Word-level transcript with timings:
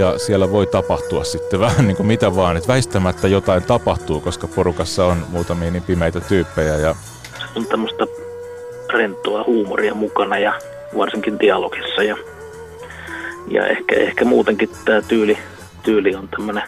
Ja 0.00 0.18
siellä 0.18 0.50
voi 0.50 0.66
tapahtua 0.66 1.24
sitten 1.24 1.60
vähän 1.66 1.86
niin 1.86 1.96
kuin 1.96 2.06
mitä 2.06 2.36
vaan, 2.36 2.56
että 2.56 2.68
väistämättä 2.68 3.28
jotain 3.28 3.62
tapahtuu, 3.62 4.20
koska 4.20 4.48
porukassa 4.48 5.06
on 5.06 5.26
muutamia 5.28 5.70
niin 5.70 5.82
pimeitä 5.82 6.20
tyyppejä. 6.20 6.76
Ja... 6.76 6.94
On 7.56 7.66
tämmöistä 7.66 8.06
rentoa 8.92 9.44
huumoria 9.44 9.94
mukana 9.94 10.38
ja 10.38 10.52
varsinkin 10.98 11.38
dialogissa 11.40 12.02
ja, 12.02 12.16
ja 13.48 13.66
ehkä, 13.66 13.96
ehkä 13.96 14.24
muutenkin 14.24 14.70
tämä 14.84 15.02
tyyli, 15.02 15.38
tyyli 15.82 16.14
on 16.14 16.28
tämmöinen 16.28 16.62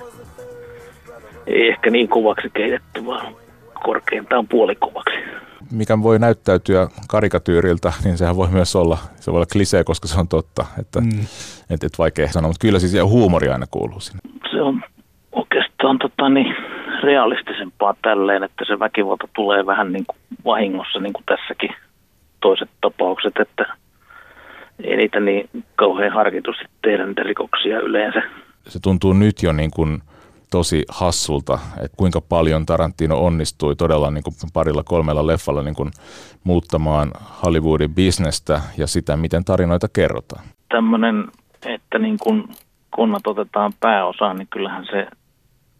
ei 1.47 1.69
ehkä 1.69 1.91
niin 1.91 2.09
kovaksi 2.09 2.51
keitetty, 2.55 3.07
vaan 3.07 3.35
korkeintaan 3.85 4.49
puolikovaksi. 4.49 5.17
Mikä 5.73 6.03
voi 6.03 6.19
näyttäytyä 6.19 6.89
karikatyyriltä, 7.09 7.93
niin 8.05 8.19
sehän 8.19 8.37
voi 8.37 8.49
myös 8.49 8.77
olla, 8.77 8.99
se 9.17 9.33
voi 9.33 9.39
olla 9.39 9.47
klisee, 9.53 9.85
koska 9.85 10.09
se 10.09 10.21
on 10.21 10.29
totta, 10.29 10.67
että 10.81 11.01
mm. 11.01 11.21
et, 11.71 11.85
et 11.85 11.99
vaikea 11.99 12.29
sanoa, 12.29 12.49
mutta 12.49 12.67
kyllä 12.67 12.79
siis 12.79 13.03
huumori 13.05 13.49
aina 13.49 13.67
kuuluu 13.71 14.01
sinne. 14.01 14.21
Se 14.51 14.63
on 14.63 14.83
oikeastaan 15.33 15.99
tota, 15.99 16.29
niin, 16.29 16.57
realistisempaa 17.03 17.95
tälleen, 18.03 18.43
että 18.43 18.65
se 18.67 18.79
väkivalta 18.79 19.29
tulee 19.35 19.67
vähän 19.67 19.93
niin 19.93 20.07
kuin 20.07 20.19
vahingossa, 20.45 20.99
niin 21.01 21.13
kuin 21.13 21.25
tässäkin 21.27 21.71
toiset 22.41 22.71
tapaukset, 22.81 23.33
että 23.37 23.77
ei 24.85 24.97
niitä 24.97 25.21
niin 25.21 25.51
kauhean 25.77 26.13
harkitusti 26.13 26.65
tehdä 26.83 27.07
niitä 27.07 27.23
rikoksia 27.23 27.81
yleensä. 27.81 28.23
Se 28.69 28.81
tuntuu 28.83 29.13
nyt 29.13 29.43
jo 29.43 29.53
niin 29.53 29.71
kuin 29.71 30.03
tosi 30.53 30.85
hassulta, 30.89 31.59
että 31.85 31.97
kuinka 31.97 32.21
paljon 32.21 32.67
Tarantino 32.67 33.25
onnistui 33.25 33.77
todella 33.77 34.11
niin 34.11 34.25
kuin 34.25 34.35
parilla 34.53 34.83
kolmella 34.83 35.27
leffalla 35.27 35.63
niin 35.63 35.75
kuin 35.75 35.91
muuttamaan 36.45 37.11
Hollywoodin 37.45 37.95
bisnestä 37.95 38.61
ja 38.79 38.87
sitä, 38.87 39.17
miten 39.17 39.45
tarinoita 39.45 39.89
kerrotaan. 39.93 40.45
Tämmöinen, 40.69 41.29
että 41.67 41.99
niin 41.99 42.19
kuin 42.19 42.45
kunnat 42.95 43.27
otetaan 43.27 43.73
pääosaan, 43.81 44.37
niin 44.37 44.49
kyllähän 44.51 44.87
se, 44.91 45.07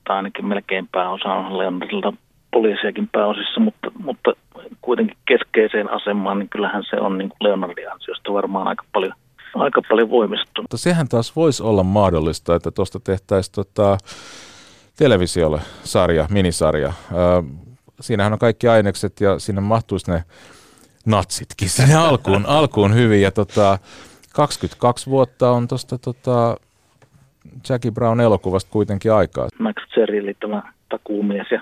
tai 0.05 0.17
ainakin 0.17 0.47
melkein 0.47 0.89
pääosa 0.93 1.29
on 1.29 1.59
Leonardilta 1.59 2.13
poliisiakin 2.51 3.09
pääosissa, 3.13 3.61
mutta, 3.61 3.91
mutta 3.99 4.33
kuitenkin 4.81 5.17
keskeiseen 5.29 5.91
asemaan, 5.91 6.39
niin 6.39 6.49
kyllähän 6.49 6.83
se 6.91 6.97
on 6.97 7.19
niin 7.19 7.29
kuin 7.29 7.39
Leonardin 7.41 7.93
ansiosta 7.93 8.33
varmaan 8.33 8.69
aika 8.69 8.85
paljon, 8.93 9.13
aika 9.55 9.83
paljon 9.89 10.11
voimistunut. 10.11 10.63
Mutta 10.63 10.77
sehän 10.77 11.09
taas 11.09 11.37
voisi 11.37 11.63
olla 11.63 11.83
mahdollista, 11.83 12.55
että 12.55 12.71
tuosta 12.71 13.01
tehtäisiin 13.01 13.55
tota, 13.55 13.99
televisiolle 14.99 15.61
sarja, 15.85 16.27
minisarja. 16.31 16.93
Siinähän 18.01 18.33
on 18.33 18.39
kaikki 18.39 18.69
ainekset 18.69 19.21
ja 19.21 19.39
sinne 19.39 19.61
mahtuisi 19.61 20.11
ne 20.11 20.25
natsitkin 21.07 21.69
sinne 21.69 21.95
alkuun, 22.09 22.47
alkuun 22.47 22.95
hyvin. 22.95 23.23
Ja 23.23 23.31
tota, 23.31 23.79
22 24.35 25.11
vuotta 25.11 25.51
on 25.51 25.69
tuosta 25.69 25.99
tota, 25.99 26.57
Jackie 27.69 27.91
Brown 27.91 28.21
elokuvasta 28.21 28.71
kuitenkin 28.71 29.13
aikaa. 29.13 29.49
Max 29.59 29.77
Cherry 29.95 30.19
eli 30.19 30.35
tämä 30.41 30.63
takuumies 30.89 31.47
ja, 31.51 31.61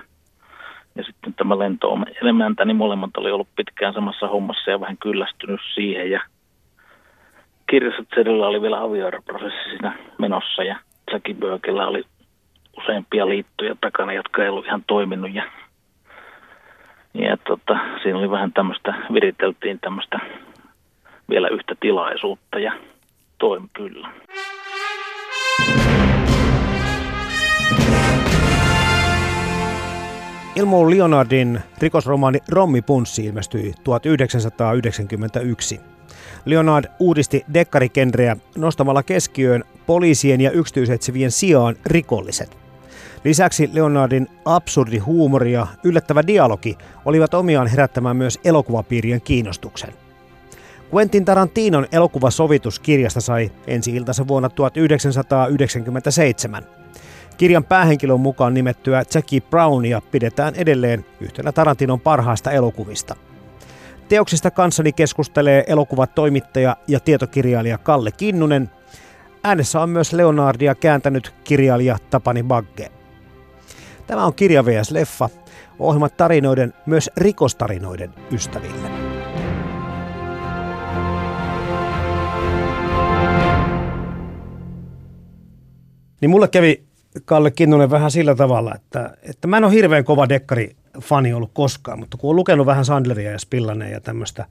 ja 0.94 1.04
sitten 1.04 1.34
tämä 1.34 1.58
lento 1.58 1.98
elemäntä, 2.22 2.64
niin 2.64 2.76
molemmat 2.76 3.16
oli 3.16 3.30
ollut 3.30 3.48
pitkään 3.56 3.94
samassa 3.94 4.28
hommassa 4.28 4.70
ja 4.70 4.80
vähän 4.80 4.96
kyllästynyt 4.96 5.60
siihen. 5.74 6.10
Ja 6.10 6.20
kirjassa 7.70 8.02
Cherryllä 8.14 8.46
oli 8.46 8.62
vielä 8.62 8.82
avioeroprosessi 8.82 9.70
siinä 9.70 9.98
menossa 10.18 10.62
ja 10.62 10.78
Jackie 11.12 11.34
Burkella 11.34 11.86
oli 11.86 12.04
useampia 12.82 13.28
liittoja 13.28 13.76
takana, 13.80 14.12
jotka 14.12 14.42
ei 14.42 14.48
ollut 14.48 14.66
ihan 14.66 14.84
toiminut. 14.86 15.34
Ja, 15.34 15.44
ja 17.14 17.36
tota, 17.36 17.78
siinä 18.02 18.18
oli 18.18 18.30
vähän 18.30 18.52
tämmöistä, 18.52 18.94
viriteltiin 19.14 19.80
tämmöistä 19.80 20.18
vielä 21.30 21.48
yhtä 21.48 21.74
tilaisuutta 21.80 22.58
ja 22.58 22.72
toimi 23.38 23.68
kyllä. 23.72 24.08
Ilmo 30.56 30.90
Leonardin 30.90 31.60
rikosromaani 31.78 32.38
Rommi-Punssi 32.48 33.24
ilmestyi 33.24 33.72
1991. 33.84 35.80
Leonard 36.44 36.84
uudisti 36.98 37.44
dekkarikenreä 37.54 38.36
nostamalla 38.56 39.02
keskiöön 39.02 39.64
poliisien 39.86 40.40
ja 40.40 40.50
yksityisetsivien 40.50 41.30
sijaan 41.30 41.76
rikolliset. 41.86 42.69
Lisäksi 43.24 43.70
Leonardin 43.72 44.28
absurdi 44.44 44.98
huumori 44.98 45.52
ja 45.52 45.66
yllättävä 45.84 46.26
dialogi 46.26 46.78
olivat 47.04 47.34
omiaan 47.34 47.66
herättämään 47.66 48.16
myös 48.16 48.38
elokuvapiirien 48.44 49.20
kiinnostuksen. 49.20 49.94
Quentin 50.94 51.24
Tarantinon 51.24 51.86
elokuvasovituskirjasta 51.92 53.20
sai 53.20 53.50
ensi 53.66 53.96
iltansa 53.96 54.28
vuonna 54.28 54.48
1997. 54.48 56.62
Kirjan 57.36 57.64
päähenkilön 57.64 58.20
mukaan 58.20 58.54
nimettyä 58.54 59.02
Jackie 59.14 59.40
Brownia 59.40 60.02
pidetään 60.10 60.54
edelleen 60.54 61.04
yhtenä 61.20 61.52
Tarantinon 61.52 62.00
parhaista 62.00 62.50
elokuvista. 62.50 63.16
Teoksista 64.08 64.50
kanssani 64.50 64.92
keskustelee 64.92 65.64
elokuvatoimittaja 65.66 66.76
ja 66.88 67.00
tietokirjailija 67.00 67.78
Kalle 67.78 68.12
Kinnunen. 68.12 68.70
Äänessä 69.44 69.80
on 69.80 69.90
myös 69.90 70.12
Leonardia 70.12 70.74
kääntänyt 70.74 71.34
kirjailija 71.44 71.98
Tapani 72.10 72.42
Bagge. 72.42 72.99
Tämä 74.10 74.24
on 74.24 74.34
Kirja 74.34 74.64
vs. 74.64 74.90
Leffa, 74.90 75.28
ohjelmat 75.78 76.16
tarinoiden, 76.16 76.74
myös 76.86 77.10
rikostarinoiden 77.16 78.10
ystäville. 78.32 78.88
Niin 86.20 86.30
mulle 86.30 86.48
kävi 86.48 86.84
Kalle 87.24 87.50
Kinnunen 87.50 87.90
vähän 87.90 88.10
sillä 88.10 88.34
tavalla, 88.34 88.74
että, 88.74 89.16
että 89.22 89.48
mä 89.48 89.56
en 89.56 89.64
ole 89.64 89.72
hirveän 89.72 90.04
kova 90.04 90.28
dekkari-fani 90.28 91.32
ollut 91.32 91.50
koskaan, 91.54 91.98
mutta 91.98 92.16
kun 92.16 92.30
on 92.30 92.36
lukenut 92.36 92.66
vähän 92.66 92.84
Sandleria 92.84 93.30
ja 93.30 93.38
Spillane 93.38 93.90
ja 93.90 94.00
tämmöistä, 94.00 94.46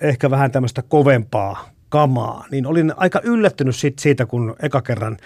ehkä 0.00 0.30
vähän 0.30 0.50
tämmöistä 0.50 0.82
kovempaa 0.82 1.68
kamaa, 1.88 2.44
niin 2.50 2.66
olin 2.66 2.92
aika 2.96 3.20
yllättynyt 3.24 3.76
siitä 3.98 4.26
kun 4.26 4.56
eka 4.62 4.82
kerran 4.82 5.16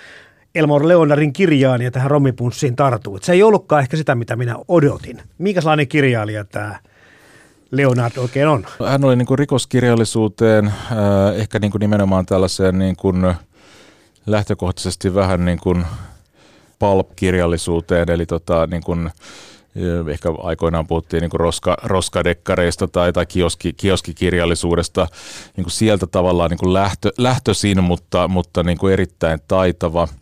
Elmore 0.55 0.88
Leonarin 0.88 1.33
kirjaan 1.33 1.83
ja 1.83 1.91
tähän 1.91 2.11
romipunssiin 2.11 2.77
tartuu. 2.77 3.19
Se 3.22 3.33
ei 3.33 3.43
ollutkaan 3.43 3.83
ehkä 3.83 3.97
sitä, 3.97 4.15
mitä 4.15 4.37
minä 4.37 4.56
odotin. 4.69 5.22
Minkälainen 5.38 5.88
kirjailija 5.88 6.44
tämä 6.44 6.78
Leonard 7.71 8.16
oikein 8.16 8.49
on? 8.49 8.66
Hän 8.87 9.05
oli 9.05 9.16
niin 9.16 9.27
kuin 9.27 9.38
rikoskirjallisuuteen, 9.38 10.72
ehkä 11.34 11.59
niin 11.59 11.71
kuin 11.71 11.81
nimenomaan 11.81 12.27
tällaiseen 12.27 12.78
niin 12.78 12.97
kuin 12.97 13.34
lähtökohtaisesti 14.27 15.14
vähän 15.14 15.44
niin 15.44 15.58
kuin 15.58 15.85
pulp-kirjallisuuteen, 16.79 18.11
eli 18.11 18.26
tota, 18.26 18.67
niin 18.67 18.82
kuin, 18.82 19.11
ehkä 20.11 20.29
aikoinaan 20.43 20.87
puhuttiin 20.87 21.20
niin 21.20 21.31
roska, 21.32 21.76
roskadekkareista 21.82 22.88
tai, 22.88 23.12
tai 23.12 23.26
kioski, 23.26 23.73
kioskikirjallisuudesta, 23.73 25.06
niin 25.56 25.64
kuin 25.64 25.73
sieltä 25.73 26.06
tavallaan 26.06 26.50
niin 26.50 26.58
kuin 26.58 26.73
lähtö, 26.73 27.11
lähtöisin, 27.19 27.85
mutta, 27.85 28.29
mutta 28.29 28.62
niin 28.62 28.79
kuin 28.79 28.93
erittäin 28.93 29.38
taitava– 29.49 30.08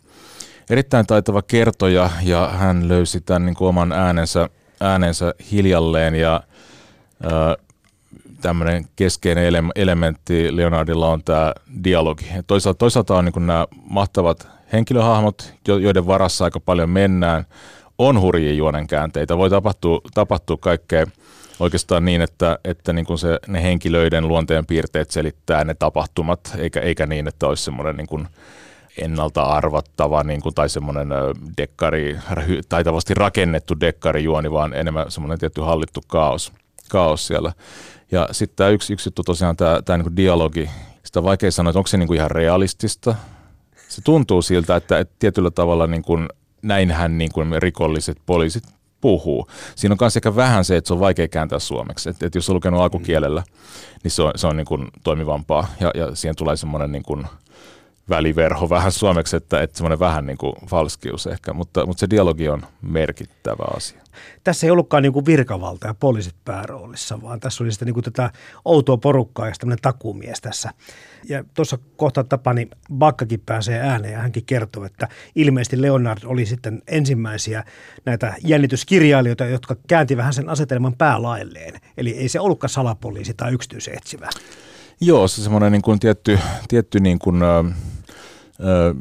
erittäin 0.69 1.07
taitava 1.07 1.41
kertoja 1.41 2.09
ja 2.23 2.47
hän 2.47 2.87
löysi 2.87 3.21
tämän 3.21 3.45
niin 3.45 3.55
kuin 3.55 3.69
oman 3.69 3.91
äänensä, 3.91 4.49
äänensä 4.79 5.33
hiljalleen 5.51 6.15
ja 6.15 6.43
tämmöinen 8.41 8.85
keskeinen 8.95 9.53
ele- 9.53 9.71
elementti 9.75 10.55
Leonardilla 10.57 11.07
on 11.07 11.23
tämä 11.23 11.53
dialogi. 11.83 12.25
Toisaalta, 12.47 12.77
toisaalta 12.77 13.15
on 13.15 13.25
niin 13.25 13.47
nämä 13.47 13.67
mahtavat 13.83 14.47
henkilöhahmot, 14.73 15.53
joiden 15.67 16.07
varassa 16.07 16.45
aika 16.45 16.59
paljon 16.59 16.89
mennään. 16.89 17.45
On 17.97 18.21
hurjia 18.21 18.53
juonen 18.53 18.87
käänteitä. 18.87 19.37
Voi 19.37 19.49
tapahtua, 19.49 20.01
tapahtua 20.13 20.57
kaikkea 20.57 21.05
oikeastaan 21.59 22.05
niin, 22.05 22.21
että, 22.21 22.59
että 22.63 22.93
niin 22.93 23.05
kuin 23.05 23.19
se, 23.19 23.39
ne 23.47 23.63
henkilöiden 23.63 24.27
luonteen 24.27 24.65
piirteet 24.65 25.11
selittää 25.11 25.63
ne 25.63 25.73
tapahtumat, 25.73 26.39
eikä, 26.57 26.79
eikä 26.79 27.05
niin, 27.05 27.27
että 27.27 27.47
olisi 27.47 27.63
semmoinen 27.63 27.97
niin 27.97 28.07
kuin 28.07 28.27
ennalta 28.97 29.43
arvattava 29.43 30.23
niin 30.23 30.41
kuin, 30.41 30.55
tai 30.55 30.69
semmoinen 30.69 31.07
dekkari, 31.57 32.17
taitavasti 32.69 33.13
rakennettu 33.13 33.79
dekkarijuoni, 33.79 34.51
vaan 34.51 34.73
enemmän 34.73 35.11
semmoinen 35.11 35.39
tietty 35.39 35.61
hallittu 35.61 36.01
kaos, 36.07 36.53
kaos 36.89 37.27
siellä. 37.27 37.53
Ja 38.11 38.27
sitten 38.31 38.55
tämä 38.55 38.69
yksi, 38.69 38.93
yksi 38.93 39.07
juttu 39.07 39.23
tosiaan, 39.23 39.57
tämä, 39.57 39.81
tämä 39.85 39.97
niin 39.97 40.15
dialogi, 40.15 40.69
sitä 41.03 41.19
on 41.19 41.23
vaikea 41.23 41.51
sanoa, 41.51 41.69
että 41.69 41.79
onko 41.79 41.87
se 41.87 41.97
niin 41.97 42.07
kuin 42.07 42.17
ihan 42.17 42.31
realistista. 42.31 43.15
Se 43.87 44.01
tuntuu 44.01 44.41
siltä, 44.41 44.75
että, 44.75 44.99
että 44.99 45.15
tietyllä 45.19 45.51
tavalla 45.51 45.87
niin 45.87 46.03
kuin, 46.03 46.29
näinhän 46.61 47.17
niin 47.17 47.31
kuin 47.31 47.61
rikolliset 47.61 48.17
poliisit 48.25 48.63
puhuu. 49.01 49.47
Siinä 49.75 49.93
on 49.93 49.97
myös 50.01 50.17
ehkä 50.17 50.35
vähän 50.35 50.65
se, 50.65 50.77
että 50.77 50.87
se 50.87 50.93
on 50.93 50.99
vaikea 50.99 51.27
kääntää 51.27 51.59
suomeksi. 51.59 52.09
Että, 52.09 52.25
että 52.25 52.37
jos 52.37 52.49
on 52.49 52.55
lukenut 52.55 52.81
alkukielellä, 52.81 53.43
niin 54.03 54.11
se 54.11 54.21
on, 54.21 54.31
se 54.35 54.47
on 54.47 54.57
niin 54.57 54.65
kuin 54.65 54.87
toimivampaa 55.03 55.67
ja, 55.79 55.91
ja 55.95 56.15
siihen 56.15 56.35
tulee 56.35 56.55
semmoinen 56.55 56.91
niin 56.91 57.03
kuin– 57.03 57.25
väliverho 58.09 58.69
vähän 58.69 58.91
suomeksi, 58.91 59.35
että, 59.35 59.61
että 59.61 59.77
semmoinen 59.77 59.99
vähän 59.99 60.25
niin 60.25 60.37
kuin 60.37 60.53
falskius 60.67 61.27
ehkä, 61.27 61.53
mutta, 61.53 61.85
mutta 61.85 61.99
se 61.99 62.09
dialogi 62.09 62.49
on 62.49 62.61
merkittävä 62.81 63.65
asia. 63.75 64.01
Tässä 64.43 64.67
ei 64.67 64.71
ollutkaan 64.71 65.03
niin 65.03 65.13
kuin 65.13 65.25
virkavalta 65.25 65.87
ja 65.87 65.93
poliisit 65.93 66.35
pääroolissa, 66.45 67.21
vaan 67.21 67.39
tässä 67.39 67.63
oli 67.63 67.71
sitten 67.71 67.85
niin 67.85 67.93
kuin 67.93 68.03
tätä 68.03 68.31
outoa 68.65 68.97
porukkaa 68.97 69.47
ja 69.47 69.53
tämmöinen 69.59 69.81
takumies 69.81 70.41
tässä. 70.41 70.71
Ja 71.29 71.43
tuossa 71.53 71.77
kohta 71.97 72.23
Tapani 72.23 72.67
Bakkakin 72.93 73.41
pääsee 73.45 73.79
ääneen 73.79 74.13
ja 74.13 74.19
hänkin 74.19 74.45
kertoo, 74.45 74.85
että 74.85 75.07
ilmeisesti 75.35 75.81
Leonard 75.81 76.19
oli 76.25 76.45
sitten 76.45 76.81
ensimmäisiä 76.87 77.63
näitä 78.05 78.33
jännityskirjailijoita, 78.43 79.45
jotka 79.45 79.75
käänti 79.87 80.17
vähän 80.17 80.33
sen 80.33 80.49
asetelman 80.49 80.95
päälailleen. 80.97 81.73
Eli 81.97 82.11
ei 82.11 82.29
se 82.29 82.39
ollutkaan 82.39 82.69
salapoliisi 82.69 83.33
tai 83.33 83.53
yksityisetsivä. 83.53 84.29
Joo, 85.01 85.27
se 85.27 85.43
semmoinen 85.43 85.71
niin 85.71 85.81
kuin 85.81 85.99
tietty, 85.99 86.39
tietty 86.67 86.99
niin 86.99 87.19
kuin, 87.19 87.41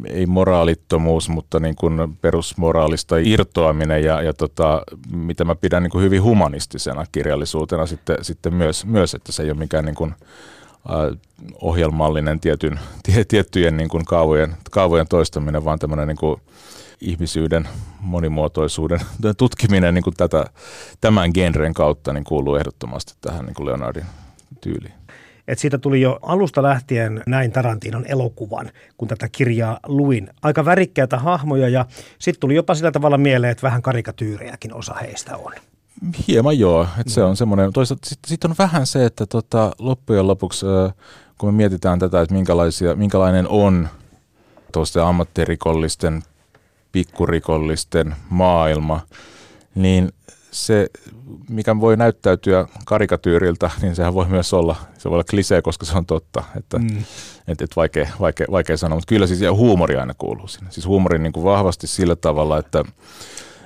ei 0.05 0.27
moraalittomuus, 0.27 1.29
mutta 1.29 1.61
niin 1.61 1.77
kuin 1.77 2.17
perusmoraalista 2.21 3.17
irtoaminen 3.17 4.05
ja, 4.05 4.23
ja 4.23 4.33
tota, 4.33 4.83
mitä 5.13 5.45
mä 5.45 5.55
pidän 5.55 5.83
niin 5.83 5.91
kuin 5.91 6.05
hyvin 6.05 6.23
humanistisena 6.23 7.07
kirjallisuutena 7.13 7.87
sitten, 7.87 8.17
sitten 8.23 8.55
myös, 8.55 8.87
myös, 8.87 9.15
että 9.15 9.33
se 9.33 9.43
ei 9.43 9.51
ole 9.51 9.59
mikään 9.59 9.85
niin 9.85 9.95
kuin, 9.95 10.15
ohjelmallinen 11.61 12.41
tietyn, 12.41 12.81
tie, 13.03 13.25
tiettyjen 13.25 13.77
niin 13.77 13.89
kuin 13.89 14.05
kaavojen, 14.05 14.57
kaavojen 14.71 15.09
toistaminen, 15.09 15.65
vaan 15.65 15.79
tämmöinen 15.79 16.09
niin 16.09 16.17
kuin 16.17 16.41
ihmisyyden 17.01 17.69
monimuotoisuuden 18.01 19.01
tutkiminen 19.39 19.95
niin 19.95 20.05
kuin 20.05 20.17
tätä, 20.17 20.45
tämän 21.01 21.31
genren 21.35 21.75
kautta 21.75 22.13
niin 22.13 22.25
kuuluu 22.25 22.57
ehdottomasti 22.57 23.15
tähän 23.21 23.47
niin 23.47 23.55
kuin 23.55 23.67
Leonardin 23.67 24.07
tyyliin 24.61 24.98
että 25.49 25.61
siitä 25.61 25.79
tuli 25.79 26.01
jo 26.01 26.19
alusta 26.23 26.63
lähtien 26.63 27.23
näin 27.27 27.53
Tarantinon 27.53 28.05
elokuvan, 28.09 28.71
kun 28.97 29.09
tätä 29.09 29.29
kirjaa 29.29 29.81
luin. 29.87 30.31
Aika 30.43 30.65
värikkäitä 30.65 31.19
hahmoja 31.19 31.69
ja 31.69 31.87
sitten 32.19 32.41
tuli 32.41 32.55
jopa 32.55 32.75
sillä 32.75 32.91
tavalla 32.91 33.19
mieleen, 33.19 33.51
että 33.51 33.63
vähän 33.63 33.83
karikatyyrejäkin 33.83 34.75
osa 34.75 34.95
heistä 34.95 35.37
on. 35.37 35.53
Hieman 36.29 36.59
joo, 36.59 36.89
että 37.01 37.13
se 37.13 37.23
on 37.23 37.37
semmoinen. 37.37 37.73
Toisaalta 37.73 38.09
sitten 38.09 38.29
sit 38.29 38.45
on 38.45 38.55
vähän 38.59 38.87
se, 38.87 39.05
että 39.05 39.27
tota, 39.27 39.73
loppujen 39.79 40.27
lopuksi, 40.27 40.67
kun 41.39 41.49
me 41.49 41.57
mietitään 41.57 41.99
tätä, 41.99 42.21
että 42.21 42.35
minkälaisia, 42.35 42.95
minkälainen 42.95 43.49
on 43.49 43.89
tuosta 44.73 45.09
ammattirikollisten, 45.09 46.23
pikkurikollisten 46.93 48.15
maailma, 48.31 49.01
niin 49.75 50.13
se, 50.51 50.87
mikä 51.49 51.81
voi 51.81 51.97
näyttäytyä 51.97 52.67
karikatyyriltä, 52.87 53.71
niin 53.83 53.95
sehän 53.95 54.15
voi 54.15 54.27
myös 54.27 54.55
olla, 54.55 54.77
se 54.99 55.11
voi 55.11 55.17
olla 55.17 55.25
klisee, 55.31 55.63
koska 55.63 55.87
se 55.87 55.97
on 55.97 56.07
totta, 56.07 56.45
että 56.57 56.79
mm. 56.79 57.05
et, 57.49 57.63
et 57.63 57.77
vaikea, 57.77 58.09
vaikea, 58.21 58.47
vaikea 58.51 58.77
sanoa, 58.77 58.97
mutta 58.97 59.09
kyllä 59.09 59.27
siis 59.27 59.41
ja 59.41 59.53
huumori 59.53 59.97
aina 59.97 60.15
kuuluu 60.19 60.49
sinne. 60.49 60.71
Siis 60.71 60.87
huumori 60.87 61.19
niin 61.19 61.33
kuin 61.33 61.45
vahvasti 61.45 61.87
sillä 61.87 62.17
tavalla, 62.17 62.59
että 62.59 62.85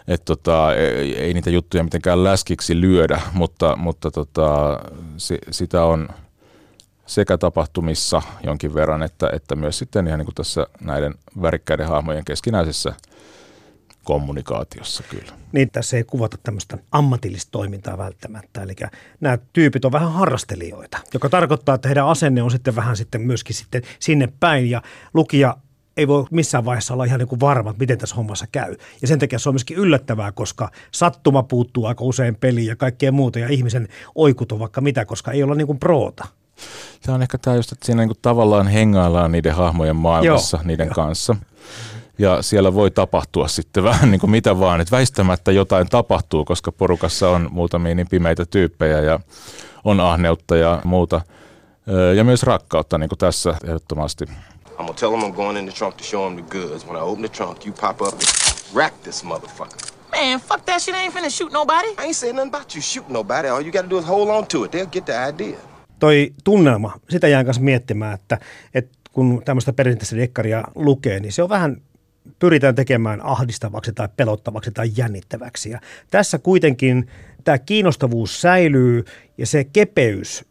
et 0.09 0.25
tota, 0.25 0.75
ei, 0.75 1.19
ei 1.19 1.35
niitä 1.35 1.51
juttuja 1.51 1.85
mitenkään 1.85 2.25
läskiksi 2.25 2.81
lyödä, 2.81 3.21
mutta, 3.33 3.77
mutta 3.77 4.11
tota, 4.11 4.81
si, 5.17 5.39
sitä 5.51 5.85
on 5.85 6.09
sekä 7.07 7.39
tapahtumissa 7.39 8.23
jonkin 8.45 8.75
verran, 8.75 9.03
että, 9.03 9.31
että 9.33 9.57
myös 9.57 9.79
sitten 9.79 10.07
ihan 10.07 10.19
niin 10.19 10.27
kuin 10.27 10.35
tässä 10.35 10.67
näiden 10.81 11.15
värikkäiden 11.43 11.89
hahmojen 11.89 12.25
keskinäisessä– 12.25 12.93
kommunikaatiossa 14.05 15.03
kyllä. 15.03 15.33
Niin, 15.53 15.71
tässä 15.71 15.97
ei 15.97 16.05
kuvata 16.05 16.39
tämmöistä 16.43 16.79
ammatillista 16.93 17.51
toimintaa 17.51 17.99
välttämättä. 17.99 18.63
Eli 18.63 18.75
nämä 19.21 19.39
tyypit 19.53 19.85
on 19.85 19.93
vähän 19.93 20.13
harrastelijoita, 20.13 20.99
joka 21.15 21.29
tarkoittaa, 21.29 21.75
että 21.75 21.89
heidän 21.89 22.07
asenne 22.07 22.43
on 22.43 22.51
sitten 22.51 22.77
vähän 22.77 22.97
sitten 22.97 23.21
myöskin 23.21 23.57
sitten 23.57 23.83
sinne 23.99 24.29
päin. 24.41 24.71
Ja 24.71 24.83
lukija 25.15 25.57
ei 25.97 26.09
voi 26.09 26.25
missään 26.31 26.65
vaiheessa 26.65 26.95
olla 26.95 27.05
ihan 27.05 27.19
niin 27.19 27.29
kuin 27.29 27.41
varma, 27.41 27.71
että 27.71 27.81
miten 27.81 27.99
tässä 27.99 28.17
hommassa 28.17 28.47
käy. 28.53 28.77
Ja 29.03 29.09
sen 29.09 29.19
takia 29.19 29.39
se 29.39 29.49
on 29.49 29.55
myöskin 29.55 29.77
yllättävää, 29.77 30.33
koska 30.33 30.71
sattuma 30.93 31.43
puuttuu 31.43 31.87
aika 31.87 32.05
usein 32.05 32.37
peliin 32.37 32.67
ja 32.67 32.77
kaikkea 32.77 33.13
muuta 33.13 33.39
ja 33.39 33.49
ihmisen 33.49 33.89
oikut 34.15 34.53
on 34.53 34.59
vaikka 34.59 34.81
mitä, 34.81 35.05
koska 35.05 35.33
ei 35.33 35.43
olla 35.43 35.55
niin 35.55 35.67
kuin 35.67 35.79
proota. 35.79 36.27
Se 37.01 37.13
on 37.13 37.23
ehkä 37.23 37.39
tämä 37.39 37.57
just, 37.57 37.73
että 37.73 37.87
siinä 37.87 38.03
niin 38.03 38.09
kuin 38.09 38.19
tavallaan 38.23 38.69
hengaillaan 38.69 39.33
niiden 39.33 39.55
hahmojen 39.55 39.97
maailmassa 39.97 40.57
Joo, 40.57 40.67
niiden 40.67 40.89
jo. 40.89 40.95
kanssa 40.95 41.37
ja 42.19 42.43
siellä 42.43 42.75
voi 42.75 42.91
tapahtua 42.91 43.49
sitten 43.49 43.85
vähän 43.91 44.11
niin 44.11 44.21
kuin 44.21 44.31
mitä 44.31 44.59
vaan, 44.59 44.81
että 44.81 44.97
väistämättä 44.97 45.53
jotain 45.53 45.89
tapahtuu, 45.89 46.45
koska 46.45 46.73
porukassa 46.73 47.31
on 47.31 47.49
muutamia 47.53 47.95
niin 47.95 48.09
pimeitä 48.09 48.47
tyyppejä 48.47 49.01
ja 49.01 49.21
on 49.85 50.01
ahneutta 50.01 50.57
ja 50.57 50.81
muuta. 50.85 51.21
Ja 52.17 52.25
myös 52.25 52.43
rakkautta, 52.43 52.99
niin 52.99 53.09
kuin 53.09 53.19
tässä 53.19 53.55
ehdottomasti. 53.65 54.25
I'm 54.25 54.77
gonna 54.77 54.95
tell 54.95 55.13
him 55.13 55.23
I'm 55.23 55.35
going 55.35 55.59
in 55.59 55.67
the 55.67 55.73
trunk 55.73 55.97
to 55.97 56.05
show 56.05 56.29
him 56.29 56.45
the 56.45 56.59
goods. 56.59 56.87
When 56.87 56.97
I 56.97 57.01
open 57.01 57.23
the 57.23 57.29
trunk, 57.29 57.67
you 57.67 57.75
pop 57.81 58.01
up 58.03 58.15
and 58.15 58.23
rack 58.75 58.95
this 59.03 59.25
motherfucker. 59.25 59.77
Man, 60.11 60.41
fuck 60.41 60.65
that 60.65 60.83
shit, 60.83 60.95
I 60.95 60.99
ain't 60.99 61.13
finna 61.13 61.31
shoot 61.31 61.53
nobody. 61.53 61.89
I 61.89 62.07
ain't 62.07 62.17
saying 62.17 62.37
nothing 62.37 62.55
about 62.55 62.75
you 62.75 62.83
shoot 62.83 63.09
nobody. 63.09 63.49
All 63.49 63.63
you 63.63 63.73
gotta 63.73 63.91
do 63.91 63.99
is 63.99 64.05
hold 64.05 64.29
on 64.29 64.47
to 64.47 64.65
it. 64.65 64.73
They'll 64.73 64.93
get 64.93 65.05
the 65.05 65.29
idea. 65.29 65.59
Toi 65.99 66.33
tunnelma, 66.45 66.93
sitä 67.09 67.29
jään 67.29 67.45
kanssa 67.45 67.63
miettimään, 67.63 68.15
että, 68.15 68.39
että 68.75 68.99
kun 69.13 69.43
tämmöistä 69.45 69.73
perinteistä 69.73 70.17
dekkaria 70.17 70.65
lukee, 70.75 71.21
niin 71.21 71.33
se 71.33 71.43
on 71.43 71.49
vähän 71.49 71.77
pyritään 72.39 72.75
tekemään 72.75 73.21
ahdistavaksi 73.25 73.93
tai 73.93 74.09
pelottavaksi 74.17 74.71
tai 74.71 74.91
jännittäväksi. 74.97 75.71
Ja 75.71 75.81
tässä 76.11 76.39
kuitenkin 76.39 77.09
tämä 77.45 77.59
kiinnostavuus 77.59 78.41
säilyy 78.41 79.05
ja 79.39 79.47
se 79.47 79.65
kepeys 79.65 80.45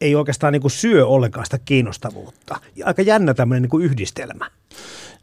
ei 0.00 0.14
oikeastaan 0.14 0.52
niin 0.52 0.60
kuin 0.60 0.70
syö 0.70 1.06
ollenkaan 1.06 1.46
sitä 1.46 1.58
kiinnostavuutta. 1.64 2.60
Aika 2.84 3.02
jännä 3.02 3.34
tämmöinen 3.34 3.62
niin 3.62 3.70
kuin 3.70 3.84
yhdistelmä. 3.84 4.50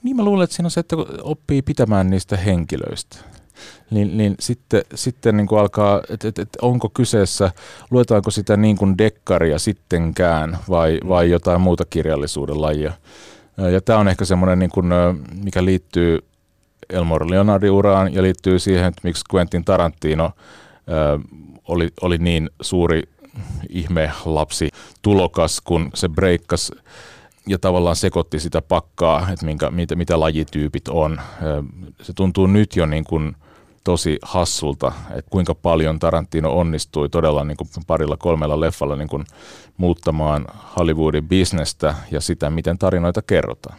Niin 0.03 0.15
mä 0.15 0.23
luulen, 0.23 0.43
että 0.43 0.55
siinä 0.55 0.67
on 0.67 0.71
se, 0.71 0.79
että 0.79 0.95
kun 0.95 1.07
oppii 1.21 1.61
pitämään 1.61 2.09
niistä 2.09 2.37
henkilöistä, 2.37 3.17
niin, 3.91 4.17
niin 4.17 4.35
sitten, 4.39 4.81
sitten 4.95 5.37
niin 5.37 5.47
kuin 5.47 5.59
alkaa, 5.59 6.01
että 6.09 6.27
et, 6.27 6.39
et 6.39 6.49
onko 6.61 6.89
kyseessä, 6.89 7.51
luetaanko 7.91 8.31
sitä 8.31 8.57
niin 8.57 8.77
kuin 8.77 8.97
dekkaria 8.97 9.59
sittenkään 9.59 10.57
vai, 10.69 10.99
vai 11.07 11.29
jotain 11.29 11.61
muuta 11.61 11.85
kirjallisuuden 11.89 12.61
lajia. 12.61 12.93
Ja 13.71 13.81
tämä 13.81 13.99
on 13.99 14.07
ehkä 14.07 14.25
semmoinen, 14.25 14.59
niin 14.59 14.69
kuin, 14.69 14.85
mikä 15.43 15.65
liittyy 15.65 16.19
Elmore 16.89 17.29
Leonardin 17.29 17.71
uraan 17.71 18.13
ja 18.13 18.23
liittyy 18.23 18.59
siihen, 18.59 18.85
että 18.85 19.01
miksi 19.03 19.23
Quentin 19.33 19.65
Tarantino 19.65 20.31
oli, 21.67 21.89
oli 22.01 22.17
niin 22.17 22.49
suuri 22.61 23.03
ihme 23.69 24.11
lapsi 24.25 24.69
tulokas, 25.01 25.61
kun 25.61 25.89
se 25.93 26.09
breikkasi 26.09 26.73
ja 27.47 27.59
tavallaan 27.59 27.95
sekoitti 27.95 28.39
sitä 28.39 28.61
pakkaa, 28.61 29.27
että 29.31 29.45
minkä, 29.45 29.71
mitä, 29.71 29.95
mitä 29.95 30.19
lajityypit 30.19 30.87
on. 30.87 31.21
Se 32.01 32.13
tuntuu 32.13 32.47
nyt 32.47 32.75
jo 32.75 32.85
niin 32.85 33.03
kuin– 33.03 33.35
tosi 33.89 34.19
hassulta, 34.21 34.91
että 35.09 35.31
kuinka 35.31 35.55
paljon 35.55 35.99
Tarantino 35.99 36.53
onnistui 36.53 37.09
todella 37.09 37.43
niin 37.43 37.57
kuin 37.57 37.69
parilla 37.87 38.17
kolmella 38.17 38.59
leffalla 38.59 38.95
niin 38.95 39.07
kuin 39.07 39.25
muuttamaan 39.77 40.45
Hollywoodin 40.77 41.27
bisnestä 41.27 41.95
ja 42.11 42.21
sitä, 42.21 42.49
miten 42.49 42.77
tarinoita 42.77 43.21
kerrotaan. 43.21 43.77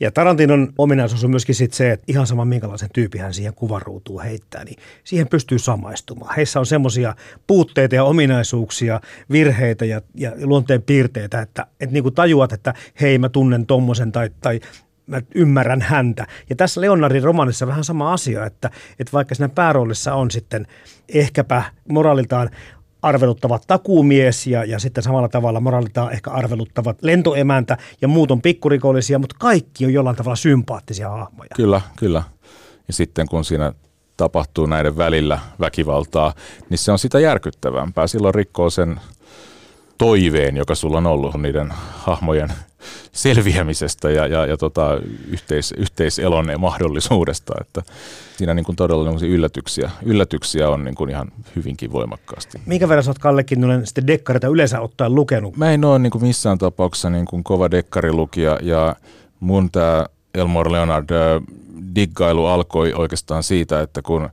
Ja 0.00 0.10
Tarantinon 0.10 0.72
ominaisuus 0.78 1.24
on 1.24 1.30
myöskin 1.30 1.54
sit 1.54 1.72
se, 1.72 1.92
että 1.92 2.04
ihan 2.08 2.26
sama 2.26 2.44
minkälaisen 2.44 2.88
tyypin 2.92 3.20
hän 3.20 3.34
siihen 3.34 3.54
kuvaruutuun 3.54 4.22
heittää, 4.22 4.64
niin 4.64 4.76
siihen 5.04 5.28
pystyy 5.28 5.58
samaistumaan. 5.58 6.36
Heissä 6.36 6.60
on 6.60 6.66
semmoisia 6.66 7.14
puutteita 7.46 7.94
ja 7.94 8.04
ominaisuuksia, 8.04 9.00
virheitä 9.30 9.84
ja, 9.84 10.02
ja 10.14 10.32
luonteen 10.42 10.82
piirteitä, 10.82 11.40
että, 11.40 11.66
että 11.80 11.92
niin 11.92 12.02
kuin 12.02 12.14
tajuat, 12.14 12.52
että 12.52 12.74
hei 13.00 13.18
mä 13.18 13.28
tunnen 13.28 13.66
tommosen 13.66 14.12
tai, 14.12 14.30
tai 14.40 14.60
mä 15.06 15.20
ymmärrän 15.34 15.82
häntä. 15.82 16.26
Ja 16.50 16.56
tässä 16.56 16.80
Leonardin 16.80 17.22
romanissa 17.22 17.66
vähän 17.66 17.84
sama 17.84 18.12
asia, 18.12 18.46
että, 18.46 18.70
että 18.98 19.12
vaikka 19.12 19.34
siinä 19.34 19.48
pääroolissa 19.48 20.14
on 20.14 20.30
sitten 20.30 20.66
ehkäpä 21.08 21.62
moraaliltaan 21.88 22.50
arveluttavat 23.02 23.64
takuumies 23.66 24.46
ja, 24.46 24.64
ja 24.64 24.78
sitten 24.78 25.04
samalla 25.04 25.28
tavalla 25.28 25.60
moraaliltaan 25.60 26.12
ehkä 26.12 26.30
arveluttavat 26.30 26.98
lentoemäntä 27.02 27.78
ja 28.02 28.08
muut 28.08 28.30
on 28.30 28.42
pikkurikollisia, 28.42 29.18
mutta 29.18 29.36
kaikki 29.38 29.84
on 29.84 29.92
jollain 29.92 30.16
tavalla 30.16 30.36
sympaattisia 30.36 31.10
hahmoja. 31.10 31.50
Kyllä, 31.56 31.80
kyllä. 31.96 32.22
Ja 32.88 32.92
sitten 32.94 33.28
kun 33.28 33.44
siinä 33.44 33.72
tapahtuu 34.16 34.66
näiden 34.66 34.96
välillä 34.96 35.38
väkivaltaa, 35.60 36.34
niin 36.70 36.78
se 36.78 36.92
on 36.92 36.98
sitä 36.98 37.20
järkyttävämpää. 37.20 38.06
Silloin 38.06 38.34
rikkoo 38.34 38.70
sen 38.70 39.00
toiveen, 39.98 40.56
joka 40.56 40.74
sulla 40.74 40.98
on 40.98 41.06
ollut 41.06 41.34
niiden 41.34 41.68
hahmojen 41.92 42.48
selviämisestä 43.12 44.10
ja, 44.10 44.26
ja, 44.26 44.46
ja 44.46 44.56
tota, 44.56 45.00
yhteis, 45.28 45.72
yhteiselon 45.76 46.46
mahdollisuudesta. 46.58 47.54
Että 47.60 47.82
siinä 48.36 48.54
niin 48.54 48.64
kuin 48.64 48.76
todella 48.76 49.10
niin 49.10 49.30
yllätyksiä, 49.30 49.90
yllätyksiä 50.02 50.68
on 50.70 50.84
niin 50.84 50.94
kuin 50.94 51.10
ihan 51.10 51.32
hyvinkin 51.56 51.92
voimakkaasti. 51.92 52.60
Minkä 52.66 52.88
verran 52.88 53.04
sä 53.04 53.10
oot 53.10 53.18
Kalle 53.18 53.44
Kinnunen 53.44 53.86
sitten 53.86 54.06
dekkarita 54.06 54.48
yleensä 54.48 54.80
ottaen 54.80 55.14
lukenut? 55.14 55.56
Mä 55.56 55.72
en 55.72 55.84
ole 55.84 55.98
niin 55.98 56.10
kuin 56.10 56.24
missään 56.24 56.58
tapauksessa 56.58 57.10
niin 57.10 57.26
kuin 57.26 57.44
kova 57.44 57.70
dekkarilukija 57.70 58.58
ja 58.62 58.96
mun 59.40 59.70
tämä 59.70 60.06
Elmore 60.34 60.72
Leonard 60.72 61.08
diggailu 61.94 62.46
alkoi 62.46 62.92
oikeastaan 62.92 63.42
siitä, 63.42 63.80
että 63.80 64.02
kun 64.02 64.28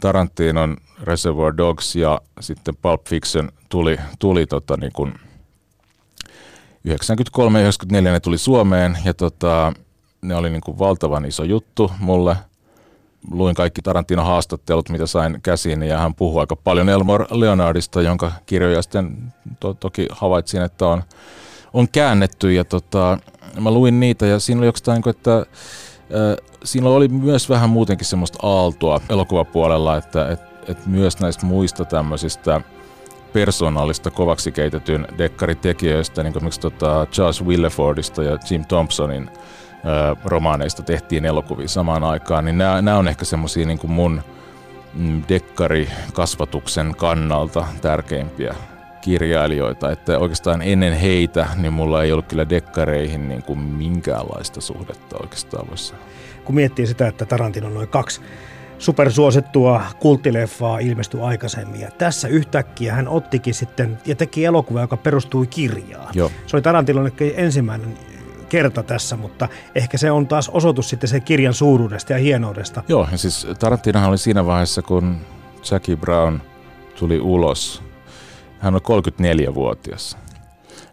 Tarantinon 0.00 0.76
Reservoir 1.02 1.56
Dogs 1.56 1.96
ja 1.96 2.20
sitten 2.40 2.76
Pulp 2.82 3.06
Fiction 3.08 3.48
tuli, 3.72 3.98
tuli 4.18 4.46
tota 4.46 4.76
niin 4.76 4.92
kuin 4.92 5.14
93 6.84 7.58
ja 7.58 7.62
94 7.62 8.12
ne 8.12 8.20
tuli 8.20 8.38
Suomeen 8.38 8.98
ja 9.04 9.14
tota, 9.14 9.72
ne 10.22 10.34
oli 10.34 10.50
niin 10.50 10.60
kuin 10.60 10.78
valtavan 10.78 11.24
iso 11.24 11.44
juttu 11.44 11.90
mulle. 11.98 12.36
Luin 13.30 13.54
kaikki 13.54 13.82
Tarantino 13.82 14.24
haastattelut, 14.24 14.88
mitä 14.88 15.06
sain 15.06 15.38
käsiin 15.42 15.82
ja 15.82 15.98
hän 15.98 16.14
puhui 16.14 16.40
aika 16.40 16.56
paljon 16.56 16.88
Elmore 16.88 17.26
Leonardista, 17.30 18.02
jonka 18.02 18.32
kirjoja 18.46 18.82
sitten 18.82 19.32
to, 19.60 19.74
toki 19.74 20.06
havaitsin, 20.10 20.62
että 20.62 20.86
on, 20.86 21.02
on 21.72 21.88
käännetty 21.88 22.52
ja 22.52 22.64
tota, 22.64 23.18
mä 23.60 23.70
luin 23.70 24.00
niitä 24.00 24.26
ja 24.26 24.38
siinä 24.38 24.58
oli 24.58 24.66
jostain, 24.66 24.94
niin 24.94 25.02
kuin, 25.02 25.16
että 25.16 25.38
äh, 25.38 25.46
siinä 26.64 26.88
oli 26.88 27.08
myös 27.08 27.48
vähän 27.48 27.70
muutenkin 27.70 28.06
semmoista 28.06 28.38
aaltoa 28.42 29.00
elokuvapuolella, 29.08 29.96
että 29.96 30.28
et, 30.28 30.40
et 30.68 30.86
myös 30.86 31.20
näistä 31.20 31.46
muista 31.46 31.84
tämmöisistä 31.84 32.60
persoonallista 33.32 34.10
kovaksi 34.10 34.52
keitetyn 34.52 35.06
dekkaritekijöistä, 35.18 36.22
niin 36.22 36.32
kuin 36.32 36.50
tota 36.60 37.06
Charles 37.12 37.44
Willefordista 37.44 38.22
ja 38.22 38.38
Jim 38.50 38.64
Thompsonin 38.64 39.30
ö, 39.30 40.16
romaaneista 40.24 40.82
tehtiin 40.82 41.24
elokuvia 41.24 41.68
samaan 41.68 42.04
aikaan, 42.04 42.44
niin 42.44 42.58
nämä, 42.58 42.82
nämä 42.82 42.96
on 42.96 43.08
ehkä 43.08 43.24
semmoisia 43.24 43.66
niin 43.66 43.78
mun 43.84 44.22
mm, 44.94 45.22
dekkarikasvatuksen 45.28 46.94
kannalta 46.96 47.66
tärkeimpiä 47.82 48.54
kirjailijoita, 49.00 49.90
että 49.90 50.18
oikeastaan 50.18 50.62
ennen 50.62 50.92
heitä 50.92 51.46
niin 51.56 51.72
mulla 51.72 52.02
ei 52.02 52.12
ollut 52.12 52.26
kyllä 52.26 52.48
dekkareihin 52.48 53.28
niin 53.28 53.42
kuin 53.42 53.58
minkäänlaista 53.58 54.60
suhdetta 54.60 55.16
oikeastaan 55.20 55.68
voisi 55.68 55.94
Kun 56.44 56.54
miettii 56.54 56.86
sitä, 56.86 57.08
että 57.08 57.26
Tarantino 57.26 57.66
on 57.66 57.74
noin 57.74 57.88
kaksi 57.88 58.20
supersuosittua 58.82 59.82
kulttileffaa 59.98 60.78
ilmestyi 60.78 61.20
aikaisemmin. 61.20 61.80
Ja 61.80 61.90
tässä 61.90 62.28
yhtäkkiä 62.28 62.94
hän 62.94 63.08
ottikin 63.08 63.54
sitten 63.54 63.98
ja 64.06 64.16
teki 64.16 64.44
elokuva, 64.44 64.80
joka 64.80 64.96
perustui 64.96 65.46
kirjaan. 65.46 66.12
Joo. 66.14 66.30
Se 66.46 66.56
oli 66.56 66.62
Tarantinon 66.62 67.12
ensimmäinen 67.36 67.98
kerta 68.48 68.82
tässä, 68.82 69.16
mutta 69.16 69.48
ehkä 69.74 69.98
se 69.98 70.10
on 70.10 70.26
taas 70.26 70.48
osoitus 70.48 70.88
sitten 70.88 71.08
sen 71.08 71.22
kirjan 71.22 71.54
suuruudesta 71.54 72.12
ja 72.12 72.18
hienoudesta. 72.18 72.82
Joo, 72.88 73.08
ja 73.12 73.18
siis 73.18 73.46
Tarantinohan 73.58 74.08
oli 74.08 74.18
siinä 74.18 74.46
vaiheessa, 74.46 74.82
kun 74.82 75.16
Jackie 75.70 75.96
Brown 75.96 76.40
tuli 76.98 77.20
ulos. 77.20 77.82
Hän 78.58 78.74
on 78.74 78.80
34-vuotias. 78.80 80.16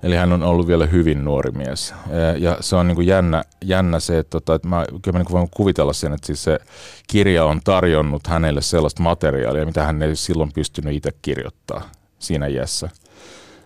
Eli 0.03 0.15
hän 0.15 0.33
on 0.33 0.43
ollut 0.43 0.67
vielä 0.67 0.85
hyvin 0.85 1.25
nuori 1.25 1.51
mies. 1.51 1.93
Ja 2.37 2.57
se 2.59 2.75
on 2.75 2.87
niin 2.87 2.95
kuin 2.95 3.07
jännä, 3.07 3.43
jännä 3.63 3.99
se, 3.99 4.17
että, 4.17 4.29
tota, 4.29 4.55
että 4.55 4.67
mä, 4.67 4.85
kyllä 5.01 5.17
mä 5.17 5.23
niin 5.23 5.31
voin 5.31 5.49
kuvitella 5.51 5.93
sen, 5.93 6.13
että 6.13 6.27
siis 6.27 6.43
se 6.43 6.59
kirja 7.07 7.45
on 7.45 7.61
tarjonnut 7.63 8.27
hänelle 8.27 8.61
sellaista 8.61 9.03
materiaalia, 9.03 9.65
mitä 9.65 9.83
hän 9.83 10.01
ei 10.01 10.15
silloin 10.15 10.51
pystynyt 10.53 10.95
itse 10.95 11.11
kirjoittaa 11.21 11.81
siinä 12.19 12.47
iässä. 12.47 12.89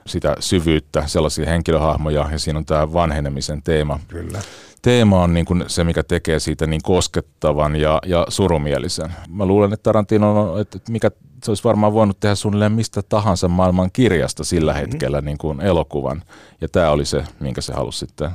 Sitä 0.07 0.35
syvyyttä, 0.39 1.03
sellaisia 1.07 1.45
henkilöhahmoja 1.45 2.27
ja 2.31 2.39
siinä 2.39 2.59
on 2.59 2.65
tämä 2.65 2.93
vanhenemisen 2.93 3.63
teema. 3.63 3.99
Kyllä 4.07 4.39
teema 4.83 5.23
on 5.23 5.33
niin 5.33 5.45
kuin 5.45 5.63
se, 5.67 5.83
mikä 5.83 6.03
tekee 6.03 6.39
siitä 6.39 6.67
niin 6.67 6.81
koskettavan 6.83 7.75
ja, 7.75 7.99
ja 8.05 8.25
surumielisen. 8.29 9.13
Mä 9.29 9.45
luulen, 9.45 9.73
että 9.73 9.83
Tarantino 9.83 10.53
on, 10.53 10.61
että 10.61 10.79
mikä 10.89 11.11
se 11.43 11.51
olisi 11.51 11.63
varmaan 11.63 11.93
voinut 11.93 12.19
tehdä 12.19 12.35
suunnilleen 12.35 12.71
mistä 12.71 13.01
tahansa 13.01 13.47
maailman 13.47 13.89
kirjasta 13.93 14.43
sillä 14.43 14.71
mm-hmm. 14.71 14.91
hetkellä 14.91 15.17
mm-hmm. 15.17 15.25
niin 15.25 15.37
kuin 15.37 15.61
elokuvan. 15.61 16.23
Ja 16.61 16.67
tämä 16.69 16.89
oli 16.89 17.05
se, 17.05 17.23
minkä 17.39 17.61
se 17.61 17.73
halusi 17.73 17.99
sitten 17.99 18.29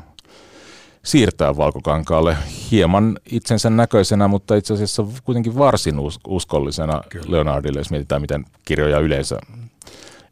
siirtää 1.05 1.57
valkokankaalle 1.57 2.37
hieman 2.71 3.19
itsensä 3.31 3.71
näköisenä, 3.71 4.29
mutta 4.29 4.55
itse 4.55 4.75
asiassa 4.75 5.05
kuitenkin 5.25 5.59
varsin 5.59 5.95
uskollisena 6.27 7.03
Kyllä. 7.09 7.27
Leonardille, 7.29 7.81
jos 7.81 7.91
mietitään, 7.91 8.21
miten 8.21 8.45
kirjoja 8.65 8.99
yleensä 8.99 9.39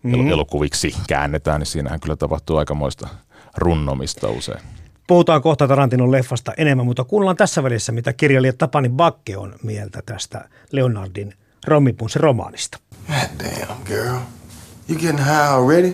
mm-hmm. 0.03 0.29
elokuviksi 0.29 0.95
käännetään, 1.09 1.61
niin 1.61 1.67
siinähän 1.67 2.01
kyllä 2.01 2.17
tapahtuu 2.17 2.57
aikamoista 2.57 3.09
runnomista 3.57 4.29
usein. 4.29 4.61
Puhutaan 5.07 5.43
kohta 5.43 5.69
Tarantinon 5.69 6.13
leffasta 6.13 6.53
enemmän, 6.57 6.87
mutta 6.87 7.05
kuullaan 7.05 7.37
tässä 7.37 7.63
välissä, 7.63 7.93
mitä 7.93 8.13
kirjailija 8.13 8.53
Tapani 8.53 8.89
Bakke 8.89 9.37
on 9.37 9.55
mieltä 9.63 10.03
tästä 10.07 10.49
Leonardin 10.73 11.35
Rommipunsin 11.67 12.21
romaanista. 12.21 12.79
God 13.07 13.39
damn, 13.39 13.85
girl. 13.85 14.19
You 14.89 14.99
getting 14.99 15.19
high 15.19 15.49
already? 15.49 15.89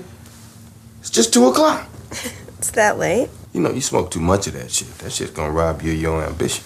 It's 1.00 1.16
just 1.16 1.32
two 1.32 1.48
o'clock. 1.48 1.80
It's 2.58 2.72
that 2.72 2.98
late. 2.98 3.30
You 3.54 3.60
know, 3.60 3.70
you 3.70 3.80
smoke 3.80 4.10
too 4.10 4.22
much 4.22 4.48
of 4.48 4.54
that 4.54 4.70
shit. 4.70 4.98
That 4.98 5.10
shit's 5.12 5.32
gonna 5.32 5.50
rob 5.50 5.82
you 5.82 5.94
of 5.94 6.02
your 6.02 6.24
ambition. 6.24 6.64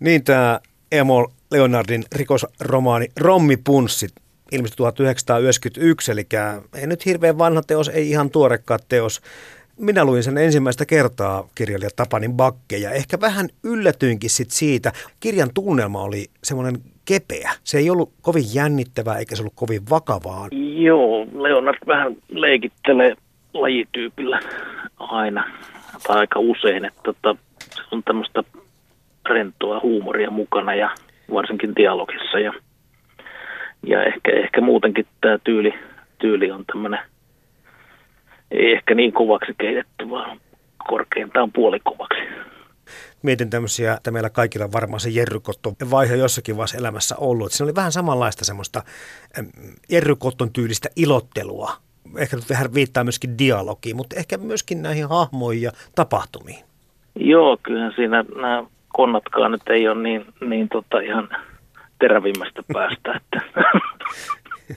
Niin 0.00 0.24
tämä 0.24 0.60
Emol 0.92 1.26
Leonardin 1.50 2.04
rikosromaani 2.12 3.08
Rommipunssit 3.16 4.12
ilmestyi 4.52 4.76
1991, 4.76 6.12
eli 6.12 6.26
ei 6.74 6.86
nyt 6.86 7.06
hirveän 7.06 7.38
vanha 7.38 7.62
teos, 7.62 7.88
ei 7.88 8.10
ihan 8.10 8.30
tuorekkaat 8.30 8.88
teos. 8.88 9.20
Minä 9.78 10.04
luin 10.04 10.22
sen 10.22 10.38
ensimmäistä 10.38 10.86
kertaa 10.86 11.48
kirjailija 11.54 11.90
Tapanin 11.96 12.32
Bakke 12.32 12.76
ja 12.76 12.90
ehkä 12.90 13.20
vähän 13.20 13.48
yllätyinkin 13.62 14.30
sit 14.30 14.50
siitä. 14.50 14.92
Kirjan 15.20 15.50
tunnelma 15.54 16.02
oli 16.02 16.30
semmoinen 16.44 16.82
kepeä. 17.08 17.50
Se 17.64 17.78
ei 17.78 17.90
ollut 17.90 18.12
kovin 18.22 18.44
jännittävää 18.54 19.18
eikä 19.18 19.36
se 19.36 19.42
ollut 19.42 19.52
kovin 19.56 19.82
vakavaa. 19.90 20.48
Joo, 20.76 21.26
Leonard 21.34 21.78
vähän 21.86 22.16
leikittelee 22.28 23.16
lajityypillä 23.54 24.40
aina 24.98 25.44
tai 26.06 26.18
aika 26.18 26.38
usein, 26.38 26.84
että 26.84 27.00
tota, 27.02 27.36
se 27.74 27.82
on 27.90 28.02
tämmöistä 28.02 28.44
rentoa 29.28 29.80
huumoria 29.82 30.30
mukana 30.30 30.74
ja 30.74 30.90
varsinkin 31.32 31.76
dialogissa 31.76 32.38
ja, 32.38 32.52
ja 33.86 34.04
ehkä, 34.04 34.32
ehkä 34.32 34.60
muutenkin 34.60 35.06
tämä 35.20 35.38
tyyli, 35.44 35.74
tyyli 36.18 36.50
on 36.50 36.64
tämmöinen 36.66 37.00
ei 38.50 38.72
ehkä 38.72 38.94
niin 38.94 39.12
kovaksi 39.12 39.52
keitetty, 39.58 40.10
vaan 40.10 40.40
korkeintaan 40.88 41.52
puolikovaksi. 41.52 42.20
Mietin 43.26 43.50
tämmöisiä, 43.50 43.94
että 43.94 44.10
meillä 44.10 44.30
kaikilla 44.30 44.72
varmaan 44.72 45.00
se 45.00 45.10
Jerrykotton 45.10 45.74
vaihe 45.90 46.16
jossakin 46.16 46.56
vaiheessa 46.56 46.78
elämässä 46.78 47.14
ollut. 47.18 47.46
Että 47.46 47.56
siinä 47.56 47.66
oli 47.66 47.74
vähän 47.74 47.92
samanlaista 47.92 48.44
semmoista 48.44 48.82
Jerrykotton 49.88 50.52
tyylistä 50.52 50.88
ilottelua. 50.96 51.72
Ehkä 52.18 52.36
nyt 52.36 52.50
vähän 52.50 52.74
viittaa 52.74 53.04
myöskin 53.04 53.38
dialogiin, 53.38 53.96
mutta 53.96 54.16
ehkä 54.16 54.38
myöskin 54.38 54.82
näihin 54.82 55.08
hahmoihin 55.08 55.62
ja 55.62 55.70
tapahtumiin. 55.94 56.64
Joo, 57.14 57.58
kyllähän 57.62 57.92
siinä 57.96 58.24
nämä 58.36 58.64
konnatkaan 58.88 59.50
nyt 59.52 59.68
ei 59.70 59.88
ole 59.88 60.02
niin, 60.02 60.26
niin 60.40 60.68
tota 60.68 61.00
ihan 61.00 61.28
terävimmästä 61.98 62.62
päästä, 62.72 63.20
että, 63.20 63.40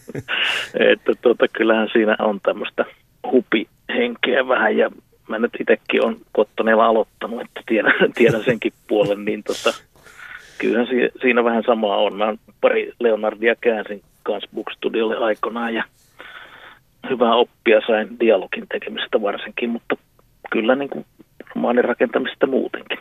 että 0.92 1.12
tota, 1.22 1.48
kyllähän 1.48 1.90
siinä 1.94 2.16
on 2.20 2.40
tämmöistä 2.42 2.86
hupihenkeä 3.32 4.48
vähän 4.48 4.78
ja 4.78 4.90
mä 5.30 5.40
nyt 5.40 5.52
itsekin 5.60 6.06
on 6.06 6.18
Kottonella 6.32 6.86
aloittanut, 6.86 7.42
että 7.42 7.62
tiedän, 7.68 7.94
tiedän 8.18 8.44
senkin 8.44 8.74
puolen, 8.88 9.26
niin 9.26 9.44
tota, 9.44 9.74
kyllähän 10.58 10.88
si, 10.88 11.22
siinä 11.22 11.44
vähän 11.44 11.64
samaa 11.66 11.98
on. 11.98 12.18
Mä 12.18 12.36
pari 12.62 12.94
Leonardia 13.00 13.56
käänsin 13.62 14.02
kanssa 14.24 14.50
Bookstudiolle 14.56 15.18
aikanaan 15.18 15.74
ja 15.74 15.84
hyvää 17.10 17.36
oppia 17.36 17.82
sain 17.88 18.20
dialogin 18.20 18.68
tekemisestä 18.72 19.22
varsinkin, 19.22 19.70
mutta 19.70 19.96
kyllä 20.52 20.76
niin 20.76 20.90
kuin 20.90 21.06
romaanin 21.56 21.86
rakentamista 21.86 22.48
muutenkin. 22.48 23.00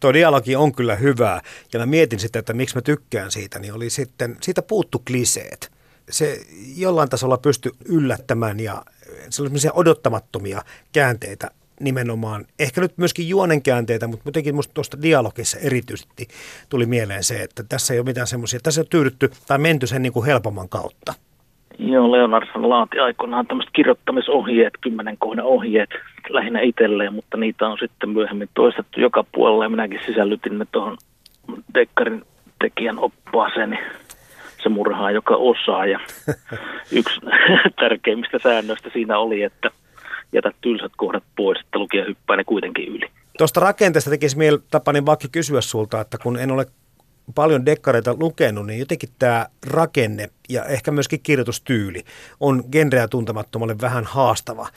Tuo 0.00 0.12
dialogi 0.12 0.56
on 0.56 0.74
kyllä 0.74 0.94
hyvää 0.96 1.40
ja 1.72 1.78
mä 1.78 1.86
mietin 1.86 2.18
sitä, 2.18 2.38
että 2.38 2.52
miksi 2.52 2.76
mä 2.76 2.82
tykkään 2.82 3.30
siitä, 3.30 3.58
niin 3.58 3.74
oli 3.74 3.90
sitten, 3.90 4.36
siitä 4.40 4.62
puuttu 4.62 5.02
kliseet. 5.06 5.72
Se 6.10 6.38
jollain 6.76 7.08
tasolla 7.08 7.36
pystyi 7.36 7.72
yllättämään 7.88 8.60
ja 8.60 8.82
sellaisia 9.30 9.72
odottamattomia 9.72 10.62
käänteitä 10.92 11.50
nimenomaan, 11.80 12.44
ehkä 12.58 12.80
nyt 12.80 12.98
myöskin 12.98 13.28
juonen 13.28 13.62
käänteitä, 13.62 14.06
mutta 14.06 14.28
jotenkin 14.28 14.54
minusta 14.54 14.74
tuosta 14.74 15.02
dialogissa 15.02 15.58
erityisesti 15.58 16.28
tuli 16.68 16.86
mieleen 16.86 17.24
se, 17.24 17.42
että 17.42 17.64
tässä 17.68 17.94
ei 17.94 18.00
ole 18.00 18.06
mitään 18.06 18.26
semmoisia, 18.26 18.60
tässä 18.62 18.80
on 18.80 18.86
tyydytty 18.90 19.30
tai 19.46 19.58
menty 19.58 19.86
sen 19.86 20.02
niin 20.02 20.12
kuin 20.12 20.26
helpomman 20.26 20.68
kautta. 20.68 21.14
Joo, 21.78 22.12
Leonardson 22.12 22.68
laati 22.68 22.98
aikoinaan 22.98 23.46
tämmöiset 23.46 23.72
kirjoittamisohjeet, 23.72 24.74
kymmenen 24.80 25.16
kohdan 25.18 25.44
ohjeet 25.44 25.90
lähinnä 26.28 26.60
itselleen, 26.60 27.14
mutta 27.14 27.36
niitä 27.36 27.68
on 27.68 27.78
sitten 27.78 28.10
myöhemmin 28.10 28.48
toistettu 28.54 29.00
joka 29.00 29.24
puolella 29.32 29.64
ja 29.64 29.68
minäkin 29.68 30.00
sisällytin 30.06 30.58
ne 30.58 30.66
tuohon 30.72 30.96
Dekkarin 31.74 32.22
tekijän 32.60 32.98
oppaaseen. 32.98 33.70
Niin 33.70 33.84
se 34.62 34.68
murhaa, 34.68 35.10
joka 35.10 35.36
osaa. 35.36 35.86
Ja 35.86 36.00
yksi 36.98 37.20
tärkeimmistä 37.80 38.38
säännöistä 38.38 38.90
siinä 38.92 39.18
oli, 39.18 39.42
että 39.42 39.70
jätä 40.34 40.52
tylsät 40.60 40.92
kohdat 40.96 41.24
pois, 41.36 41.60
että 41.60 41.78
lukija 41.78 42.04
hyppää 42.04 42.36
ne 42.36 42.44
kuitenkin 42.44 42.88
yli. 42.88 43.10
Tuosta 43.38 43.60
rakenteesta 43.60 44.10
tekisi 44.10 44.38
mieli 44.38 44.58
Tapani 44.70 45.06
Vakki 45.06 45.28
kysyä 45.28 45.60
sulta, 45.60 46.00
että 46.00 46.18
kun 46.18 46.38
en 46.38 46.50
ole 46.50 46.66
paljon 47.34 47.66
dekkareita 47.66 48.16
lukenut, 48.20 48.66
niin 48.66 48.78
jotenkin 48.78 49.08
tämä 49.18 49.46
rakenne 49.66 50.30
ja 50.48 50.64
ehkä 50.64 50.90
myöskin 50.90 51.20
kirjoitustyyli 51.22 52.04
on 52.40 52.64
genreä 52.72 53.08
tuntemattomalle 53.08 53.76
vähän 53.80 54.04
haastava. 54.04 54.68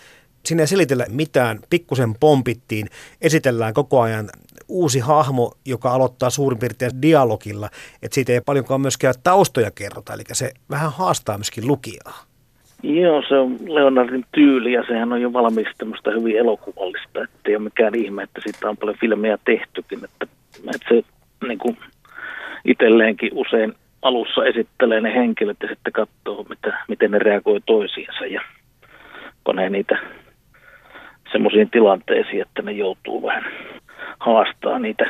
Siinä 0.46 0.64
ei 0.64 0.68
selitellä 0.68 1.06
mitään, 1.10 1.60
pikkusen 1.70 2.16
pompittiin, 2.20 2.90
esitellään 3.22 3.74
koko 3.74 4.02
ajan 4.02 4.30
uusi 4.68 5.00
hahmo, 5.00 5.54
joka 5.66 5.92
aloittaa 5.92 6.30
suurin 6.30 6.60
piirtein 6.60 7.02
dialogilla, 7.02 7.70
että 8.02 8.16
siitä 8.16 8.34
ei 8.34 8.42
paljonkaan 8.42 8.82
myöskään 8.82 9.14
taustoja 9.24 9.72
kerrota, 9.72 10.14
eli 10.14 10.24
se 10.34 10.52
vähän 10.70 10.92
haastaa 10.92 11.38
myöskin 11.38 11.68
lukijaa. 11.68 12.27
Joo, 12.84 13.24
se 13.28 13.36
on 13.36 13.58
Leonardin 13.68 14.26
tyyli 14.32 14.74
ja 14.74 14.84
sehän 14.88 15.14
on 15.14 15.22
jo 15.22 15.34
valmis 15.34 15.68
tämmöistä 15.78 16.12
hyvin 16.12 16.38
elokuvallista, 16.38 17.24
että 17.24 17.40
ei 17.48 17.56
ole 17.56 17.64
mikään 17.64 17.96
ihme, 17.96 18.24
että 18.24 18.42
siitä 18.44 18.70
on 18.70 18.78
paljon 18.78 18.98
filmejä 19.02 19.38
tehtykin, 19.46 20.00
että, 20.04 20.28
että 20.76 20.88
se 20.90 21.04
niin 21.48 21.58
kuin 21.58 21.78
itselleenkin 22.66 23.30
usein 23.34 23.74
alussa 24.02 24.46
esittelee 24.46 25.02
ne 25.02 25.14
henkilöt 25.14 25.58
ja 25.62 25.68
sitten 25.68 25.94
katsoo, 25.94 26.46
mitä, 26.50 26.78
miten 26.88 27.12
ne 27.12 27.20
reagoi 27.20 27.60
toisiinsa 27.66 28.26
ja 28.26 28.42
panee 29.44 29.70
niitä 29.70 29.98
semmoisiin 31.32 31.70
tilanteisiin, 31.70 32.42
että 32.42 32.62
ne 32.62 32.72
joutuu 32.72 33.24
vähän 33.24 33.46
haastaa 34.20 34.80
niitä, 34.80 35.06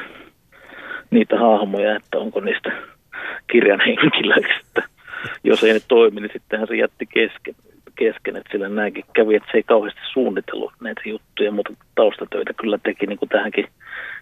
niitä 1.12 1.40
hahmoja, 1.40 1.96
että 1.96 2.18
onko 2.18 2.40
niistä 2.40 2.72
kirjan 3.52 3.82
henkilöiksi. 3.88 4.68
Jos 5.44 5.64
ei 5.64 5.74
ne 5.74 5.80
toimi, 5.88 6.22
niin 6.22 6.32
sittenhän 6.34 6.68
se 6.68 6.76
jätti 6.76 7.06
kesken, 7.06 7.56
kesken 7.96 8.36
että 8.36 8.52
sillä 8.52 8.70
näinkin 8.70 9.06
kävi, 9.14 9.36
että 9.36 9.50
se 9.52 9.58
ei 9.58 9.64
kauheasti 9.64 10.02
suunnitellut 10.14 10.74
näitä 10.82 11.02
juttuja, 11.06 11.52
mutta 11.52 11.74
taustatöitä 11.96 12.54
kyllä 12.54 12.78
teki 12.84 13.06
niin 13.06 13.20
kuin 13.20 13.30
tähänkin 13.30 13.68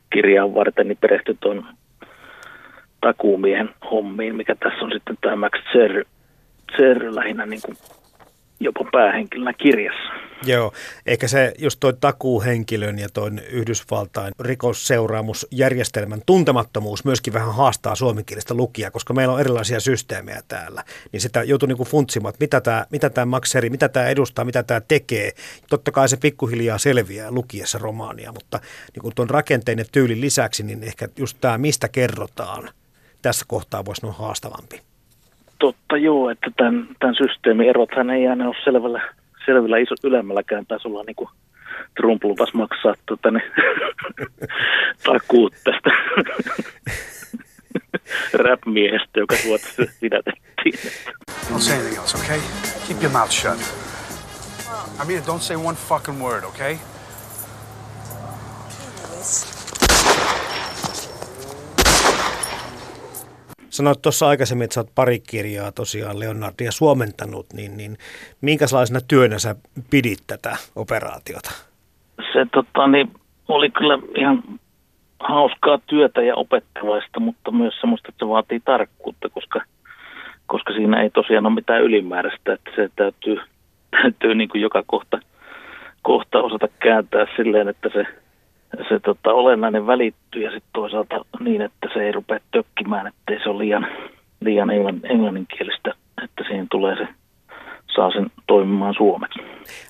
kirjaan 0.10 0.56
varten, 0.56 0.88
niin 0.88 0.98
perehtyi 1.02 1.38
tuon 1.40 1.66
takuumiehen 3.02 3.70
hommiin, 3.92 4.36
mikä 4.36 4.56
tässä 4.56 4.86
on 4.86 4.92
sitten 4.92 5.18
tämä 5.22 5.36
Max 5.36 5.54
Zerry, 5.74 6.04
Zerry 6.78 7.16
lähinnä 7.16 7.46
niin 7.46 7.62
kuin 7.66 7.78
jopa 8.60 8.86
päähenkilönä 8.92 9.54
kirjassa. 9.54 10.26
Joo, 10.44 10.74
eikä 11.06 11.28
se 11.28 11.54
just 11.58 11.80
toi 11.80 11.94
takuuhenkilön 11.94 13.00
ja 13.00 13.10
tuon 13.14 13.40
Yhdysvaltain 13.40 14.34
rikosseuraamusjärjestelmän 14.40 16.22
tuntemattomuus 16.26 17.06
myöskin 17.06 17.34
vähän 17.34 17.54
haastaa 17.54 17.96
suomenkielistä 17.96 18.54
lukijaa, 18.54 18.92
koska 18.92 19.14
meillä 19.14 19.34
on 19.34 19.40
erilaisia 19.40 19.80
systeemejä 19.80 20.42
täällä. 20.48 20.84
Niin 21.12 21.22
sitä 21.22 21.44
joutuu 21.44 21.68
niinku 21.68 21.86
funtsimaan, 21.86 22.30
että 22.30 22.44
mitä 22.44 22.62
tämä 22.62 22.86
mitä 22.92 23.10
tää 23.10 23.26
makseri, 23.26 23.70
mitä 23.70 23.90
tämä 23.90 24.08
edustaa, 24.08 24.46
mitä 24.46 24.64
tämä 24.64 24.82
tekee. 24.82 25.32
Totta 25.70 25.92
kai 25.92 26.10
se 26.10 26.18
pikkuhiljaa 26.18 26.78
selviää 26.78 27.32
lukiessa 27.32 27.78
romaania, 27.78 28.32
mutta 28.32 28.60
niin 28.96 29.14
tuon 29.16 29.30
rakenteen 29.30 29.78
ja 29.78 29.86
tyylin 29.92 30.22
lisäksi, 30.22 30.64
niin 30.64 30.84
ehkä 30.84 31.08
just 31.18 31.38
tämä, 31.42 31.58
mistä 31.58 31.88
kerrotaan, 31.88 32.70
tässä 33.22 33.46
kohtaa 33.48 33.86
voisi 33.86 34.06
olla 34.06 34.16
haastavampi. 34.16 34.82
Totta 35.60 35.98
joo, 35.98 36.30
että 36.30 36.52
tämän, 36.58 36.88
tämän 37.00 37.16
systeemin 37.16 37.70
erothan 37.70 38.10
ei 38.10 38.28
aina 38.28 38.48
ole 38.48 38.56
selvällä, 38.64 39.14
selvillä 39.46 39.78
iso 39.78 39.96
ylemmälläkään 40.04 40.66
tasolla, 40.66 41.04
niin 41.04 41.16
kuin 41.16 41.30
Trump 41.98 42.24
lupas 42.24 42.54
maksaa 42.54 42.94
tuota, 43.06 43.32
ne, 43.32 43.52
takuut 45.04 45.54
tästä 45.64 45.90
rap-miehestä, 48.44 49.20
joka 49.20 49.36
Suomessa 49.36 49.84
pidätettiin. 50.00 50.80
Don't 51.52 51.60
say 51.60 51.76
anything 51.76 51.98
else, 51.98 52.18
okay? 52.18 52.40
Keep 52.88 53.04
your 53.04 53.12
mouth 53.12 53.32
shut. 53.32 53.60
I 55.02 55.06
mean, 55.08 55.24
don't 55.24 55.42
say 55.42 55.56
one 55.56 55.76
fucking 55.76 56.22
word, 56.22 56.44
okay? 56.44 56.78
Sanoit 63.76 64.02
tuossa 64.02 64.28
aikaisemmin, 64.28 64.64
että 64.64 64.74
sä 64.74 64.80
oot 64.80 64.96
pari 64.96 65.20
kirjaa 65.20 65.72
tosiaan 65.72 66.20
Leonardia 66.20 66.72
suomentanut, 66.72 67.46
niin, 67.54 67.78
niin 67.78 67.98
minkälaisena 68.42 69.00
työnä 69.08 69.40
sä 69.40 69.56
pidit 69.90 70.20
tätä 70.28 70.58
operaatiota? 70.76 71.52
Se 72.34 72.48
tota, 72.54 72.88
niin, 72.88 73.12
oli 73.48 73.70
kyllä 73.70 74.00
ihan 74.18 74.44
hauskaa 75.20 75.80
työtä 75.86 76.22
ja 76.22 76.36
opettavaista, 76.36 77.20
mutta 77.20 77.52
myös 77.52 77.74
semmoista, 77.82 78.10
että 78.10 78.26
se 78.26 78.30
vaatii 78.30 78.60
tarkkuutta, 78.60 79.30
koska, 79.30 79.62
koska 80.46 80.74
siinä 80.74 81.02
ei 81.02 81.10
tosiaan 81.10 81.46
ole 81.46 81.56
mitään 81.56 81.84
ylimääräistä, 81.84 82.54
että 82.54 82.72
se 82.76 82.90
täytyy, 82.96 83.38
täytyy 83.92 84.36
niin 84.36 84.50
kuin 84.50 84.62
joka 84.62 84.84
kohta, 84.86 85.20
kohta 86.02 86.42
osata 86.42 86.68
kääntää 86.80 87.26
silleen, 87.36 87.68
että 87.68 87.90
se 87.94 88.04
se 88.90 89.00
tota, 89.00 89.34
olennainen 89.34 89.88
välittyy 89.88 90.44
ja 90.44 90.52
sitten 90.52 90.70
toisaalta 90.74 91.26
niin, 91.40 91.62
että 91.62 91.88
se 91.94 92.00
ei 92.00 92.12
rupea 92.12 92.40
tökkimään, 92.52 93.08
ettei 93.08 93.44
se 93.44 93.50
ole 93.50 93.64
liian, 93.64 93.88
liian 94.42 94.70
englann, 94.70 95.00
englanninkielistä, 95.04 95.94
että 96.24 96.44
siihen 96.48 96.68
tulee 96.72 96.96
se 96.96 97.08
saa 97.96 98.12
sen 98.12 98.32
toimimaan 98.48 98.94
suomeksi. 98.98 99.40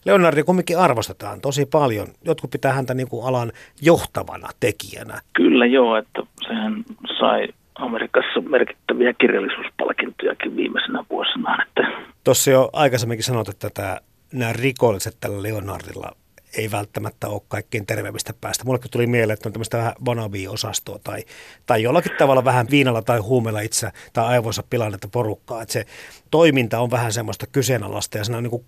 Leonardi 0.05 0.43
kumminkin 0.43 0.79
arvostetaan 0.79 1.41
tosi 1.41 1.65
paljon. 1.65 2.07
Jotkut 2.25 2.51
pitää 2.51 2.73
häntä 2.73 2.93
niin 2.93 3.09
kuin 3.09 3.27
alan 3.27 3.51
johtavana 3.81 4.47
tekijänä. 4.59 5.21
Kyllä 5.33 5.65
joo, 5.65 5.97
että 5.97 6.21
sehän 6.47 6.83
sai 7.19 7.47
Amerikassa 7.75 8.41
merkittäviä 8.41 9.13
kirjallisuuspalkintojakin 9.13 10.55
viimeisenä 10.55 11.03
vuosina. 11.09 11.63
Että... 11.67 11.91
Tuossa 12.23 12.51
jo 12.51 12.69
aikaisemminkin 12.73 13.23
sanoit, 13.23 13.49
että 13.49 13.69
tämä, 13.69 13.97
nämä 14.33 14.53
rikolliset 14.53 15.17
tällä 15.21 15.43
Leonardilla 15.43 16.11
ei 16.57 16.71
välttämättä 16.71 17.27
ole 17.27 17.41
kaikkein 17.47 17.85
terveemmistä 17.85 18.33
päästä. 18.41 18.63
Mullekin 18.65 18.91
tuli 18.91 19.07
mieleen, 19.07 19.33
että 19.33 19.49
on 19.49 19.53
tämmöistä 19.53 19.77
vähän 19.77 19.93
wannabe-osastoa 20.07 20.99
tai, 21.03 21.23
tai 21.65 21.83
jollakin 21.83 22.11
tavalla 22.17 22.45
vähän 22.45 22.67
viinalla 22.71 23.01
tai 23.01 23.19
huumella 23.19 23.59
itse 23.59 23.91
tai 24.13 24.25
aivoissa 24.25 24.63
pilannetta 24.69 25.07
porukkaa. 25.11 25.61
Että 25.61 25.73
se 25.73 25.85
toiminta 26.31 26.79
on 26.79 26.91
vähän 26.91 27.13
semmoista 27.13 27.47
kyseenalaista 27.47 28.17
ja 28.17 28.23
siinä 28.23 28.37
on 28.37 28.43
niin 28.43 28.51
kuin 28.51 28.65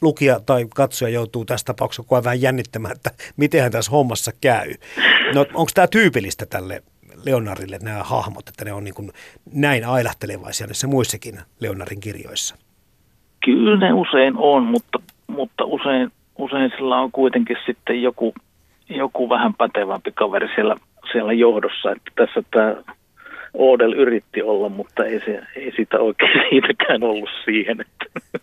lukija 0.00 0.40
tai 0.40 0.66
katsoja 0.74 1.08
joutuu 1.08 1.44
tässä 1.44 1.64
tapauksessa 1.64 2.02
koko 2.02 2.14
ajan 2.14 2.24
vähän 2.24 2.42
jännittämään, 2.42 2.96
että 2.96 3.10
miten 3.36 3.72
tässä 3.72 3.90
hommassa 3.90 4.32
käy. 4.40 4.74
No, 5.34 5.40
onko 5.40 5.70
tämä 5.74 5.86
tyypillistä 5.86 6.46
tälle 6.46 6.82
Leonardille 7.24 7.78
nämä 7.82 8.02
hahmot, 8.02 8.48
että 8.48 8.64
ne 8.64 8.72
on 8.72 8.84
niin 8.84 8.94
kuin 8.94 9.12
näin 9.52 9.84
ailahtelevaisia 9.84 10.66
näissä 10.66 10.86
muissakin 10.86 11.40
Leonardin 11.60 12.00
kirjoissa? 12.00 12.56
Kyllä 13.44 13.76
ne 13.76 13.92
usein 13.92 14.36
on, 14.36 14.62
mutta, 14.64 14.98
mutta 15.26 15.64
usein 15.64 16.10
usein 16.38 16.72
sillä 16.76 16.96
on 16.96 17.12
kuitenkin 17.12 17.56
sitten 17.66 18.02
joku, 18.02 18.34
joku 18.88 19.28
vähän 19.28 19.54
pätevämpi 19.54 20.12
kaveri 20.12 20.48
siellä, 20.54 20.76
siellä 21.12 21.32
johdossa. 21.32 21.90
Että 21.92 22.10
tässä 22.16 22.42
tämä 22.50 22.76
Oodel 23.54 23.92
yritti 23.92 24.42
olla, 24.42 24.68
mutta 24.68 25.04
ei, 25.04 25.20
se, 25.20 25.42
ei 25.56 25.72
sitä 25.76 25.98
oikein 25.98 26.40
siitäkään 26.50 27.02
ollut 27.02 27.30
siihen. 27.44 27.80
Että, 27.80 28.38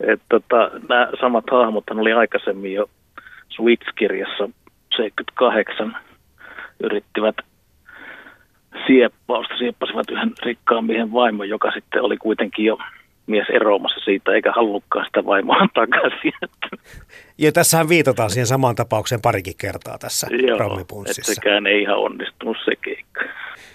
et 0.12 0.20
tota, 0.28 0.70
nämä 0.88 1.08
samat 1.20 1.44
hahmot 1.50 1.90
oli 1.90 2.12
aikaisemmin 2.12 2.72
jo 2.72 2.90
Switch-kirjassa 3.48 4.50
78 4.96 5.96
yrittivät 6.80 7.36
sieppausta, 8.86 9.56
sieppasivat 9.58 10.10
yhden 10.10 10.32
rikkaan 10.42 10.84
miehen 10.84 11.12
vaimon, 11.12 11.48
joka 11.48 11.70
sitten 11.70 12.02
oli 12.02 12.16
kuitenkin 12.16 12.64
jo 12.64 12.78
mies 13.28 13.46
eroamassa 13.54 14.00
siitä 14.04 14.32
eikä 14.32 14.52
halunnutkaan 14.52 15.06
sitä 15.06 15.24
vaimoa 15.24 15.68
takaisin. 15.74 16.32
Ja 17.40 17.52
tässähän 17.52 17.88
viitataan 17.88 18.30
siihen 18.30 18.46
samaan 18.46 18.74
tapaukseen 18.74 19.20
parikin 19.20 19.54
kertaa 19.58 19.98
tässä 19.98 20.26
Joo, 20.30 20.84
sekään 21.22 21.66
ei 21.66 21.82
ihan 21.82 21.98
onnistunut 21.98 22.56
se 22.64 22.76
keikka. 22.76 23.20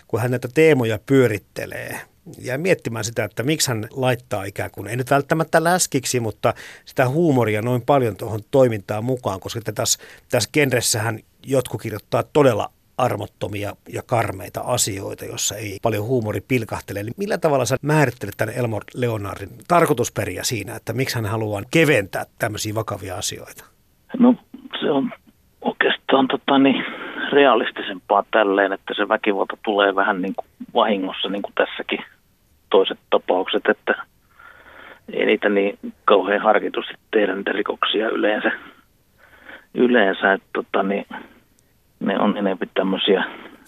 Kun 0.08 0.20
hän 0.20 0.32
näitä 0.32 0.48
teemoja 0.54 1.00
pyörittelee, 1.06 2.00
ja 2.42 2.58
miettimään 2.58 3.04
sitä, 3.04 3.24
että 3.24 3.44
miksi 3.44 3.72
hän 3.72 3.88
laittaa 3.92 4.44
ikään 4.44 4.72
kuin, 4.72 4.88
ei 4.88 4.96
nyt 4.96 5.12
välttämättä 5.12 5.64
läskiksi, 5.64 6.20
mutta 6.20 6.54
sitä 6.86 7.10
huumoria 7.10 7.62
noin 7.62 7.82
paljon 7.82 8.18
tuohon 8.18 8.40
toimintaan 8.52 9.04
mukaan, 9.04 9.40
koska 9.40 9.62
tässä, 9.76 10.04
tässä 10.30 10.50
genressähän 10.54 11.20
jotkut 11.46 11.82
kirjoittaa 11.82 12.24
todella 12.24 12.70
armottomia 12.98 13.74
ja 13.94 14.02
karmeita 14.06 14.62
asioita, 14.62 15.26
jossa 15.26 15.56
ei 15.56 15.78
paljon 15.82 16.06
huumori 16.06 16.42
pilkahtele. 16.48 17.04
Niin 17.04 17.14
millä 17.18 17.38
tavalla 17.38 17.66
sä 17.66 17.78
määrittelet 17.82 18.36
tämän 18.38 18.56
Elmore 18.58 18.86
Leonardin 18.96 19.50
tarkoitusperiä 19.68 20.44
siinä, 20.44 20.76
että 20.76 20.94
miksi 20.94 21.16
hän 21.16 21.26
haluaa 21.26 21.62
keventää 21.72 22.26
tämmöisiä 22.40 22.76
vakavia 22.76 23.18
asioita? 23.18 23.66
No 24.20 24.36
se 24.82 24.92
on 24.92 25.12
oikeastaan 25.62 26.28
tota, 26.28 26.60
niin, 26.60 26.86
realistisempaa 27.32 28.24
tälleen, 28.32 28.74
että 28.74 28.94
se 28.96 29.08
väkivalta 29.08 29.58
tulee 29.66 29.96
vähän 29.96 30.22
niin 30.22 30.36
kuin 30.36 30.48
vahingossa, 30.74 31.30
niin 31.30 31.42
kuin 31.42 31.54
tässäkin 31.56 32.00
toiset 32.70 33.00
tapaukset, 33.10 33.64
että 33.70 34.06
ei 35.14 35.26
niitä 35.26 35.50
niin 35.50 35.80
kauhean 36.06 36.42
harkitusti 36.42 36.94
tehdä 37.12 37.36
niitä 37.36 37.52
rikoksia 37.52 38.10
yleensä. 38.10 38.52
Yleensä, 39.74 40.34
että 40.34 40.48
tota, 40.54 40.84
niin, 40.84 41.06
ne 42.04 42.20
on 42.20 42.38
enemmän 42.38 42.70
tämmöisiä, 42.74 43.24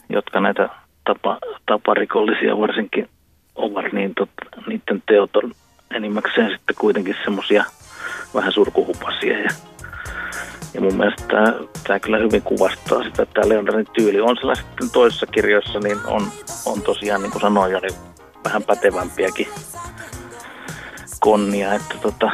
jotka 0.09 0.39
näitä 0.39 0.69
tapa, 1.03 1.37
taparikollisia 1.65 2.59
varsinkin 2.59 3.09
ovat 3.55 3.93
niin 3.93 4.15
tot, 4.15 4.29
niiden 4.67 5.03
teot 5.05 5.35
on 5.35 5.51
enimmäkseen 5.91 6.51
sitten 6.51 6.75
kuitenkin 6.79 7.15
semmoisia 7.23 7.63
vähän 8.35 8.51
surkuhupasia 8.51 9.39
ja, 9.39 9.49
ja 10.73 10.81
mun 10.81 10.95
mielestä 10.97 11.23
tämä, 11.87 11.99
kyllä 11.99 12.17
hyvin 12.17 12.41
kuvastaa 12.41 13.03
sitä, 13.03 13.23
että 13.23 13.33
tämä 13.33 13.49
Leonardin 13.49 13.87
tyyli 13.93 14.21
on 14.21 14.35
siellä 14.35 14.55
sitten 14.55 14.91
toisissa 14.91 15.25
kirjoissa, 15.25 15.79
niin 15.79 15.97
on, 16.07 16.27
on 16.65 16.81
tosiaan 16.81 17.21
niin 17.21 17.31
kuin 17.31 17.41
sanoin 17.41 17.71
jo, 17.71 17.79
niin 17.79 17.93
vähän 18.45 18.63
pätevämpiäkin 18.63 19.47
konnia, 21.19 21.73
että 21.73 21.95
tota, 22.01 22.31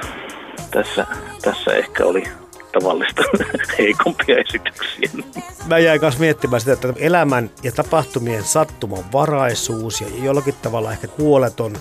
tässä, 0.71 1.07
tässä 1.41 1.71
ehkä 1.71 2.05
oli 2.05 2.23
tavallista 2.71 3.21
heikompia 3.79 4.37
esityksiä. 4.37 5.23
Mä 5.67 5.77
jäin 5.77 5.99
kanssa 5.99 6.19
miettimään 6.19 6.59
sitä, 6.59 6.73
että 6.73 6.93
elämän 6.97 7.49
ja 7.63 7.71
tapahtumien 7.71 8.43
sattumanvaraisuus 8.43 10.01
ja 10.01 10.07
jollakin 10.23 10.53
tavalla 10.61 10.91
ehkä 10.91 11.07
huoleton 11.17 11.73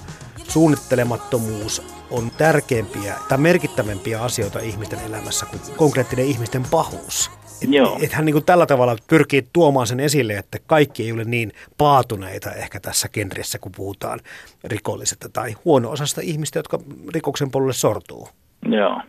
suunnittelemattomuus 0.49 1.83
on 2.11 2.31
tärkeimpiä 2.39 3.15
tai 3.29 3.39
merkittävämpiä 3.39 4.23
asioita 4.23 4.59
ihmisten 4.59 4.99
elämässä 5.07 5.47
kuin 5.47 5.61
konkreettinen 5.77 6.27
ihmisten 6.27 6.63
pahuus. 6.71 7.31
Et, 7.63 7.73
Joo. 7.73 7.99
et 8.03 8.13
hän 8.13 8.25
niin 8.25 8.35
kuin 8.35 8.45
tällä 8.45 8.67
tavalla 8.67 8.97
pyrkii 9.11 9.49
tuomaan 9.53 9.87
sen 9.87 10.01
esille, 10.01 10.33
että 10.33 10.59
kaikki 10.67 11.05
ei 11.05 11.13
ole 11.13 11.25
niin 11.25 11.53
paatuneita 11.79 12.53
ehkä 12.53 12.81
tässä 12.81 13.09
genressä, 13.09 13.59
kun 13.59 13.73
puhutaan 13.77 14.21
rikollisesta 14.65 15.29
tai 15.29 15.55
huono-osasta 15.65 16.21
ihmistä, 16.25 16.59
jotka 16.59 16.79
rikoksen 17.15 17.51
polulle 17.51 17.73
sortuu. 17.73 18.29
Joo. 18.69 19.03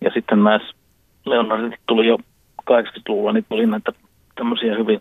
Ja 0.00 0.10
sitten 0.14 0.44
näissä 0.44 0.75
Leonardit 1.26 1.80
tuli 1.86 2.06
jo 2.06 2.18
80-luvulla, 2.70 3.32
niin 3.32 3.46
tuli 3.48 3.66
näitä 3.66 3.92
tämmöisiä 4.34 4.74
hyvin 4.78 5.00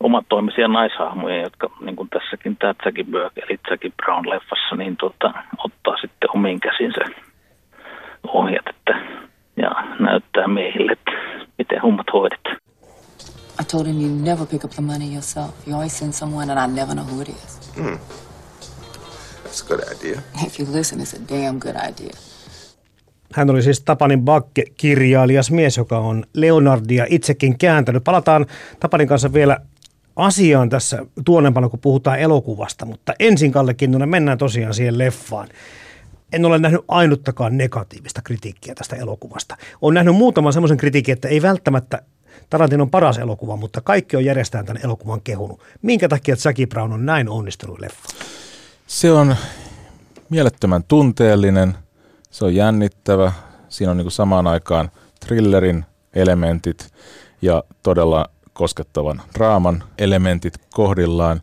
omatoimisia 0.00 0.68
naishahmoja, 0.68 1.42
jotka 1.42 1.70
niin 1.80 1.96
kuin 1.96 2.08
tässäkin 2.08 2.56
tämä 2.56 2.74
Jackie 2.84 3.04
Burke, 3.04 3.40
eli 3.40 3.58
Jackie 3.70 3.92
Brown 3.96 4.30
leffassa, 4.30 4.76
niin 4.76 4.96
tuota, 4.96 5.32
ottaa 5.64 5.96
sitten 6.00 6.30
omiin 6.34 6.60
käsinsä 6.60 7.00
ohjat 8.28 8.66
että, 8.68 9.00
ja 9.56 9.70
näyttää 10.00 10.48
miehille, 10.48 10.92
että 10.92 11.10
miten 11.58 11.82
hommat 11.82 12.06
hoidetaan. 12.12 12.56
I 13.60 13.64
told 13.64 13.86
him 13.86 14.00
you 14.00 14.24
never 14.24 14.46
pick 14.46 14.64
up 14.64 14.70
the 14.70 14.82
money 14.82 15.12
yourself. 15.12 15.50
You 15.66 15.74
always 15.74 15.98
send 15.98 16.12
someone, 16.12 16.52
and 16.52 16.70
I 16.70 16.74
never 16.80 16.94
know 16.94 17.04
who 17.04 17.22
it 17.22 17.28
is. 17.28 17.60
That's 19.44 19.62
a 19.64 19.68
good 19.68 19.80
idea. 19.80 20.22
If 20.46 20.60
you 20.60 20.66
listen, 20.72 21.00
it's 21.00 21.14
a 21.14 21.18
damn 21.18 21.58
good 21.58 21.76
idea. 21.76 22.27
Hän 23.34 23.50
oli 23.50 23.62
siis 23.62 23.80
Tapanin 23.80 24.22
Bakke, 24.22 24.64
kirjailijas 24.76 25.50
mies, 25.50 25.76
joka 25.76 25.98
on 25.98 26.24
Leonardia 26.34 27.06
itsekin 27.08 27.58
kääntänyt. 27.58 28.04
Palataan 28.04 28.46
Tapanin 28.80 29.08
kanssa 29.08 29.32
vielä 29.32 29.58
asiaan 30.16 30.68
tässä 30.68 31.06
tuonempana, 31.24 31.68
kun 31.68 31.80
puhutaan 31.80 32.18
elokuvasta, 32.18 32.86
mutta 32.86 33.14
ensin 33.18 33.52
Kalle 33.52 33.74
Kinnunen 33.74 34.08
mennään 34.08 34.38
tosiaan 34.38 34.74
siihen 34.74 34.98
leffaan. 34.98 35.48
En 36.32 36.44
ole 36.44 36.58
nähnyt 36.58 36.80
ainuttakaan 36.88 37.56
negatiivista 37.56 38.22
kritiikkiä 38.22 38.74
tästä 38.74 38.96
elokuvasta. 38.96 39.56
Olen 39.82 39.94
nähnyt 39.94 40.16
muutaman 40.16 40.52
semmoisen 40.52 40.76
kritiikin, 40.76 41.12
että 41.12 41.28
ei 41.28 41.42
välttämättä 41.42 42.02
Tarantinon 42.50 42.90
paras 42.90 43.18
elokuva, 43.18 43.56
mutta 43.56 43.80
kaikki 43.80 44.16
on 44.16 44.24
järjestään 44.24 44.66
tämän 44.66 44.82
elokuvan 44.84 45.20
kehunut. 45.20 45.60
Minkä 45.82 46.08
takia 46.08 46.36
Jackie 46.44 46.66
Brown 46.66 46.92
on 46.92 47.06
näin 47.06 47.28
onnistunut 47.28 47.80
leffa? 47.80 48.08
Se 48.86 49.12
on 49.12 49.36
mielettömän 50.28 50.84
tunteellinen, 50.84 51.74
se 52.30 52.44
on 52.44 52.54
jännittävä, 52.54 53.32
siinä 53.68 53.90
on 53.90 53.96
niin 53.96 54.04
kuin 54.04 54.12
samaan 54.12 54.46
aikaan 54.46 54.90
thrillerin 55.26 55.84
elementit 56.14 56.92
ja 57.42 57.64
todella 57.82 58.26
koskettavan 58.52 59.22
draaman 59.34 59.84
elementit 59.98 60.54
kohdillaan. 60.70 61.40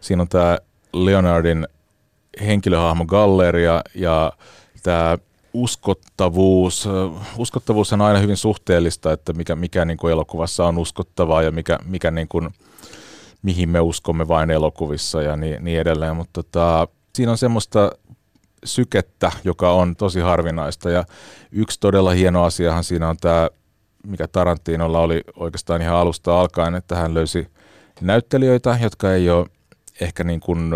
Siinä 0.00 0.22
on 0.22 0.28
tämä 0.28 0.58
Leonardin 0.92 1.66
henkilöhahmo 2.40 3.04
galleria 3.04 3.82
ja 3.94 4.32
tämä 4.82 5.18
uskottavuus. 5.52 6.88
Uskottavuus 7.38 7.92
on 7.92 8.00
aina 8.00 8.18
hyvin 8.18 8.36
suhteellista, 8.36 9.12
että 9.12 9.32
mikä, 9.32 9.56
mikä 9.56 9.84
niin 9.84 9.96
kuin 9.96 10.12
elokuvassa 10.12 10.66
on 10.66 10.78
uskottavaa 10.78 11.42
ja 11.42 11.50
mikä, 11.50 11.78
mikä 11.84 12.10
niin 12.10 12.28
kuin, 12.28 12.50
mihin 13.42 13.68
me 13.68 13.80
uskomme 13.80 14.28
vain 14.28 14.50
elokuvissa 14.50 15.22
ja 15.22 15.36
niin, 15.36 15.64
niin 15.64 15.80
edelleen. 15.80 16.16
Mutta 16.16 16.42
tota, 16.42 16.88
siinä 17.14 17.32
on 17.32 17.38
semmoista 17.38 17.90
sykettä, 18.66 19.32
joka 19.44 19.72
on 19.72 19.96
tosi 19.96 20.20
harvinaista. 20.20 20.90
Ja 20.90 21.04
yksi 21.52 21.80
todella 21.80 22.10
hieno 22.10 22.44
asiahan 22.44 22.84
siinä 22.84 23.08
on 23.08 23.16
tämä, 23.16 23.48
mikä 24.06 24.28
Tarantinolla 24.28 25.00
oli 25.00 25.24
oikeastaan 25.36 25.82
ihan 25.82 25.96
alusta 25.96 26.40
alkaen, 26.40 26.74
että 26.74 26.96
hän 26.96 27.14
löysi 27.14 27.48
näyttelijöitä, 28.00 28.78
jotka 28.82 29.12
ei 29.12 29.30
ole 29.30 29.46
ehkä 30.00 30.24
niin 30.24 30.40
kuin 30.40 30.70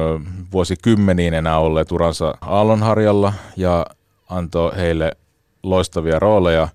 vuosikymmeniin 0.52 1.34
enää 1.34 1.58
olleet 1.58 1.92
uransa 1.92 2.34
aallonharjalla 2.40 3.32
ja 3.56 3.86
antoi 4.28 4.76
heille 4.76 5.12
loistavia 5.62 6.18
rooleja, 6.18 6.68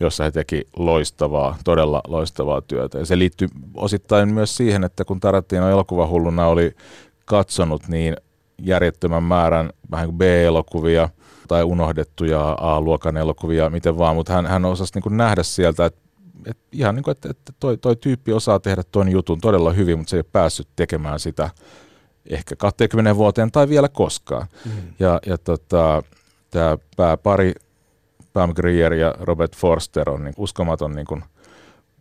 jossa 0.00 0.24
he 0.24 0.30
teki 0.30 0.68
loistavaa, 0.76 1.56
todella 1.64 2.00
loistavaa 2.06 2.60
työtä. 2.60 2.98
Ja 2.98 3.06
se 3.06 3.18
liittyy 3.18 3.48
osittain 3.74 4.34
myös 4.34 4.56
siihen, 4.56 4.84
että 4.84 5.04
kun 5.04 5.20
Tarantino 5.20 5.70
elokuvahulluna 5.70 6.46
oli 6.46 6.76
katsonut 7.24 7.88
niin 7.88 8.16
järjettömän 8.58 9.22
määrän 9.22 9.70
vähän 9.90 10.06
kuin 10.06 10.18
B-elokuvia 10.18 11.08
tai 11.48 11.62
unohdettuja 11.62 12.56
A-luokan 12.60 13.16
elokuvia, 13.16 13.70
miten 13.70 13.98
vaan, 13.98 14.16
mutta 14.16 14.32
hän, 14.32 14.46
hän 14.46 14.64
osasi 14.64 14.94
niin 14.94 15.02
kuin 15.02 15.16
nähdä 15.16 15.42
sieltä, 15.42 15.86
että, 15.86 16.00
että 16.46 16.62
ihan 16.72 16.94
niin 16.94 17.04
kuin, 17.04 17.12
että, 17.12 17.30
että 17.30 17.52
toi, 17.60 17.76
toi 17.76 17.96
tyyppi 17.96 18.32
osaa 18.32 18.60
tehdä 18.60 18.82
tuon 18.92 19.08
jutun 19.08 19.40
todella 19.40 19.72
hyvin, 19.72 19.98
mutta 19.98 20.10
se 20.10 20.16
ei 20.16 20.18
ole 20.18 20.30
päässyt 20.32 20.68
tekemään 20.76 21.20
sitä 21.20 21.50
ehkä 22.30 22.56
20 22.56 23.16
vuoteen 23.16 23.52
tai 23.52 23.68
vielä 23.68 23.88
koskaan. 23.88 24.46
Mm. 24.64 24.70
Ja, 24.98 25.20
ja 25.26 25.38
tota, 25.38 26.02
tämä 26.50 26.78
pääpari 26.96 27.54
Pam 28.32 28.54
Grier 28.54 28.94
ja 28.94 29.14
Robert 29.20 29.56
Forster 29.56 30.10
on 30.10 30.24
niin 30.24 30.34
uskomaton 30.36 30.92
niin 30.92 31.06
kuin 31.06 31.24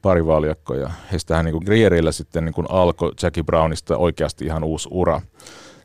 parivaljakko 0.02 0.76
ja 0.76 0.92
heistähän 1.12 1.46
niin 1.46 1.54
kuin 1.54 1.66
Grierillä 1.66 2.12
sitten 2.12 2.46
niin 2.46 2.54
kuin 2.54 2.68
alkoi 2.70 3.12
Jackie 3.22 3.44
Brownista 3.44 3.98
oikeasti 3.98 4.46
ihan 4.46 4.64
uusi 4.64 4.90
ura. 4.92 5.22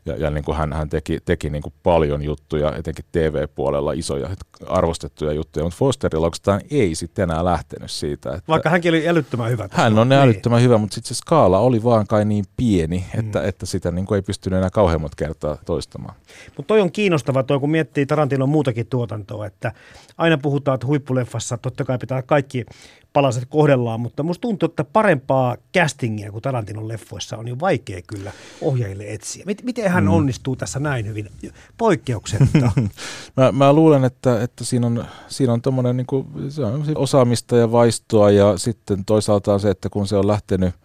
Ja, 0.05 0.15
ja 0.15 0.29
niin 0.29 0.43
kuin 0.43 0.57
hän, 0.57 0.73
hän 0.73 0.89
teki, 0.89 1.19
teki 1.25 1.49
niin 1.49 1.61
kuin 1.61 1.73
paljon 1.83 2.21
juttuja, 2.23 2.75
etenkin 2.75 3.05
TV-puolella 3.11 3.91
isoja 3.91 4.29
arvostettuja 4.67 5.33
juttuja, 5.33 5.63
mutta 5.63 5.77
Fosterilla 5.77 6.25
oikeastaan 6.27 6.61
ei 6.71 6.95
sitten 6.95 7.23
enää 7.23 7.45
lähtenyt 7.45 7.91
siitä. 7.91 8.29
Että 8.29 8.43
Vaikka 8.47 8.69
hänkin 8.69 8.89
oli 8.91 9.09
älyttömän 9.09 9.51
hyvä. 9.51 9.69
hän 9.71 9.99
on 9.99 10.09
Niin. 10.09 10.19
älyttömän 10.21 10.61
hyvä, 10.61 10.77
mutta 10.77 10.93
sitten 10.93 11.07
se 11.15 11.17
skaala 11.17 11.59
oli 11.59 11.83
vaan 11.83 12.07
kai 12.07 12.25
niin 12.25 12.45
pieni, 12.57 13.05
että, 13.19 13.39
mm. 13.39 13.47
että 13.47 13.65
sitä 13.65 13.91
niin 13.91 14.05
kuin 14.05 14.15
ei 14.15 14.21
pystynyt 14.21 14.57
enää 14.57 14.69
kauhean 14.69 15.01
monta 15.01 15.15
kertaa 15.15 15.57
toistamaan. 15.65 16.15
Mutta 16.57 16.67
toi 16.67 16.81
on 16.81 16.91
kiinnostava 16.91 17.43
toi, 17.43 17.59
kun 17.59 17.71
miettii 17.71 18.05
Tarantinon 18.05 18.49
muutakin 18.49 18.87
tuotantoa, 18.87 19.45
että 19.45 19.71
aina 20.17 20.37
puhutaan, 20.37 20.75
että 20.75 20.87
huippuleffassa 20.87 21.57
totta 21.57 21.85
kai 21.85 21.97
pitää 21.97 22.21
kaikki 22.21 22.65
palaset 23.13 23.45
kohdellaan, 23.49 23.99
mutta 23.99 24.23
musta 24.23 24.41
tuntuu, 24.41 24.69
että 24.69 24.83
parempaa 24.83 25.57
castingia 25.77 26.31
kuin 26.31 26.41
Tarantinon 26.41 26.87
leffoissa 26.87 27.37
on 27.37 27.47
jo 27.47 27.59
vaikea 27.59 28.01
kyllä 28.07 28.31
ohjaajille 28.61 29.03
etsiä. 29.07 29.43
Mit- 29.45 29.63
miten 29.63 29.91
hän 29.91 30.03
mm. 30.03 30.09
onnistuu 30.09 30.55
tässä 30.55 30.79
näin 30.79 31.07
hyvin 31.07 31.29
poikkeuksetta? 31.77 32.71
Mä, 33.37 33.51
mä 33.51 33.73
luulen, 33.73 34.03
että, 34.03 34.43
että 34.43 34.63
siinä 34.63 34.87
on, 34.87 35.05
siinä 35.27 35.53
on 35.53 35.61
tommonen, 35.61 35.97
niin 35.97 36.07
kuin, 36.07 36.27
se 36.49 36.65
on 36.65 36.83
osaamista 36.95 37.57
ja 37.57 37.71
vaistoa 37.71 38.31
ja 38.31 38.57
sitten 38.57 39.05
toisaalta 39.05 39.53
on 39.53 39.59
se, 39.59 39.69
että 39.69 39.89
kun 39.89 40.07
se 40.07 40.15
on 40.15 40.27
lähtenyt 40.27 40.75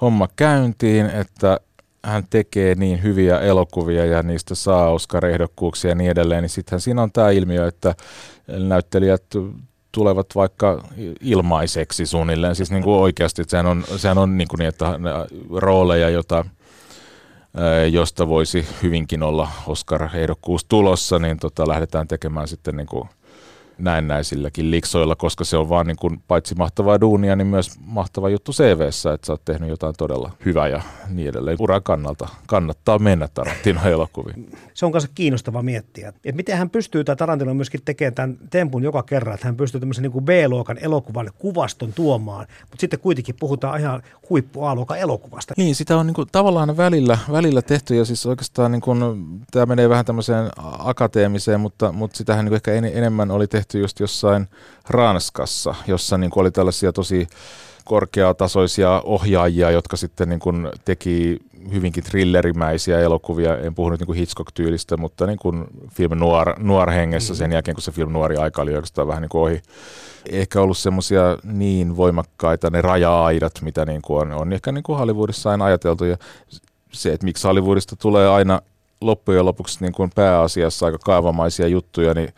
homma 0.00 0.28
käyntiin, 0.36 1.06
että 1.06 1.60
hän 2.04 2.24
tekee 2.30 2.74
niin 2.74 3.02
hyviä 3.02 3.40
elokuvia 3.40 4.06
ja 4.06 4.22
niistä 4.22 4.54
saa 4.54 4.90
Oscar-ehdokkuuksia 4.90 5.90
ja 5.90 5.94
niin 5.94 6.10
edelleen, 6.10 6.42
niin 6.42 6.50
sittenhän 6.50 6.80
siinä 6.80 7.02
on 7.02 7.12
tämä 7.12 7.30
ilmiö, 7.30 7.68
että 7.68 7.94
näyttelijät 8.46 9.24
tulevat 9.92 10.26
vaikka 10.34 10.84
ilmaiseksi 11.20 12.06
suunnilleen, 12.06 12.54
siis 12.54 12.70
niin 12.70 12.82
kuin 12.82 13.00
oikeasti, 13.00 13.42
että 13.42 13.50
sehän 13.50 13.66
on, 13.66 13.84
sehän 13.96 14.18
on 14.18 14.38
niin, 14.38 14.48
kuin 14.48 14.58
niin 14.58 14.68
että 14.68 14.98
ne 14.98 15.10
rooleja, 15.56 16.08
jota, 16.10 16.44
ää, 17.56 17.84
josta 17.84 18.28
voisi 18.28 18.66
hyvinkin 18.82 19.22
olla 19.22 19.48
Oscar-ehdokkuus 19.66 20.64
tulossa, 20.64 21.18
niin 21.18 21.36
tota, 21.36 21.68
lähdetään 21.68 22.08
tekemään 22.08 22.48
sitten 22.48 22.76
niin 22.76 22.86
kuin 22.86 23.08
näennäisilläkin 23.80 24.70
liksoilla, 24.70 25.16
koska 25.16 25.44
se 25.44 25.56
on 25.56 25.68
vaan 25.68 25.86
niin 25.86 25.96
kuin, 25.96 26.22
paitsi 26.28 26.54
mahtavaa 26.54 27.00
duunia, 27.00 27.36
niin 27.36 27.46
myös 27.46 27.70
mahtava 27.86 28.28
juttu 28.28 28.52
CVssä, 28.52 29.12
että 29.12 29.26
sä 29.26 29.32
oot 29.32 29.44
tehnyt 29.44 29.68
jotain 29.68 29.94
todella 29.98 30.30
hyvää 30.44 30.68
ja 30.68 30.82
niin 31.08 31.28
edelleen. 31.28 31.56
Uran 31.60 31.82
kannalta 31.82 32.28
kannattaa 32.46 32.98
mennä 32.98 33.28
Tarantino 33.34 33.80
elokuviin. 33.84 34.50
se 34.74 34.86
on 34.86 34.92
kanssa 34.92 35.10
kiinnostava 35.14 35.62
miettiä. 35.62 36.08
Että 36.08 36.32
miten 36.32 36.58
hän 36.58 36.70
pystyy, 36.70 37.04
tai 37.04 37.16
Tarantino 37.16 37.54
myöskin 37.54 37.80
tekemään 37.84 38.14
tämän 38.14 38.38
tempun 38.50 38.82
joka 38.82 39.02
kerran, 39.02 39.34
että 39.34 39.46
hän 39.46 39.56
pystyy 39.56 39.80
tämmöisen 39.80 40.02
niin 40.02 40.12
kuin 40.12 40.24
B-luokan 40.24 40.78
elokuvan 40.78 41.30
kuvaston 41.38 41.92
tuomaan, 41.92 42.46
mutta 42.60 42.80
sitten 42.80 43.00
kuitenkin 43.00 43.34
puhutaan 43.40 43.80
ihan 43.80 44.02
huippu 44.30 44.64
A-luokan 44.64 44.98
elokuvasta. 44.98 45.54
Niin, 45.56 45.74
sitä 45.74 45.96
on 45.96 46.06
niinku 46.06 46.26
tavallaan 46.26 46.76
välillä, 46.76 47.18
välillä 47.32 47.62
tehty 47.62 47.96
ja 47.96 48.04
siis 48.04 48.26
oikeastaan 48.26 48.72
niinku, 48.72 48.94
tämä 49.50 49.66
menee 49.66 49.88
vähän 49.88 50.04
tämmöiseen 50.04 50.50
akateemiseen, 50.78 51.60
mutta, 51.60 51.92
mutta 51.92 52.16
sitähän 52.16 52.44
niinku 52.44 52.54
ehkä 52.54 52.72
en, 52.72 52.84
enemmän 52.84 53.30
oli 53.30 53.46
tehty 53.46 53.69
just 53.78 54.00
jossain 54.00 54.48
Ranskassa, 54.88 55.74
jossa 55.86 56.18
niinku 56.18 56.40
oli 56.40 56.50
tällaisia 56.50 56.92
tosi 56.92 57.28
korkeatasoisia 57.84 59.02
ohjaajia, 59.04 59.70
jotka 59.70 59.96
sitten 59.96 60.28
niin 60.28 60.40
kuin 60.40 60.68
teki 60.84 61.38
hyvinkin 61.72 62.04
thrillerimäisiä 62.04 63.00
elokuvia. 63.00 63.58
En 63.58 63.74
puhu 63.74 63.90
nyt 63.90 64.00
niin 64.00 64.06
kuin 64.06 64.18
Hitchcock-tyylistä, 64.18 64.96
mutta 64.96 65.26
niin 65.26 65.38
kuin 65.38 65.64
film 65.92 66.18
noir, 66.18 66.48
noir 66.58 66.90
hengessä 66.90 67.34
sen 67.34 67.52
jälkeen, 67.52 67.74
kun 67.74 67.82
se 67.82 67.92
film 67.92 68.12
noiri 68.12 68.36
aika 68.36 68.62
oli 68.62 68.74
oikeastaan 68.74 69.08
vähän 69.08 69.22
niin 69.22 69.28
kuin 69.28 69.42
ohi. 69.42 69.62
Ehkä 70.30 70.60
ollut 70.60 70.78
semmoisia 70.78 71.38
niin 71.44 71.96
voimakkaita 71.96 72.70
ne 72.70 72.80
raja-aidat, 72.80 73.52
mitä 73.62 73.84
niin 73.84 74.02
kuin 74.02 74.20
on, 74.20 74.32
on 74.32 74.52
ehkä 74.52 74.72
niin 74.72 74.82
kuin 74.82 74.98
Hollywoodissa 74.98 75.50
aina 75.50 75.64
ajateltu. 75.64 76.04
Ja 76.04 76.16
se, 76.92 77.12
että 77.12 77.24
miksi 77.24 77.46
Hollywoodista 77.46 77.96
tulee 77.96 78.28
aina 78.28 78.62
loppujen 79.00 79.44
lopuksi 79.44 79.78
niin 79.80 79.92
kuin 79.92 80.10
pääasiassa 80.14 80.86
aika 80.86 80.98
kaavamaisia 80.98 81.66
juttuja, 81.66 82.14
niin 82.14 82.34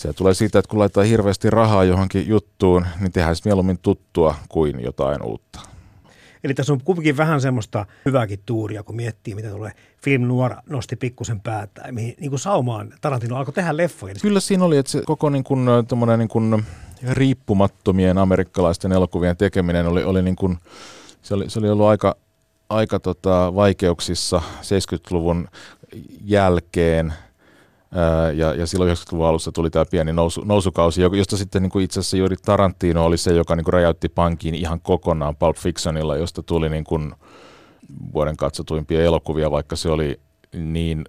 se 0.00 0.12
tulee 0.12 0.34
siitä, 0.34 0.58
että 0.58 0.68
kun 0.68 0.78
laittaa 0.78 1.04
hirveästi 1.04 1.50
rahaa 1.50 1.84
johonkin 1.84 2.28
juttuun, 2.28 2.86
niin 3.00 3.12
tehdään 3.12 3.36
se 3.36 3.42
mieluummin 3.44 3.78
tuttua 3.78 4.34
kuin 4.48 4.84
jotain 4.84 5.22
uutta. 5.22 5.60
Eli 6.44 6.54
tässä 6.54 6.72
on 6.72 6.80
kuitenkin 6.84 7.16
vähän 7.16 7.40
semmoista 7.40 7.86
hyvääkin 8.04 8.40
tuuria, 8.46 8.82
kun 8.82 8.96
miettii, 8.96 9.34
mitä 9.34 9.50
tulee. 9.50 9.72
Film 10.02 10.22
Noir 10.22 10.52
nosti 10.68 10.96
pikkusen 10.96 11.40
päätä, 11.40 11.92
mihin 11.92 12.14
niin 12.20 12.30
kuin 12.30 12.40
saumaan 12.40 12.94
Tarantino 13.00 13.36
alkoi 13.36 13.54
tehdä 13.54 13.76
leffoja. 13.76 14.14
Kyllä 14.22 14.40
siinä 14.40 14.64
oli, 14.64 14.76
että 14.76 14.92
se 14.92 15.02
koko 15.06 15.30
niin 15.30 15.44
kuin, 15.44 15.66
niin 16.18 16.28
kuin 16.28 16.64
riippumattomien 17.10 18.18
amerikkalaisten 18.18 18.92
elokuvien 18.92 19.36
tekeminen 19.36 19.86
oli, 19.86 20.04
oli, 20.04 20.22
niin 20.22 20.36
kuin, 20.36 20.58
se 21.22 21.34
oli, 21.34 21.50
se 21.50 21.58
oli 21.58 21.70
ollut 21.70 21.86
aika, 21.86 22.16
aika 22.68 23.00
tota, 23.00 23.54
vaikeuksissa 23.54 24.42
70-luvun 24.62 25.48
jälkeen– 26.24 27.12
ja, 28.36 28.54
ja 28.54 28.66
silloin 28.66 28.90
90-luvun 28.90 29.26
alussa 29.26 29.52
tuli 29.52 29.70
tämä 29.70 29.84
pieni 29.90 30.12
nousu, 30.12 30.42
nousukausi, 30.44 31.02
josta 31.02 31.36
sitten 31.36 31.62
niin 31.62 31.70
kuin 31.70 31.84
itse 31.84 32.00
asiassa 32.00 32.16
juuri 32.16 32.36
Tarantino 32.36 33.04
oli 33.04 33.16
se, 33.16 33.34
joka 33.34 33.56
niin 33.56 33.64
kuin 33.64 33.72
räjäytti 33.72 34.08
pankin 34.08 34.54
ihan 34.54 34.80
kokonaan 34.80 35.36
Pulp 35.36 35.56
Fictionilla, 35.56 36.16
josta 36.16 36.42
tuli 36.42 36.68
niin 36.68 36.84
kuin 36.84 37.12
vuoden 38.12 38.36
katsotuimpia 38.36 39.02
elokuvia, 39.02 39.50
vaikka 39.50 39.76
se 39.76 39.90
oli 39.90 40.20
niin 40.52 41.04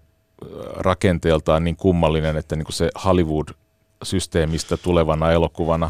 rakenteeltaan 0.76 1.64
niin 1.64 1.76
kummallinen, 1.76 2.38
että 2.38 2.56
niin 2.56 2.66
kuin 2.66 2.74
se 2.74 2.90
Hollywood-systeemistä 3.06 4.78
tulevana 4.78 5.32
elokuvana 5.32 5.90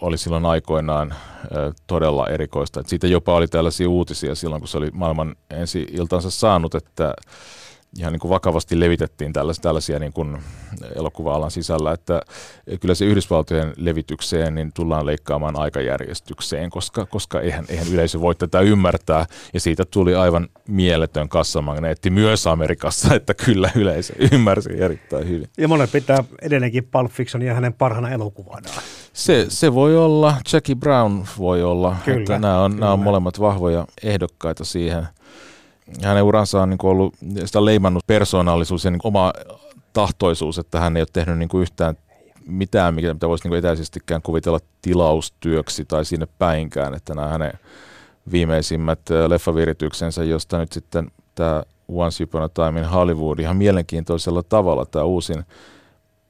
oli 0.00 0.18
silloin 0.18 0.46
aikoinaan 0.46 1.14
todella 1.86 2.28
erikoista. 2.28 2.80
Et 2.80 2.86
siitä 2.88 3.06
jopa 3.06 3.34
oli 3.34 3.48
tällaisia 3.48 3.88
uutisia 3.88 4.34
silloin, 4.34 4.60
kun 4.60 4.68
se 4.68 4.78
oli 4.78 4.90
maailman 4.92 5.36
ensi 5.50 5.86
iltansa 5.92 6.30
saanut, 6.30 6.74
että 6.74 7.14
ihan 7.98 8.12
niin 8.12 8.20
kuin 8.20 8.28
vakavasti 8.28 8.80
levitettiin 8.80 9.32
tällaisia, 9.32 9.62
tällaisia 9.62 9.98
niin 9.98 10.12
kuin 10.12 10.38
elokuva-alan 10.96 11.50
sisällä, 11.50 11.92
että 11.92 12.22
kyllä 12.80 12.94
se 12.94 13.04
Yhdysvaltojen 13.04 13.72
levitykseen 13.76 14.54
niin 14.54 14.72
tullaan 14.72 15.06
leikkaamaan 15.06 15.58
aikajärjestykseen, 15.58 16.70
koska, 16.70 17.06
koska 17.06 17.40
eihän, 17.40 17.64
eihän 17.68 17.88
yleisö 17.92 18.20
voi 18.20 18.34
tätä 18.34 18.60
ymmärtää. 18.60 19.26
Ja 19.54 19.60
siitä 19.60 19.84
tuli 19.84 20.14
aivan 20.14 20.48
mieletön 20.68 21.28
kassamagneetti 21.28 22.10
myös 22.10 22.46
Amerikassa, 22.46 23.14
että 23.14 23.34
kyllä 23.34 23.70
yleisö 23.74 24.14
ymmärsi 24.32 24.82
erittäin 24.82 25.28
hyvin. 25.28 25.48
Ja 25.58 25.68
monet 25.68 25.92
pitää 25.92 26.24
edelleenkin 26.42 26.84
Pulp 26.84 27.12
ja 27.44 27.54
hänen 27.54 27.72
parhaana 27.72 28.10
elokuvanaan. 28.10 28.82
Se, 29.12 29.46
se 29.48 29.74
voi 29.74 29.96
olla, 29.96 30.34
Jackie 30.52 30.74
Brown 30.74 31.24
voi 31.38 31.62
olla, 31.62 31.96
kyllä, 32.04 32.18
että 32.18 32.38
nämä 32.38 32.60
on, 32.60 32.70
kyllä. 32.70 32.80
nämä 32.80 32.92
on 32.92 33.00
molemmat 33.00 33.40
vahvoja 33.40 33.86
ehdokkaita 34.02 34.64
siihen– 34.64 35.06
hänen 36.02 36.22
uransa 36.22 36.62
on 36.62 36.70
niin 36.70 36.78
kuin 36.78 36.90
ollut 36.90 37.14
sitä 37.44 37.64
leimannut 37.64 38.06
persoonallisuus 38.06 38.84
ja 38.84 38.90
niin 38.90 39.00
oma 39.04 39.32
tahtoisuus, 39.92 40.58
että 40.58 40.80
hän 40.80 40.96
ei 40.96 41.00
ole 41.00 41.08
tehnyt 41.12 41.38
niin 41.38 41.48
kuin 41.48 41.62
yhtään 41.62 41.96
mitään, 42.46 42.94
mitä 42.94 43.28
voisi 43.28 43.48
niin 43.48 43.58
etäisestikään 43.58 44.22
kuvitella 44.22 44.58
tilaustyöksi 44.82 45.84
tai 45.84 46.04
sinne 46.04 46.26
päinkään, 46.38 46.94
että 46.94 47.14
nämä 47.14 47.28
hänen 47.28 47.52
viimeisimmät 48.32 49.00
leffavirityksensä, 49.28 50.24
josta 50.24 50.58
nyt 50.58 50.72
sitten 50.72 51.10
tämä 51.34 51.62
Once 51.88 52.24
Upon 52.24 52.42
a 52.42 52.48
Time 52.48 52.80
in 52.80 52.88
Hollywood 52.88 53.38
ihan 53.38 53.56
mielenkiintoisella 53.56 54.42
tavalla 54.42 54.86
tämä 54.86 55.04
uusin 55.04 55.44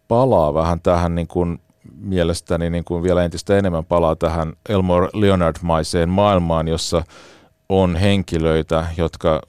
palaa 0.08 0.54
vähän 0.54 0.80
tähän 0.80 1.14
niin 1.14 1.28
kuin 1.28 1.58
mielestäni 1.96 2.70
niin 2.70 2.84
kuin 2.84 3.02
vielä 3.02 3.24
entistä 3.24 3.58
enemmän 3.58 3.84
palaa 3.84 4.16
tähän 4.16 4.52
Elmore 4.68 5.08
Leonard-maiseen 5.12 6.08
maailmaan, 6.08 6.68
jossa 6.68 7.04
on 7.68 7.96
henkilöitä, 7.96 8.87
jotka 8.96 9.42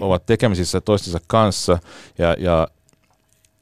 ovat 0.00 0.26
tekemisissä 0.26 0.80
toistensa 0.80 1.18
kanssa 1.26 1.78
ja, 2.18 2.36
ja 2.38 2.68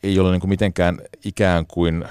ei 0.03 0.19
ole 0.19 0.31
niin 0.31 0.41
kuin 0.41 0.49
mitenkään 0.49 0.99
ikään 1.25 1.67
kuin 1.67 2.05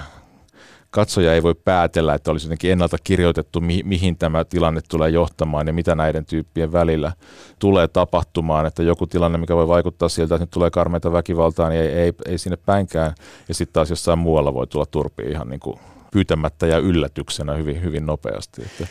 katsoja 0.89 1.33
ei 1.33 1.43
voi 1.43 1.55
päätellä, 1.55 2.13
että 2.13 2.31
olisi 2.31 2.45
jotenkin 2.45 2.71
ennalta 2.71 2.97
kirjoitettu, 3.03 3.61
mi- 3.61 3.83
mihin 3.85 4.17
tämä 4.17 4.45
tilanne 4.45 4.81
tulee 4.89 5.09
johtamaan 5.09 5.67
ja 5.67 5.73
mitä 5.73 5.95
näiden 5.95 6.25
tyyppien 6.25 6.71
välillä 6.71 7.11
tulee 7.59 7.87
tapahtumaan. 7.87 8.65
Että 8.65 8.83
joku 8.83 9.07
tilanne, 9.07 9.37
mikä 9.37 9.55
voi 9.55 9.67
vaikuttaa 9.67 10.09
siltä, 10.09 10.35
että 10.35 10.43
nyt 10.43 10.51
tulee 10.51 10.69
karmeita 10.69 11.11
väkivaltaa, 11.11 11.69
niin 11.69 11.81
ei, 11.81 11.87
ei, 11.87 12.13
ei 12.25 12.37
sinne 12.37 12.57
päinkään. 12.57 13.13
Ja 13.47 13.53
sitten 13.53 13.73
taas 13.73 13.89
jossain 13.89 14.19
muualla 14.19 14.53
voi 14.53 14.67
tulla 14.67 14.85
turpi 14.85 15.23
ihan 15.23 15.49
niin 15.49 15.59
kuin 15.59 15.79
pyytämättä 16.11 16.67
ja 16.67 16.77
yllätyksenä 16.77 17.53
hyvin, 17.53 17.83
hyvin 17.83 18.05
nopeasti. 18.05 18.61
Että 18.61 18.87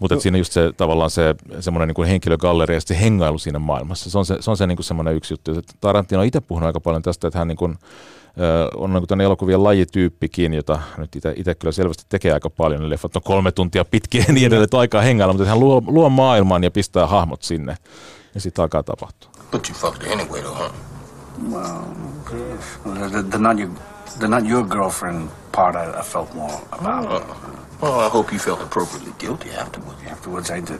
mutta 0.00 0.14
no. 0.14 0.20
siinä 0.20 0.38
just 0.38 0.52
se 0.52 0.72
tavallaan 0.76 1.10
se 1.10 1.34
semmoinen 1.60 1.94
niin 1.96 2.06
henkilögalleria 2.06 2.76
ja 2.76 2.80
se 2.80 3.00
hengailu 3.00 3.38
siinä 3.38 3.58
maailmassa. 3.58 4.10
Se 4.10 4.18
on 4.18 4.26
se, 4.26 4.36
se, 4.40 4.50
on 4.50 4.56
se 4.56 4.66
niin 4.66 4.76
kuin 4.76 4.84
semmoinen 4.84 5.14
yksi 5.14 5.34
juttu. 5.34 5.52
Tarantino 5.80 6.20
on 6.20 6.26
itse 6.26 6.40
puhunut 6.40 6.66
aika 6.66 6.80
paljon 6.80 7.02
tästä, 7.02 7.28
että 7.28 7.38
hän 7.38 7.48
niin 7.48 7.56
kuin, 7.56 7.78
on 8.76 8.92
niin 8.92 9.06
kuin 9.06 9.20
elokuvien 9.20 9.64
lajityyppikin, 9.64 10.54
jota 10.54 10.80
nyt 10.96 11.16
itse 11.36 11.54
kyllä 11.54 11.72
selvästi 11.72 12.04
tekee 12.08 12.32
aika 12.32 12.50
paljon. 12.50 12.82
Ne 12.82 12.90
leffat 12.90 13.16
on 13.16 13.22
kolme 13.22 13.52
tuntia 13.52 13.84
pitkiä 13.84 14.24
ja 14.28 14.34
niin 14.34 14.46
edelleen, 14.46 14.64
että 14.64 14.78
aikaa 14.78 15.02
hengailla, 15.02 15.34
mutta 15.34 15.48
hän 15.48 15.60
luo, 15.60 15.82
luo 15.86 16.08
maailman 16.08 16.64
ja 16.64 16.70
pistää 16.70 17.06
hahmot 17.06 17.42
sinne. 17.42 17.76
Ja 18.34 18.40
sitten 18.40 18.62
alkaa 18.62 18.82
tapahtua. 18.82 19.30
But 19.50 19.68
you 19.68 19.78
fucked 19.78 20.12
anyway 20.12 20.42
though, 20.42 20.58
huh? 20.58 20.72
Well, 21.52 23.10
the, 23.10 23.22
the, 23.22 23.38
not 23.38 23.58
your, 23.58 23.70
the 24.18 24.28
not 24.28 24.50
your 24.50 24.66
girlfriend 24.66 25.28
part 25.52 25.76
I, 25.76 26.00
I 26.00 26.02
felt 26.02 26.34
more 26.34 26.54
about. 26.70 27.12
Uh-uh. 27.12 27.65
Well, 27.82 28.06
I 28.06 28.10
hope 28.10 28.32
you 28.32 28.38
felt 28.38 28.62
appropriately 28.62 29.12
guilty 29.18 29.48
afterwards. 29.60 30.12
Afterwards 30.12 30.50
I 30.50 30.54
did. 30.54 30.78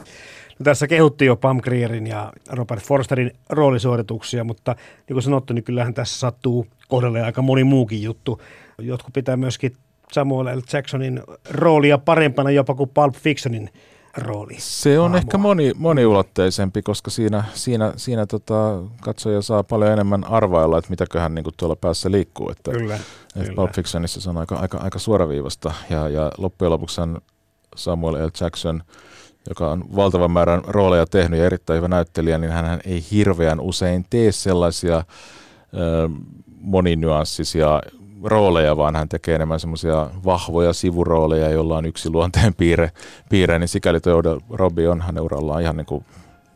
No, 0.59 0.63
tässä 0.63 0.87
kehuttiin 0.87 1.27
jo 1.27 1.35
Pam 1.35 1.57
Grierin 1.61 2.07
ja 2.07 2.33
Robert 2.49 2.83
Forsterin 2.83 3.31
roolisuorituksia, 3.49 4.43
mutta 4.43 4.75
niin 5.07 5.15
kuin 5.15 5.23
sanottu, 5.23 5.53
niin 5.53 5.63
kyllähän 5.63 5.93
tässä 5.93 6.19
sattuu 6.19 6.67
kohdalle 6.87 7.21
aika 7.21 7.41
moni 7.41 7.63
muukin 7.63 8.03
juttu. 8.03 8.41
Jotkut 8.79 9.13
pitää 9.13 9.37
myöskin 9.37 9.75
Samuel 10.11 10.57
L. 10.57 10.61
Jacksonin 10.73 11.21
roolia 11.49 11.97
parempana 11.97 12.51
jopa 12.51 12.75
kuin 12.75 12.89
Pulp 12.93 13.15
Fictionin 13.15 13.69
rooli. 14.17 14.55
Se 14.57 14.99
on 14.99 15.03
Aamoa. 15.03 15.17
ehkä 15.17 15.37
moni, 15.37 15.71
moniulotteisempi, 15.77 16.81
koska 16.81 17.11
siinä, 17.11 17.43
siinä, 17.53 17.93
siinä 17.95 18.25
tota, 18.25 18.83
katsoja 19.01 19.41
saa 19.41 19.63
paljon 19.63 19.91
enemmän 19.91 20.23
arvailla, 20.23 20.77
että 20.77 20.89
mitäköhän 20.89 21.35
niin 21.35 21.45
tuolla 21.57 21.75
päässä 21.75 22.11
liikkuu. 22.11 22.49
Että, 22.49 22.71
kyllä, 22.71 22.95
että 22.95 23.39
kyllä. 23.39 23.55
Pulp 23.55 23.71
Fictionissa 23.71 24.21
se 24.21 24.29
on 24.29 24.37
aika, 24.37 24.55
aika, 24.55 24.77
aika 24.77 24.99
suoraviivasta 24.99 25.73
ja, 25.89 26.09
ja 26.09 26.31
loppujen 26.37 26.71
lopuksi 26.71 27.01
Samuel 27.75 28.27
L. 28.27 28.29
Jackson, 28.41 28.83
joka 29.49 29.71
on 29.71 29.95
valtavan 29.95 30.31
määrän 30.31 30.61
rooleja 30.67 31.05
tehnyt 31.05 31.39
ja 31.39 31.45
erittäin 31.45 31.77
hyvä 31.77 31.87
näyttelijä, 31.87 32.37
niin 32.37 32.51
hän 32.51 32.79
ei 32.85 33.03
hirveän 33.11 33.59
usein 33.59 34.05
tee 34.09 34.31
sellaisia 34.31 34.97
ö, 34.97 36.09
moninyanssisia 36.61 37.81
rooleja, 38.23 38.77
vaan 38.77 38.95
hän 38.95 39.09
tekee 39.09 39.35
enemmän 39.35 39.59
semmoisia 39.59 40.09
vahvoja 40.25 40.73
sivurooleja, 40.73 41.49
joilla 41.49 41.77
on 41.77 41.85
yksi 41.85 42.09
luonteen 42.09 42.53
piirre, 42.53 42.91
piirre 43.29 43.59
niin 43.59 43.67
sikäli 43.67 43.99
tuo 43.99 44.39
Robbie 44.49 44.89
on 44.89 45.01
hänen 45.01 45.23
urallaan 45.23 45.61
ihan 45.61 45.77
niin 45.77 45.85
kuin, 45.85 46.05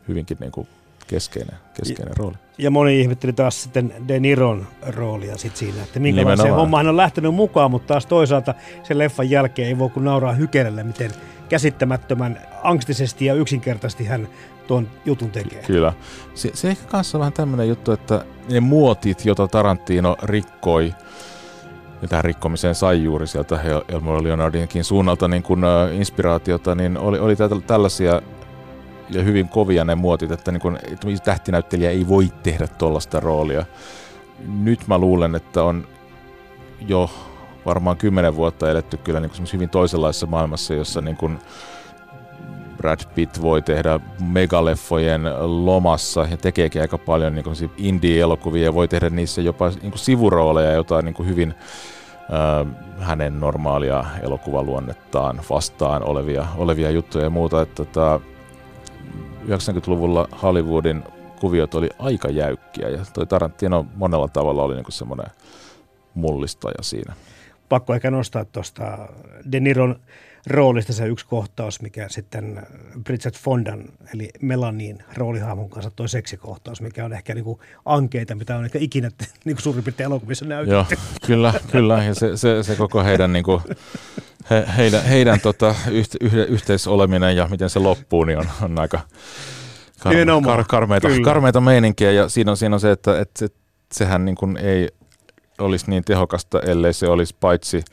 hyvinkin 0.08 0.36
niin 0.40 0.52
kuin 0.52 0.68
keskeinen, 1.06 1.56
keskeinen 1.74 2.10
ja, 2.10 2.14
rooli. 2.18 2.36
Ja 2.58 2.70
moni 2.70 3.00
ihmetteli 3.00 3.32
taas 3.32 3.62
sitten 3.62 3.94
De 4.08 4.20
Niron 4.20 4.66
roolia 4.86 5.38
sit 5.38 5.56
siinä, 5.56 5.82
että 5.82 6.00
minkälaiseen 6.00 6.54
homma 6.54 6.76
hän 6.76 6.88
on 6.88 6.96
lähtenyt 6.96 7.34
mukaan, 7.34 7.70
mutta 7.70 7.86
taas 7.86 8.06
toisaalta 8.06 8.54
sen 8.82 8.98
leffan 8.98 9.30
jälkeen 9.30 9.68
ei 9.68 9.78
voi 9.78 9.90
kun 9.90 10.04
nauraa 10.04 10.32
hykerelle, 10.32 10.82
miten 10.82 11.10
käsittämättömän 11.48 12.40
angstisesti 12.62 13.24
ja 13.24 13.34
yksinkertaisesti 13.34 14.04
hän 14.04 14.28
tuon 14.66 14.88
jutun 15.04 15.30
tekee. 15.30 15.62
Kyllä. 15.62 15.92
Se, 16.34 16.50
se 16.54 16.68
ehkä 16.68 16.86
kanssa 16.86 17.18
vähän 17.18 17.32
tämmöinen 17.32 17.68
juttu, 17.68 17.92
että 17.92 18.24
ne 18.50 18.60
muotit, 18.60 19.24
joita 19.24 19.48
Tarantino 19.48 20.16
rikkoi, 20.22 20.94
ja 22.02 22.08
tähän 22.08 22.24
rikkomiseen 22.24 22.74
sai 22.74 23.04
juuri 23.04 23.26
sieltä 23.26 23.60
Elmore 23.88 24.22
Leonardinkin 24.22 24.84
suunnalta 24.84 25.28
niin 25.28 25.42
kuin, 25.42 25.64
uh, 25.64 25.96
inspiraatiota, 25.96 26.74
niin 26.74 26.98
oli, 26.98 27.18
oli 27.18 27.36
tällaisia 27.66 28.22
ja 29.10 29.22
hyvin 29.22 29.48
kovia 29.48 29.84
ne 29.84 29.94
muotit, 29.94 30.30
että, 30.30 30.52
niin 30.52 30.60
kuin, 30.60 30.76
että 30.76 31.06
tähtinäyttelijä 31.24 31.90
ei 31.90 32.08
voi 32.08 32.28
tehdä 32.42 32.66
tuollaista 32.66 33.20
roolia. 33.20 33.64
Nyt 34.46 34.86
mä 34.86 34.98
luulen, 34.98 35.34
että 35.34 35.62
on 35.62 35.86
jo 36.88 37.10
varmaan 37.66 37.96
kymmenen 37.96 38.36
vuotta 38.36 38.70
eletty 38.70 38.96
kyllä 38.96 39.20
niin 39.20 39.30
hyvin 39.52 39.68
toisenlaisessa 39.68 40.26
maailmassa, 40.26 40.74
jossa 40.74 41.00
niin 41.00 41.16
kuin 41.16 41.38
Brad 42.82 43.00
Pitt 43.14 43.42
voi 43.42 43.62
tehdä 43.62 44.00
megaleffojen 44.20 45.22
lomassa 45.40 46.26
ja 46.30 46.36
tekeekin 46.36 46.82
aika 46.82 46.98
paljon 46.98 47.34
niin 47.34 47.70
indie-elokuvia 47.76 48.64
ja 48.64 48.74
voi 48.74 48.88
tehdä 48.88 49.10
niissä 49.10 49.42
jopa 49.42 49.68
niin 49.68 49.90
kuin 49.90 49.98
sivurooleja, 49.98 50.72
jotain 50.72 51.04
niin 51.04 51.14
kuin 51.14 51.28
hyvin 51.28 51.54
hänen 52.98 53.40
normaalia 53.40 54.04
elokuvaluonnettaan 54.22 55.40
vastaan 55.50 56.02
olevia, 56.04 56.46
olevia 56.56 56.90
juttuja 56.90 57.24
ja 57.24 57.30
muuta. 57.30 57.62
Että 57.62 57.74
tota, 57.74 58.20
90-luvulla 59.48 60.28
Hollywoodin 60.42 61.04
kuviot 61.40 61.74
oli 61.74 61.88
aika 61.98 62.30
jäykkiä 62.30 62.88
ja 62.88 62.98
toi 63.12 63.26
Tarantino 63.26 63.86
monella 63.94 64.28
tavalla 64.28 64.62
oli 64.62 64.74
niinku 64.74 64.90
semmoinen 64.90 65.26
mullistaja 66.14 66.82
siinä. 66.82 67.14
Pakko 67.68 67.94
ehkä 67.94 68.10
nostaa 68.10 68.44
tuosta 68.44 68.98
De 69.52 69.60
Niron 69.60 69.96
roolista 70.46 70.92
se 70.92 71.06
yksi 71.06 71.26
kohtaus, 71.26 71.82
mikä 71.82 72.08
sitten 72.08 72.66
Bridget 73.04 73.38
Fondan, 73.38 73.84
eli 74.14 74.30
Melanin 74.40 74.98
roolihahmon 75.16 75.70
kanssa 75.70 75.90
toi 75.90 76.08
seksikohtaus, 76.08 76.80
mikä 76.80 77.04
on 77.04 77.12
ehkä 77.12 77.34
niinku 77.34 77.60
ankeita, 77.84 78.34
mitä 78.34 78.56
on 78.56 78.64
ehkä 78.64 78.78
ikinä 78.78 79.10
niinku 79.44 79.62
suurin 79.62 79.84
piirtein 79.84 80.04
elokuvissa 80.04 80.44
näytetty. 80.44 80.74
Joo, 80.74 80.86
kyllä, 81.26 81.54
kyllä. 81.72 82.04
Ja 82.04 82.14
se, 82.14 82.36
se, 82.36 82.62
se 82.62 82.76
koko 82.76 83.04
heidän, 83.04 83.32
niinku, 83.32 83.62
he, 84.50 84.64
heidän, 84.76 85.04
heidän 85.04 85.40
tota, 85.40 85.74
yhte, 85.90 86.18
yhteisoleminen 86.48 87.36
ja 87.36 87.48
miten 87.50 87.70
se 87.70 87.78
loppuu, 87.78 88.24
niin 88.24 88.38
on, 88.38 88.46
on 88.62 88.78
aika 88.78 89.00
kar, 90.02 90.14
kar, 90.44 90.64
karmeita, 90.68 91.08
karmeita 91.24 91.60
meininkiä. 91.60 92.12
Ja 92.12 92.28
siinä 92.28 92.50
on, 92.50 92.56
siinä 92.56 92.76
on 92.76 92.80
se, 92.80 92.90
että, 92.90 93.20
että, 93.20 93.44
että 93.44 93.58
sehän 93.92 94.24
niin 94.24 94.34
kuin 94.34 94.56
ei 94.56 94.88
olisi 95.58 95.90
niin 95.90 96.04
tehokasta, 96.04 96.60
ellei 96.60 96.92
se 96.92 97.08
olisi 97.08 97.36
paitsi 97.40 97.84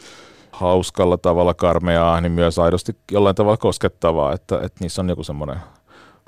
hauskalla 0.60 1.18
tavalla 1.18 1.54
karmeaa, 1.54 2.22
niin 2.22 2.32
myös 2.32 2.60
aidosti 2.60 2.96
jollain 3.12 3.36
tavalla 3.36 3.58
koskettavaa, 3.58 4.34
että, 4.34 4.56
että 4.56 4.78
niissä 4.80 5.02
on 5.02 5.10
joku 5.10 5.24
semmoinen 5.24 5.60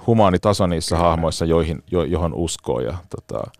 humaani 0.07 0.39
taso 0.39 0.67
niissä 0.67 0.95
Kyllä. 0.95 1.09
hahmoissa, 1.09 1.45
joihin, 1.45 1.83
jo, 1.91 2.03
johon 2.03 2.33
uskoo 2.33 2.79
ja, 2.79 2.97
tota, 3.09 3.51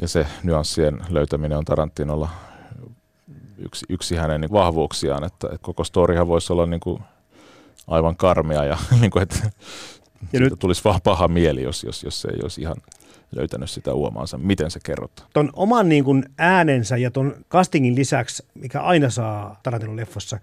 ja 0.00 0.08
se 0.08 0.26
nyanssien 0.42 1.00
löytäminen 1.08 1.58
on 1.58 1.64
Tarantinolla 1.64 2.28
yksi, 3.58 3.86
yksi 3.88 4.16
hänen 4.16 4.40
niin 4.40 4.52
vahvuuksiaan, 4.52 5.24
että, 5.24 5.46
että 5.46 5.58
koko 5.62 5.84
storihan 5.84 6.28
voisi 6.28 6.52
olla 6.52 6.66
niin 6.66 6.80
kuin 6.80 7.02
aivan 7.88 8.16
karmea 8.16 8.64
ja 8.64 8.78
niin 9.00 9.10
kuin, 9.10 9.22
että 9.22 9.50
ja 10.32 10.40
nyt 10.40 10.58
tulisi 10.58 10.84
vaan 10.84 11.00
paha 11.04 11.28
mieli, 11.28 11.62
jos, 11.62 11.84
jos, 11.84 12.04
jos 12.04 12.20
se 12.20 12.28
ei 12.28 12.38
olisi 12.42 12.60
ihan 12.60 12.76
löytänyt 13.36 13.70
sitä 13.70 13.94
uomaansa. 13.94 14.38
Miten 14.38 14.70
se 14.70 14.80
kerrot? 14.84 15.26
Ton 15.32 15.50
oman 15.52 15.88
niin 15.88 16.04
kuin 16.04 16.24
äänensä 16.38 16.96
ja 16.96 17.10
ton 17.10 17.34
castingin 17.50 17.94
lisäksi, 17.94 18.46
mikä 18.54 18.80
aina 18.80 19.10
saa 19.10 19.60
Tarantinon 19.62 19.96
leffossa 19.96 20.38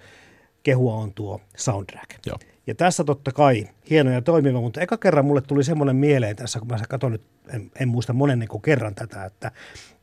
kehua, 0.63 0.93
on 0.93 1.13
tuo 1.13 1.41
soundtrack. 1.57 2.09
Joo. 2.25 2.37
Ja 2.67 2.75
tässä 2.75 3.03
totta 3.03 3.31
kai 3.31 3.67
hieno 3.89 4.11
ja 4.11 4.21
toimiva, 4.21 4.61
mutta 4.61 4.81
eka 4.81 4.97
kerran 4.97 5.25
mulle 5.25 5.41
tuli 5.41 5.63
semmoinen 5.63 5.95
mieleen 5.95 6.35
tässä, 6.35 6.59
kun 6.59 6.67
mä 6.67 6.77
katson 6.89 7.11
nyt, 7.11 7.21
en, 7.53 7.71
en 7.79 7.87
muista 7.87 8.13
monen 8.13 8.39
niin 8.39 8.61
kerran 8.61 8.95
tätä, 8.95 9.25
että 9.25 9.51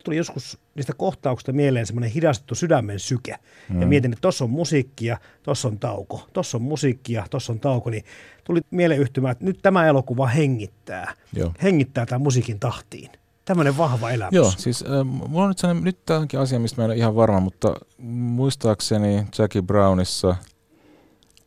tuli 0.04 0.16
joskus 0.16 0.58
niistä 0.74 0.92
kohtauksista 0.96 1.52
mieleen 1.52 1.86
semmoinen 1.86 2.10
hidastettu 2.10 2.54
sydämen 2.54 2.98
syke. 2.98 3.36
Mm. 3.68 3.80
Ja 3.80 3.86
mietin, 3.86 4.12
että 4.12 4.22
tossa 4.22 4.44
on 4.44 4.50
musiikkia, 4.50 5.18
tossa 5.42 5.68
on 5.68 5.78
tauko, 5.78 6.28
tossa 6.32 6.58
on 6.58 6.62
musiikkia, 6.62 7.26
tossa 7.30 7.52
on 7.52 7.60
tauko, 7.60 7.90
niin 7.90 8.04
tuli 8.44 8.60
mieleen 8.70 9.00
yhtymään, 9.00 9.32
että 9.32 9.44
nyt 9.44 9.58
tämä 9.62 9.86
elokuva 9.86 10.26
hengittää. 10.26 11.14
Joo. 11.32 11.52
Hengittää 11.62 12.06
tämän 12.06 12.22
musiikin 12.22 12.60
tahtiin. 12.60 13.10
Tämmöinen 13.44 13.76
vahva 13.76 14.10
elämys. 14.10 14.34
Joo, 14.34 14.52
siis 14.56 14.82
äh, 14.82 15.04
mulla 15.04 15.44
on 15.44 15.48
nyt 15.48 15.58
sellainen, 15.58 15.84
nyt 15.84 15.98
tämä 16.06 16.20
onkin 16.20 16.40
asia, 16.40 16.58
mistä 16.58 16.80
mä 16.80 16.84
en 16.84 16.90
ole 16.90 16.96
ihan 16.96 17.16
varma, 17.16 17.40
mutta 17.40 17.74
muistaakseni 17.98 19.26
Jackie 19.38 19.62
Brownissa 19.62 20.36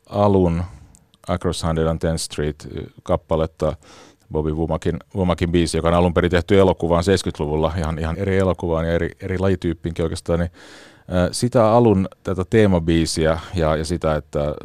alun 0.09 0.63
Across 1.27 1.59
110 1.59 2.19
Street 2.19 2.67
kappaletta 3.03 3.75
Bobby 4.31 4.51
Womakin, 4.51 4.99
Womakin 5.15 5.51
biisi, 5.51 5.77
joka 5.77 5.87
on 5.87 5.93
alun 5.93 6.13
perin 6.13 6.31
tehty 6.31 6.59
elokuvaan 6.59 7.03
70-luvulla, 7.03 7.73
ihan, 7.77 7.99
ihan 7.99 8.17
eri 8.17 8.37
elokuvaan 8.37 8.85
ja 8.85 8.93
eri, 8.93 9.09
eri 9.21 9.39
lajityyppinkin 9.39 10.05
oikeastaan, 10.05 10.39
niin 10.39 10.51
sitä 11.31 11.71
alun 11.71 12.07
tätä 12.23 12.45
teemabiisiä 12.49 13.39
ja, 13.55 13.75
ja 13.75 13.85
sitä, 13.85 14.15
että 14.15 14.55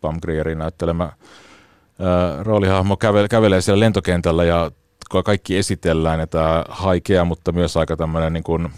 Pam 0.00 0.18
Grierin 0.22 0.58
näyttelemä 0.58 1.12
roolihahmo 2.42 2.96
kävelee, 2.96 3.28
kävelee 3.28 3.60
siellä 3.60 3.80
lentokentällä 3.80 4.44
ja 4.44 4.70
kaikki 5.24 5.56
esitellään, 5.56 6.28
tämä 6.28 6.64
haikea, 6.68 7.24
mutta 7.24 7.52
myös 7.52 7.76
aika 7.76 7.96
tämmöinen 7.96 8.32
niin 8.32 8.44
kuin 8.44 8.68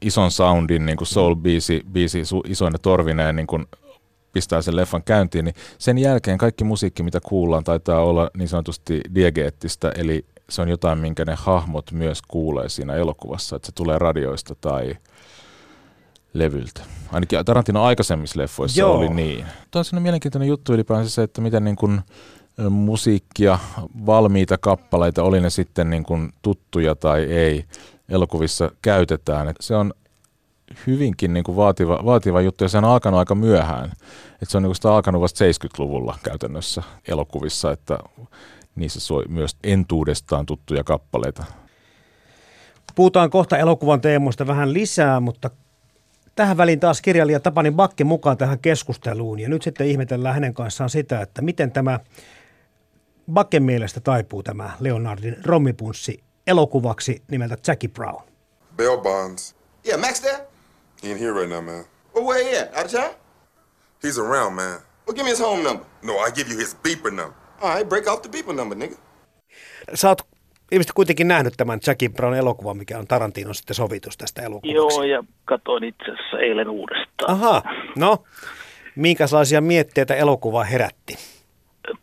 ison 0.00 0.30
soundin 0.30 0.86
niin 0.86 0.96
kuin 0.96 1.08
soul-biisi, 1.08 1.84
biisi, 1.92 2.22
isoinen 2.44 2.80
torvineen 2.80 3.36
niin 3.36 3.46
kuin 3.46 3.66
pistää 4.32 4.62
sen 4.62 4.76
leffan 4.76 5.02
käyntiin, 5.02 5.44
niin 5.44 5.54
sen 5.78 5.98
jälkeen 5.98 6.38
kaikki 6.38 6.64
musiikki, 6.64 7.02
mitä 7.02 7.20
kuullaan, 7.20 7.64
taitaa 7.64 8.00
olla 8.00 8.30
niin 8.36 8.48
sanotusti 8.48 9.00
diegeettistä, 9.14 9.92
eli 9.96 10.24
se 10.50 10.62
on 10.62 10.68
jotain, 10.68 10.98
minkä 10.98 11.24
ne 11.24 11.34
hahmot 11.38 11.92
myös 11.92 12.22
kuulee 12.22 12.68
siinä 12.68 12.94
elokuvassa, 12.94 13.56
että 13.56 13.66
se 13.66 13.72
tulee 13.72 13.98
radioista 13.98 14.54
tai 14.60 14.96
levyltä. 16.32 16.80
Ainakin 17.12 17.44
Tarantino 17.44 17.84
aikaisemmissa 17.84 18.40
leffoissa 18.40 18.80
Joo. 18.80 18.98
oli 18.98 19.08
niin. 19.08 19.38
Tämä 19.38 19.80
on 19.80 19.84
sellainen 19.84 20.02
mielenkiintoinen 20.02 20.48
juttu 20.48 20.72
ylipäänsä 20.72 21.10
se, 21.10 21.22
että 21.22 21.40
miten 21.40 21.64
niin 21.64 21.76
kuin 21.76 22.00
musiikkia, 22.70 23.58
valmiita 24.06 24.58
kappaleita, 24.58 25.22
oli 25.22 25.40
ne 25.40 25.50
sitten 25.50 25.90
niin 25.90 26.02
kuin 26.02 26.32
tuttuja 26.42 26.94
tai 26.94 27.22
ei, 27.22 27.64
elokuvissa 28.08 28.70
käytetään. 28.82 29.48
Et 29.48 29.56
se 29.60 29.76
on 29.76 29.92
hyvinkin 30.86 31.32
niin 31.32 31.44
kuin 31.44 31.56
vaativa, 31.56 32.00
vaativa 32.04 32.40
juttu 32.40 32.64
ja 32.64 32.68
se 32.68 32.78
on 32.78 32.84
alkanut 32.84 33.18
aika 33.18 33.34
myöhään. 33.34 33.92
Et 34.42 34.50
se 34.50 34.56
on 34.56 34.62
niin 34.62 34.72
kuin 34.82 34.92
alkanut 34.92 35.22
vasta 35.22 35.44
70-luvulla 35.44 36.18
käytännössä 36.22 36.82
elokuvissa, 37.08 37.72
että 37.72 37.98
niissä 38.74 39.00
soi 39.00 39.24
myös 39.28 39.56
entuudestaan 39.64 40.46
tuttuja 40.46 40.84
kappaleita. 40.84 41.44
Puhutaan 42.94 43.30
kohta 43.30 43.58
elokuvan 43.58 44.00
teemoista 44.00 44.46
vähän 44.46 44.72
lisää, 44.72 45.20
mutta 45.20 45.50
tähän 46.34 46.56
väliin 46.56 46.80
taas 46.80 47.02
kirjailija 47.02 47.40
Tapani 47.40 47.70
Bakke 47.70 48.04
mukaan 48.04 48.36
tähän 48.36 48.58
keskusteluun. 48.58 49.40
Ja 49.40 49.48
nyt 49.48 49.62
sitten 49.62 49.86
ihmetellään 49.86 50.34
hänen 50.34 50.54
kanssaan 50.54 50.90
sitä, 50.90 51.20
että 51.20 51.42
miten 51.42 51.72
tämä 51.72 52.00
Bakken 53.32 53.62
mielestä 53.62 54.00
taipuu 54.00 54.42
tämä 54.42 54.70
Leonardin 54.80 55.36
rommipunssi 55.44 56.24
elokuvaksi 56.46 57.22
nimeltä 57.30 57.56
Jackie 57.66 57.90
Brown. 57.90 58.22
Bell 58.76 58.96
Bonds. 58.96 59.56
Yeah, 59.86 60.00
Max 60.00 60.20
there? 60.20 60.45
He 61.06 61.12
ain't 61.12 61.20
here 61.20 61.32
right 61.32 61.48
now, 61.48 61.60
man. 61.60 61.84
Well, 62.12 62.24
where 62.24 62.42
he 62.42 62.56
at? 62.56 62.74
Out 62.74 62.86
of 62.86 62.90
town? 62.90 63.14
He's 64.02 64.18
around, 64.18 64.56
man. 64.56 64.80
Well, 65.06 65.14
give 65.14 65.24
me 65.24 65.30
his 65.30 65.40
home 65.40 65.62
number. 65.62 65.84
No, 66.02 66.18
I 66.18 66.30
give 66.34 66.48
you 66.50 66.58
his 66.58 66.74
beeper 66.82 67.12
number. 67.12 67.34
All 67.62 67.74
right, 67.74 67.88
break 67.88 68.08
off 68.08 68.22
the 68.22 68.28
beeper 68.28 68.54
number, 68.56 68.78
nigga. 68.78 68.96
Sä 69.94 70.08
oot 70.08 70.22
ilmeisesti 70.72 70.92
kuitenkin 70.94 71.28
nähnyt 71.28 71.54
tämän 71.56 71.78
Jackie 71.86 72.08
Brown 72.08 72.34
elokuvan, 72.34 72.76
mikä 72.76 72.98
on 72.98 73.06
Tarantinon 73.06 73.54
sitten 73.54 73.74
sovitus 73.74 74.16
tästä 74.16 74.42
elokuvaksi. 74.42 74.72
Joo, 74.72 75.02
ja 75.02 75.24
katsoin 75.44 75.84
itse 75.84 76.04
asiassa 76.04 76.38
eilen 76.38 76.68
uudestaan. 76.68 77.30
Aha, 77.30 77.62
no, 77.96 78.18
minkälaisia 78.96 79.60
mietteitä 79.60 80.14
elokuva 80.14 80.64
herätti? 80.64 81.14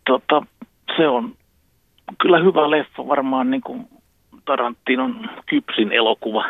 Tota, 0.07 0.41
se 0.97 1.07
on 1.07 1.35
kyllä 2.21 2.43
hyvä 2.43 2.71
leffa, 2.71 3.07
varmaan 3.07 3.51
niin 3.51 3.61
kuin 3.61 3.87
Tarantinon 4.45 5.29
kypsin 5.49 5.91
elokuva. 5.91 6.45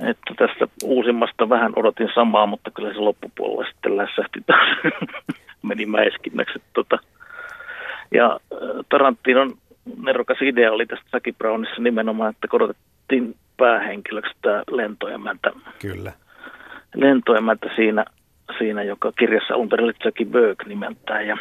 Että 0.00 0.34
tästä 0.38 0.68
uusimmasta 0.84 1.48
vähän 1.48 1.72
odotin 1.76 2.08
samaa, 2.14 2.46
mutta 2.46 2.70
kyllä 2.70 2.92
se 2.92 2.98
loppupuolella 2.98 3.70
sitten 3.72 3.96
lässähti 3.96 4.40
taas. 4.46 4.68
Meni 5.62 5.86
mäiskinnäksi. 5.86 6.62
Tota. 6.72 6.98
Ja 8.14 8.40
äh, 8.52 8.58
Tarantinon 8.88 9.58
nerokas 10.02 10.38
idea 10.42 10.72
oli 10.72 10.86
tästä 10.86 11.04
Jackie 11.12 11.32
Brownissa 11.38 11.82
nimenomaan, 11.82 12.30
että 12.30 12.48
korotettiin 12.48 13.36
päähenkilöksi 13.56 14.32
tämä 14.42 14.62
lentoemäntä. 14.70 15.50
Kyllä. 15.78 16.12
Lentoemäntä 16.94 17.70
siinä, 17.76 18.04
siinä 18.58 18.82
joka 18.82 19.12
kirjassa 19.18 19.54
alun 19.54 19.68
perin 19.68 19.84
oli 19.84 19.92
Jackie 20.04 20.26
Berg 20.26 20.66
nimeltään. 20.66 21.26
Ja, 21.26 21.36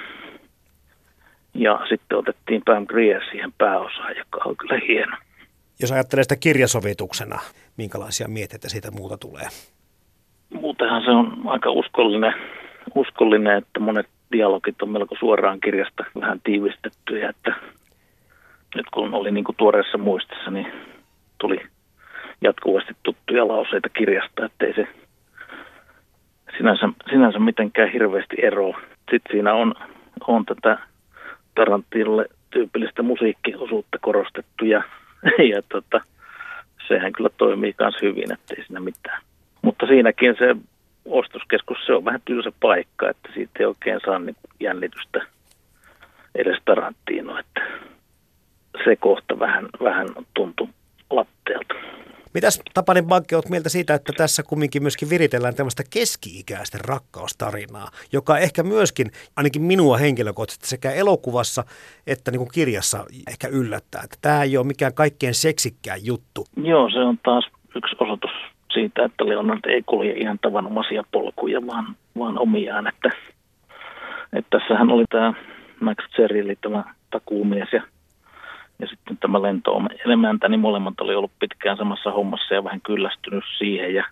ja 1.54 1.80
sitten 1.90 2.18
otettiin 2.18 2.62
Pam 2.66 2.88
Grier 2.88 3.22
siihen 3.32 3.54
pääosaan, 3.58 4.18
joka 4.18 4.42
on 4.46 4.58
kyllä 4.58 4.80
hieno. 4.88 5.18
Jos 5.80 5.92
ajattelee 5.92 6.24
sitä 6.24 6.36
kirjasovituksena, 6.36 7.40
minkälaisia 7.78 8.28
mietteitä 8.28 8.70
siitä 8.70 8.92
muuta 8.92 9.18
tulee? 9.18 9.48
Muutenhan 10.50 11.04
se 11.04 11.12
on 11.12 11.42
aika 11.46 11.72
uskollinen, 11.72 12.34
uskollinen 12.96 13.58
että 13.58 13.80
monet 13.80 14.08
dialogit 14.32 14.82
on 14.82 14.90
melko 14.90 15.16
suoraan 15.20 15.60
kirjasta 15.60 16.04
vähän 16.22 16.42
tiivistettyjä, 16.44 17.30
että 17.30 17.56
nyt 18.76 18.86
kun 18.94 19.14
oli 19.14 19.32
niin 19.32 19.44
kuin 19.44 19.56
tuoreessa 19.56 19.98
muistissa, 19.98 20.52
niin 20.52 20.68
tuli 21.38 21.62
jatkuvasti 22.42 22.96
tuttuja 23.04 23.48
lauseita 23.48 23.90
kirjasta, 23.90 24.46
ettei 24.46 24.74
se 24.74 24.88
sinänsä, 26.58 26.90
sinänsä 27.10 27.40
mitenkään 27.40 27.92
hirveästi 27.92 28.36
eroa. 28.42 28.82
Sitten 29.12 29.32
siinä 29.32 29.54
on, 29.54 29.74
on 30.28 30.46
tätä 30.46 30.78
Tarantinolle 31.56 32.26
tyypillistä 32.50 33.04
musiikkiosuutta 33.04 33.98
korostettu 34.02 34.66
ja, 34.66 34.84
ja 35.54 35.62
tota, 35.70 36.02
sehän 36.92 37.12
kyllä 37.12 37.30
toimii 37.38 37.76
myös 37.80 37.96
hyvin, 38.02 38.34
ettei 38.34 38.66
siinä 38.66 38.80
mitään. 38.80 39.22
Mutta 39.62 39.86
siinäkin 39.88 40.36
se 40.40 40.56
ostoskeskus, 41.06 41.78
se 41.86 41.94
on 41.94 42.06
vähän 42.06 42.22
tylsä 42.26 42.52
paikka, 42.60 43.10
että 43.10 43.30
siitä 43.34 43.52
ei 43.60 43.66
oikein 43.66 44.00
saa 44.06 44.20
niin 44.20 44.36
jännitystä 44.60 45.20
edes 46.36 46.58
Tarantino, 46.66 47.40
että 47.40 47.62
se 48.84 48.96
kohta 48.96 49.40
vähän, 49.40 49.66
vähän 49.84 50.08
tuntui 50.34 50.68
latteelta. 51.10 51.74
Mitäs 52.34 52.62
Tapanin 52.74 53.06
Bankke 53.06 53.36
olet 53.36 53.50
mieltä 53.50 53.70
siitä, 53.70 53.94
että 53.94 54.14
tässä 54.18 54.44
kumminkin 54.44 54.84
myöskin 54.84 55.10
viritellään 55.10 55.56
tämmöistä 55.56 55.84
keski-ikäisten 55.94 56.82
rakkaustarinaa, 56.86 57.88
joka 58.12 58.38
ehkä 58.38 58.64
myöskin, 58.64 59.12
ainakin 59.36 59.62
minua 59.62 59.98
henkilökohtaisesti 59.98 60.68
sekä 60.68 60.92
elokuvassa 60.92 61.64
että 62.08 62.32
niin 62.32 62.40
kuin 62.40 62.50
kirjassa 62.54 63.06
ehkä 63.30 63.48
yllättää, 63.48 64.02
että 64.04 64.18
tämä 64.22 64.44
ei 64.44 64.58
ole 64.58 64.68
mikään 64.68 64.94
kaikkein 64.94 65.34
seksikkään 65.34 66.06
juttu. 66.06 66.46
Joo, 66.64 66.90
se 66.90 67.00
on 67.00 67.18
taas 67.24 67.46
yksi 67.76 67.96
osoitus 68.00 68.32
siitä, 68.74 69.06
että 69.06 69.26
Leonard 69.28 69.66
ei 69.66 69.84
kulje 69.86 70.14
ihan 70.14 70.40
tavanomaisia 70.42 71.04
polkuja, 71.12 71.68
vaan, 71.68 71.96
vaan 72.18 72.40
omiaan. 72.40 72.88
Että, 72.88 73.12
että 74.34 74.60
tässähän 74.60 74.90
oli 74.90 75.06
tämä 75.10 75.34
Max 75.80 75.98
Cherry, 76.16 76.56
tämä 76.62 76.84
takuumies 77.12 77.74
ja, 77.74 77.82
ja 78.82 78.88
sitten 78.88 79.18
tämä 79.18 79.42
lento 79.42 79.82
elemäntä, 80.06 80.50
niin 80.50 80.60
molemmat 80.60 81.02
oli 81.02 81.16
ollut 81.16 81.32
pitkään 81.40 81.78
samassa 81.78 82.12
hommassa 82.12 82.54
ja 82.54 82.64
vähän 82.64 82.82
kyllästynyt 82.82 83.44
siihen. 83.58 83.94
Ja 83.94 84.06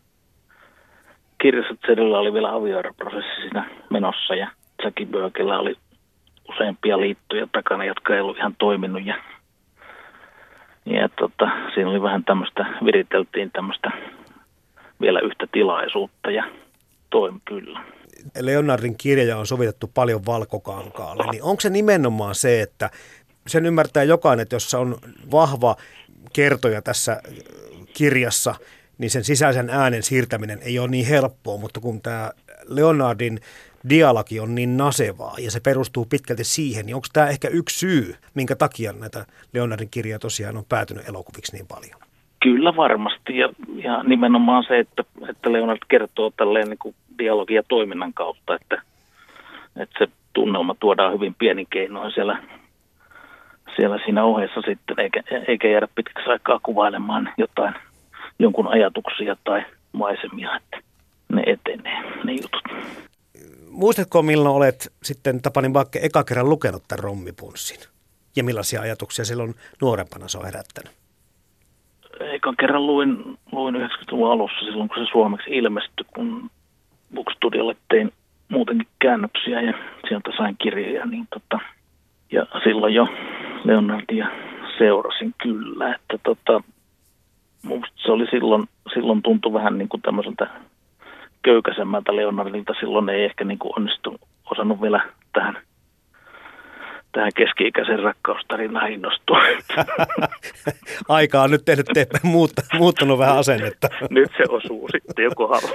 Cherryllä 1.86 2.20
oli 2.20 2.34
vielä 2.34 2.56
avioeroprosessi 2.56 3.42
siinä 3.42 3.70
menossa 3.90 4.36
ja 4.36 4.52
Jackie 4.84 5.06
Burkilla 5.06 5.60
oli 5.60 5.76
useampia 6.50 7.00
liittoja 7.00 7.48
takana, 7.52 7.86
jotka 7.86 8.16
ei 8.16 8.22
ollut 8.22 8.38
ihan 8.38 8.56
toiminut 8.60 9.06
ja 9.06 9.16
ja 10.86 11.10
tota, 11.10 11.50
siinä 11.74 11.90
oli 11.90 12.02
vähän 12.02 12.24
tämmöistä, 12.24 12.66
viriteltiin 12.86 13.52
tämmöistä 13.52 13.92
vielä 15.02 15.20
yhtä 15.20 15.48
tilaisuutta 15.52 16.32
ja 16.32 16.44
toimi 17.10 17.40
kyllä. 17.46 17.80
Leonardin 18.42 18.98
kirja 18.98 19.38
on 19.38 19.48
sovitettu 19.48 19.92
paljon 19.94 20.26
valkokankaalle, 20.26 21.24
niin 21.32 21.44
onko 21.44 21.60
se 21.60 21.70
nimenomaan 21.70 22.36
se, 22.36 22.62
että 22.62 22.90
sen 23.48 23.66
ymmärtää 23.66 24.04
jokainen, 24.04 24.44
että 24.44 24.56
jos 24.56 24.74
on 24.74 24.98
vahva 25.32 25.76
kertoja 26.34 26.82
tässä 26.82 27.22
kirjassa, 27.94 28.56
niin 28.98 29.10
sen 29.10 29.24
sisäisen 29.24 29.70
äänen 29.70 30.04
siirtäminen 30.04 30.60
ei 30.62 30.80
ole 30.80 30.88
niin 30.88 31.06
helppoa, 31.06 31.58
mutta 31.58 31.80
kun 31.80 32.02
tämä 32.02 32.32
Leonardin 32.68 33.40
dialogi 33.90 34.40
on 34.40 34.56
niin 34.56 34.78
nasevaa 34.78 35.36
ja 35.40 35.52
se 35.52 35.60
perustuu 35.60 36.06
pitkälti 36.06 36.44
siihen, 36.44 36.86
niin 36.86 36.96
onko 36.96 37.08
tämä 37.14 37.28
ehkä 37.28 37.48
yksi 37.48 37.80
syy, 37.80 38.16
minkä 38.34 38.56
takia 38.56 38.94
näitä 38.94 39.26
Leonardin 39.54 39.90
kirjoja 39.92 40.20
tosiaan 40.20 40.58
on 40.58 40.66
päätynyt 40.70 41.10
elokuviksi 41.10 41.56
niin 41.56 41.68
paljon? 41.68 42.00
Kyllä 42.44 42.76
varmasti 42.76 43.38
ja, 43.38 43.50
ja 43.76 44.04
nimenomaan 44.04 44.64
se, 44.68 44.80
että, 44.80 45.04
että 45.30 45.52
Leonard 45.52 45.80
kertoo 45.88 46.32
tälleen 46.38 46.70
niin 46.70 46.80
kuin 46.80 46.96
dialogia 47.20 47.64
toiminnan 47.68 48.14
kautta, 48.14 48.56
että, 48.56 48.82
että 49.76 50.06
se 50.06 50.12
tunnelma 50.34 50.76
tuodaan 50.80 51.14
hyvin 51.14 51.36
pienin 51.40 51.68
keinoin 51.70 52.12
siellä, 52.12 52.44
siellä 53.76 54.00
siinä 54.06 54.24
ohessa 54.24 54.62
sitten, 54.62 55.00
eikä, 55.00 55.24
eikä 55.48 55.68
jäädä 55.68 55.88
pitkäksi 55.96 56.30
aikaa 56.30 56.60
kuvailemaan 56.64 57.34
jotain, 57.38 57.74
jonkun 58.40 58.68
ajatuksia 58.68 59.36
tai 59.44 59.66
maisemia, 59.92 60.56
että 60.56 60.78
ne 61.30 61.44
etenee, 61.46 62.02
ne 62.24 62.34
jutut. 62.34 62.64
Muistatko, 63.70 64.22
milloin 64.22 64.56
olet 64.56 64.94
sitten 65.04 65.42
Tapanin 65.42 65.74
Bakke 65.74 66.00
eka 66.04 66.24
kerran 66.24 66.50
lukenut 66.50 66.84
tämän 66.88 67.04
rommipunssin? 67.04 67.78
Ja 68.36 68.44
millaisia 68.44 68.82
ajatuksia 68.82 69.26
silloin 69.26 69.56
nuorempana 69.82 70.28
se 70.28 70.38
on 70.38 70.46
herättänyt? 70.46 70.92
Ekan 72.20 72.56
kerran 72.60 72.88
luin, 72.88 73.38
luin 73.52 73.76
90-luvun 73.76 74.32
alussa 74.32 74.66
silloin, 74.66 74.90
kun 74.90 75.06
se 75.06 75.12
suomeksi 75.12 75.50
ilmestyi, 75.50 76.06
kun 76.16 76.50
Bookstudiolle 77.16 77.76
tein 77.90 78.14
muutenkin 78.50 78.88
käännöksiä 79.00 79.62
ja 79.62 79.74
sieltä 80.08 80.32
sain 80.38 80.56
kirjoja. 80.62 81.06
Niin 81.06 81.28
tota, 81.30 81.60
ja 82.32 82.46
silloin 82.64 82.94
jo 82.94 83.08
Leonardia 83.64 84.28
seurasin 84.78 85.34
kyllä, 85.43 85.95
että 85.95 86.18
tota, 86.24 86.64
se 87.95 88.12
oli 88.12 88.26
silloin, 88.30 88.64
silloin 88.93 89.22
tuntui 89.22 89.53
vähän 89.53 89.78
niin 89.78 89.89
kuin 89.89 90.01
tämmöiseltä 90.01 90.47
köykäisemmältä 91.41 92.16
Leonardilta. 92.16 92.74
Silloin 92.80 93.10
ei 93.10 93.26
ehkä 93.26 93.43
niin 93.43 93.60
kuin 93.60 93.74
onnistu, 93.76 94.20
osannut 94.51 94.82
vielä 94.82 95.10
tähän, 95.34 95.57
tähän 97.12 97.32
keski-ikäisen 97.36 97.99
rakkaustarinaan 97.99 98.91
innostua. 98.91 99.38
Aika 101.10 101.41
on 101.41 101.51
nyt 101.51 101.66
tehnyt 101.66 101.86
te, 101.93 102.07
muutta, 102.24 102.62
muuttanut 102.74 103.20
vähän 103.20 103.38
asennetta. 103.38 103.88
nyt 104.10 104.32
se 104.38 104.43
osuu 104.49 104.89
sitten 104.91 105.24
jo 105.24 105.32
kohdalla. 105.36 105.70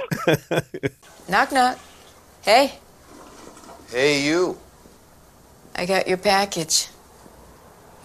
Knock 1.27 1.49
knock. 1.49 1.79
Hey, 2.45 2.67
Hey, 3.91 4.29
you. 4.29 4.57
I 5.77 5.85
got 5.85 6.07
your 6.07 6.17
package. 6.17 6.94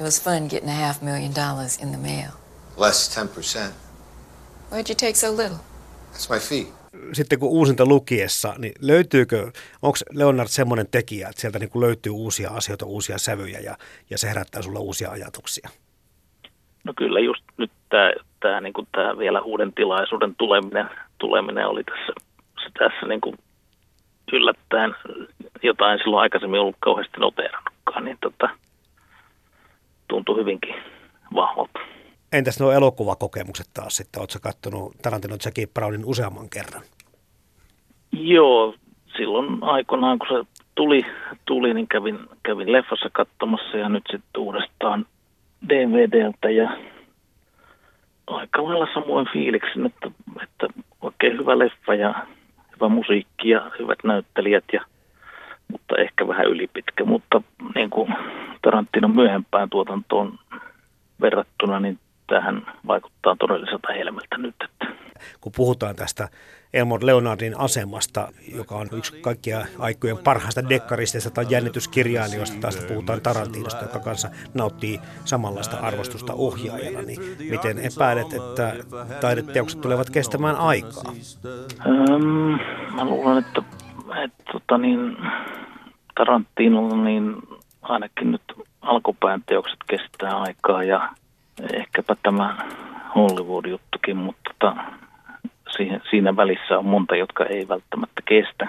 It 0.00 0.04
was 0.04 0.22
fun 0.22 0.48
getting 0.48 0.70
a 0.70 0.86
half 0.86 1.02
million 1.02 1.34
dollars 1.34 1.78
in 1.82 1.90
the 1.90 1.98
mail. 1.98 2.30
Less 2.76 3.16
10%. 3.16 3.72
Why'd 4.70 4.88
you 4.88 4.94
take 4.94 5.14
so 5.14 5.30
little? 5.30 5.58
That's 6.12 6.30
my 6.30 6.38
fee. 6.38 6.66
Sitten 7.12 7.38
kun 7.38 7.48
uusinta 7.48 7.86
lukiessa, 7.86 8.54
niin 8.58 8.72
löytyykö, 8.80 9.50
onko 9.82 9.98
Leonard 10.10 10.48
semmoinen 10.48 10.86
tekijä, 10.90 11.28
että 11.28 11.40
sieltä 11.40 11.58
niin 11.58 11.70
löytyy 11.74 12.12
uusia 12.12 12.50
asioita, 12.50 12.86
uusia 12.86 13.18
sävyjä 13.18 13.58
ja, 13.60 13.76
ja 14.10 14.18
se 14.18 14.28
herättää 14.28 14.62
sulla 14.62 14.80
uusia 14.80 15.10
ajatuksia? 15.10 15.68
No 16.84 16.92
kyllä 16.96 17.20
just 17.20 17.44
nyt 17.56 17.70
tämä, 17.88 18.12
tämä, 18.40 18.60
niin 18.60 18.72
kuin 18.72 18.88
tämä 18.92 19.18
vielä 19.18 19.40
uuden 19.40 19.72
tilaisuuden 19.72 20.34
tuleminen, 20.38 20.90
tuleminen 21.18 21.66
oli 21.66 21.84
tässä, 21.84 22.12
se 22.64 22.70
tässä 22.78 23.06
niin 23.06 23.20
kuin 23.20 23.38
yllättäen 24.32 24.94
jotain 25.62 25.98
silloin 25.98 26.22
aikaisemmin 26.22 26.60
ollut 26.60 26.76
kauheasti 26.80 27.20
noteerannutkaan, 27.20 28.04
niin 28.04 28.18
tota, 28.20 28.48
tuntui 30.10 30.36
hyvinkin 30.36 30.74
vahvalta. 31.34 31.80
Entäs 32.32 32.60
nuo 32.60 32.72
elokuvakokemukset 32.72 33.66
taas 33.74 33.96
sitten? 33.96 34.20
Oletko 34.20 34.38
katsonut 34.42 34.92
Tarantino 35.02 35.36
Jackie 35.44 35.66
Brownin 35.66 36.04
useamman 36.04 36.50
kerran? 36.50 36.82
Joo, 38.12 38.74
silloin 39.16 39.62
aikoinaan 39.62 40.18
kun 40.18 40.28
se 40.28 40.62
tuli, 40.74 41.06
tuli 41.44 41.74
niin 41.74 41.88
kävin, 41.88 42.18
kävin 42.42 42.72
leffassa 42.72 43.10
katsomassa 43.12 43.76
ja 43.76 43.88
nyt 43.88 44.04
sitten 44.10 44.42
uudestaan 44.42 45.06
DVDltä 45.68 46.50
ja 46.50 46.76
aika 48.26 48.64
lailla 48.64 48.86
samoin 48.94 49.26
fiiliksen, 49.32 49.86
että, 49.86 50.10
että 50.42 50.66
oikein 51.00 51.38
hyvä 51.38 51.58
leffa 51.58 51.94
ja 51.94 52.26
hyvä 52.74 52.88
musiikki 52.88 53.48
ja 53.48 53.70
hyvät 53.78 53.98
näyttelijät, 54.04 54.64
ja, 54.72 54.84
mutta 55.90 56.02
ehkä 56.02 56.28
vähän 56.28 56.46
ylipitkä. 56.46 57.04
Mutta 57.04 57.42
niin 57.74 57.90
kuin 57.90 58.14
Tarantinon 58.62 59.14
myöhempään 59.14 59.70
tuotantoon 59.70 60.38
verrattuna, 61.20 61.80
niin 61.80 61.98
tähän 62.26 62.66
vaikuttaa 62.86 63.36
todelliselta 63.38 63.92
helmeltä 63.92 64.38
nyt. 64.38 64.54
Että. 64.64 64.86
Kun 65.40 65.52
puhutaan 65.56 65.96
tästä 65.96 66.28
Elmore 66.72 67.06
Leonardin 67.06 67.58
asemasta, 67.58 68.32
joka 68.54 68.74
on 68.74 68.88
yksi 68.92 69.20
kaikkia 69.20 69.66
aikojen 69.78 70.18
parhaista 70.18 70.68
dekkaristeista 70.68 71.30
tai 71.30 71.46
jännityskirjailijoista, 71.48 72.60
taas 72.60 72.76
puhutaan 72.76 73.20
Tarantinosta, 73.20 73.84
joka 73.84 73.98
kanssa 73.98 74.30
nauttii 74.54 75.00
samanlaista 75.24 75.76
arvostusta 75.76 76.34
ohjaajana, 76.34 77.02
niin 77.02 77.20
miten 77.50 77.78
epäilet, 77.78 78.32
että 78.32 78.74
taideteokset 79.20 79.80
tulevat 79.80 80.10
kestämään 80.10 80.56
aikaa? 80.56 81.12
Öm, 81.86 82.58
mä 82.94 83.04
luulen, 83.04 83.38
että, 83.38 83.62
että 84.24 84.44
tota 84.52 84.78
niin, 84.78 85.16
Tarantinolla 86.20 86.96
niin 86.96 87.36
ainakin 87.82 88.30
nyt 88.30 88.42
alkupään 88.80 89.42
teokset 89.46 89.78
kestää 89.86 90.40
aikaa 90.40 90.84
ja 90.84 91.08
ehkäpä 91.72 92.16
tämä 92.22 92.56
Hollywood-juttukin, 93.14 94.16
mutta 94.16 94.54
tota, 94.58 94.76
siihen, 95.76 96.02
siinä 96.10 96.36
välissä 96.36 96.78
on 96.78 96.84
monta, 96.84 97.16
jotka 97.16 97.44
ei 97.44 97.68
välttämättä 97.68 98.22
kestä. 98.24 98.68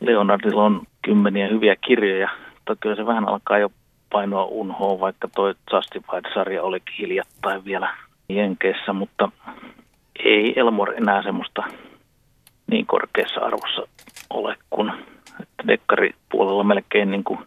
Leonardilla 0.00 0.64
on 0.64 0.82
kymmeniä 1.02 1.48
hyviä 1.48 1.76
kirjoja, 1.76 2.28
mutta 2.54 2.76
kyllä 2.80 2.96
se 2.96 3.06
vähän 3.06 3.28
alkaa 3.28 3.58
jo 3.58 3.72
painoa 4.12 4.44
unhoa, 4.44 5.00
vaikka 5.00 5.28
toi 5.34 5.54
Justified-sarja 5.72 6.62
olikin 6.62 6.94
hiljattain 6.98 7.64
vielä 7.64 7.96
Jenkeissä, 8.28 8.92
mutta 8.92 9.28
ei 10.24 10.60
Elmor 10.60 10.94
enää 10.94 11.22
semmoista 11.22 11.62
niin 12.66 12.86
korkeassa 12.86 13.40
arvossa 13.40 13.82
ole, 14.30 14.56
kun 14.70 14.92
että 15.40 15.64
dekkaripuolella 15.66 16.64
melkein 16.64 17.10
niin 17.10 17.24
kuin 17.24 17.38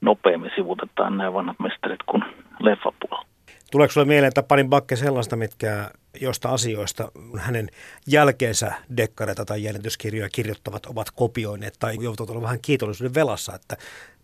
nopeammin 0.00 0.50
sivutetaan 0.56 1.16
nämä 1.16 1.32
vanhat 1.32 1.60
mestarit 1.60 2.02
kuin 2.06 2.24
leffapuolella. 2.60 3.26
Tuleeko 3.70 3.92
sinulle 3.92 4.08
mieleen 4.08 4.32
Tapanin 4.32 4.68
Bakke 4.68 4.96
sellaista, 4.96 5.36
mitkä 5.36 5.90
josta 6.20 6.48
asioista 6.48 7.08
hänen 7.38 7.68
jälkeensä 8.06 8.72
dekkareita 8.96 9.44
tai 9.44 9.62
jännityskirjoja 9.62 10.28
kirjoittavat 10.34 10.86
ovat 10.86 11.10
kopioineet 11.10 11.74
tai 11.80 11.96
joutuvat 12.00 12.30
olla 12.30 12.42
vähän 12.42 12.58
kiitollisuuden 12.62 13.14
velassa, 13.14 13.54
että 13.54 13.76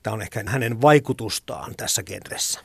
tämä 0.03 0.15
on 0.15 0.23
ehkä 0.23 0.41
hänen 0.47 0.83
vaikutustaan 0.83 1.73
tässä 1.77 2.03
genressä? 2.03 2.61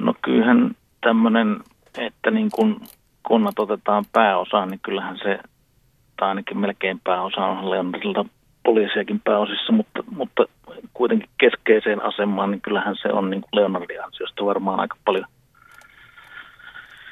No 0.00 0.14
kyllähän 0.24 0.76
tämmöinen, 1.00 1.60
että 1.98 2.30
niin 2.30 2.50
kun 2.50 2.80
kunnat 3.28 3.58
otetaan 3.58 4.04
pääosaan, 4.12 4.68
niin 4.68 4.80
kyllähän 4.80 5.18
se, 5.18 5.38
tai 6.16 6.28
ainakin 6.28 6.58
melkein 6.58 7.00
pääosa 7.04 7.40
on 7.40 7.70
Leonardilta 7.70 8.24
poliisiakin 8.66 9.20
pääosissa, 9.24 9.72
mutta, 9.72 10.04
mutta 10.10 10.44
kuitenkin 10.94 11.28
keskeiseen 11.38 12.04
asemaan, 12.04 12.50
niin 12.50 12.60
kyllähän 12.60 12.96
se 13.02 13.08
on 13.08 13.30
niin 13.30 13.40
kuin 13.40 13.50
Leonardin 13.52 14.04
ansiosta 14.04 14.44
varmaan 14.44 14.80
aika 14.80 14.96
paljon 15.04 15.26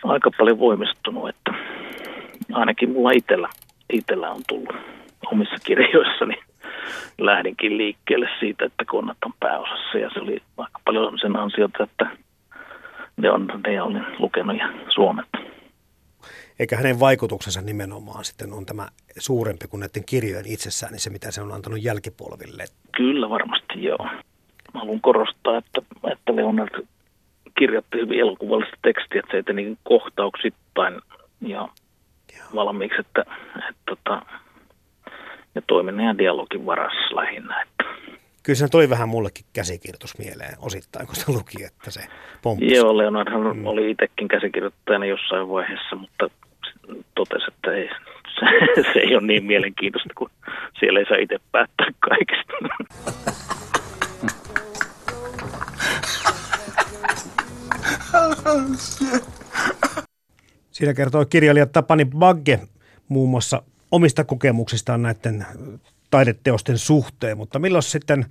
aika 0.04 0.30
paljon 0.38 0.58
voimistunut, 0.58 1.28
että 1.28 1.54
ainakin 2.52 2.90
mulla 2.90 3.10
itsellä, 3.10 3.48
itsellä 3.92 4.30
on 4.30 4.42
tullut 4.48 4.76
omissa 5.32 5.56
kirjoissani 5.66 6.34
lähdinkin 7.18 7.78
liikkeelle 7.78 8.28
siitä, 8.40 8.64
että 8.64 8.84
konnat 8.86 9.16
on 9.26 9.32
pääosassa 9.40 9.98
ja 9.98 10.10
se 10.14 10.20
oli 10.20 10.42
aika 10.56 10.80
paljon 10.84 11.18
sen 11.18 11.36
ansiota, 11.36 11.84
että 11.84 12.06
ne, 13.16 13.30
on, 13.30 13.48
ne 13.66 13.82
olin 13.82 14.06
lukenut 14.18 14.58
ja 14.58 14.68
suomet. 14.94 15.26
Eikä 16.58 16.76
hänen 16.76 17.00
vaikutuksensa 17.00 17.60
nimenomaan 17.60 18.24
sitten 18.24 18.52
on 18.52 18.66
tämä 18.66 18.88
suurempi 19.18 19.68
kuin 19.68 19.80
näiden 19.80 20.04
kirjojen 20.06 20.46
itsessään, 20.46 20.92
niin 20.92 21.00
se 21.00 21.10
mitä 21.10 21.30
se 21.30 21.42
on 21.42 21.52
antanut 21.52 21.82
jälkipolville. 21.82 22.64
Kyllä 22.96 23.30
varmasti 23.30 23.82
joo. 23.82 24.08
Mä 24.74 24.80
haluan 24.80 25.00
korostaa, 25.00 25.58
että, 25.58 25.82
että 26.12 26.36
Leonard 26.36 26.86
kirjoitti 27.58 27.98
hyvin 27.98 28.20
elokuvallista 28.20 28.76
tekstiä, 28.82 29.20
että 29.20 29.30
se 29.32 29.38
eteni 29.38 29.78
kohtauksittain 29.82 31.00
ja 31.40 31.68
valmiiksi, 32.54 33.00
että, 33.00 33.20
että, 33.20 33.68
että 33.68 33.82
tota, 33.86 34.22
ja 35.54 35.62
toiminnan 35.66 36.06
ja 36.06 36.18
dialogin 36.18 36.66
varassa 36.66 37.16
lähinnä. 37.16 37.66
Kyllä 38.44 38.56
se 38.56 38.68
tuli 38.68 38.90
vähän 38.90 39.08
mullekin 39.08 39.44
käsikirjoitus 39.52 40.18
mieleen 40.18 40.54
osittain, 40.58 41.06
kun 41.06 41.16
se 41.16 41.32
luki, 41.32 41.64
että 41.64 41.90
se 41.90 42.00
pomppasi. 42.42 42.74
Joo, 42.74 42.96
Leonardhan 42.96 43.56
mm. 43.56 43.66
oli 43.66 43.90
itsekin 43.90 44.28
käsikirjoittajana 44.28 45.06
jossain 45.06 45.48
vaiheessa, 45.48 45.96
mutta 45.96 46.30
totesi, 47.14 47.44
että 47.48 47.72
ei, 47.72 47.88
se, 48.38 48.82
se 48.92 48.98
ei 48.98 49.16
ole 49.16 49.26
niin 49.26 49.44
mielenkiintoista, 49.44 50.10
kun 50.18 50.30
siellä 50.78 50.98
ei 50.98 51.06
saa 51.08 51.16
itse 51.16 51.40
päättää 51.52 51.86
kaikesta. 52.00 52.52
Siinä 60.70 60.94
kertoi 60.94 61.26
kirjailija 61.26 61.66
Tapani 61.66 62.04
Bagge 62.04 62.60
muun 63.08 63.30
muassa 63.30 63.62
omista 63.90 64.24
kokemuksistaan 64.24 65.02
näiden 65.02 65.46
taideteosten 66.14 66.78
suhteen, 66.78 67.36
mutta 67.36 67.58
milloin 67.58 67.82
sitten 67.82 68.26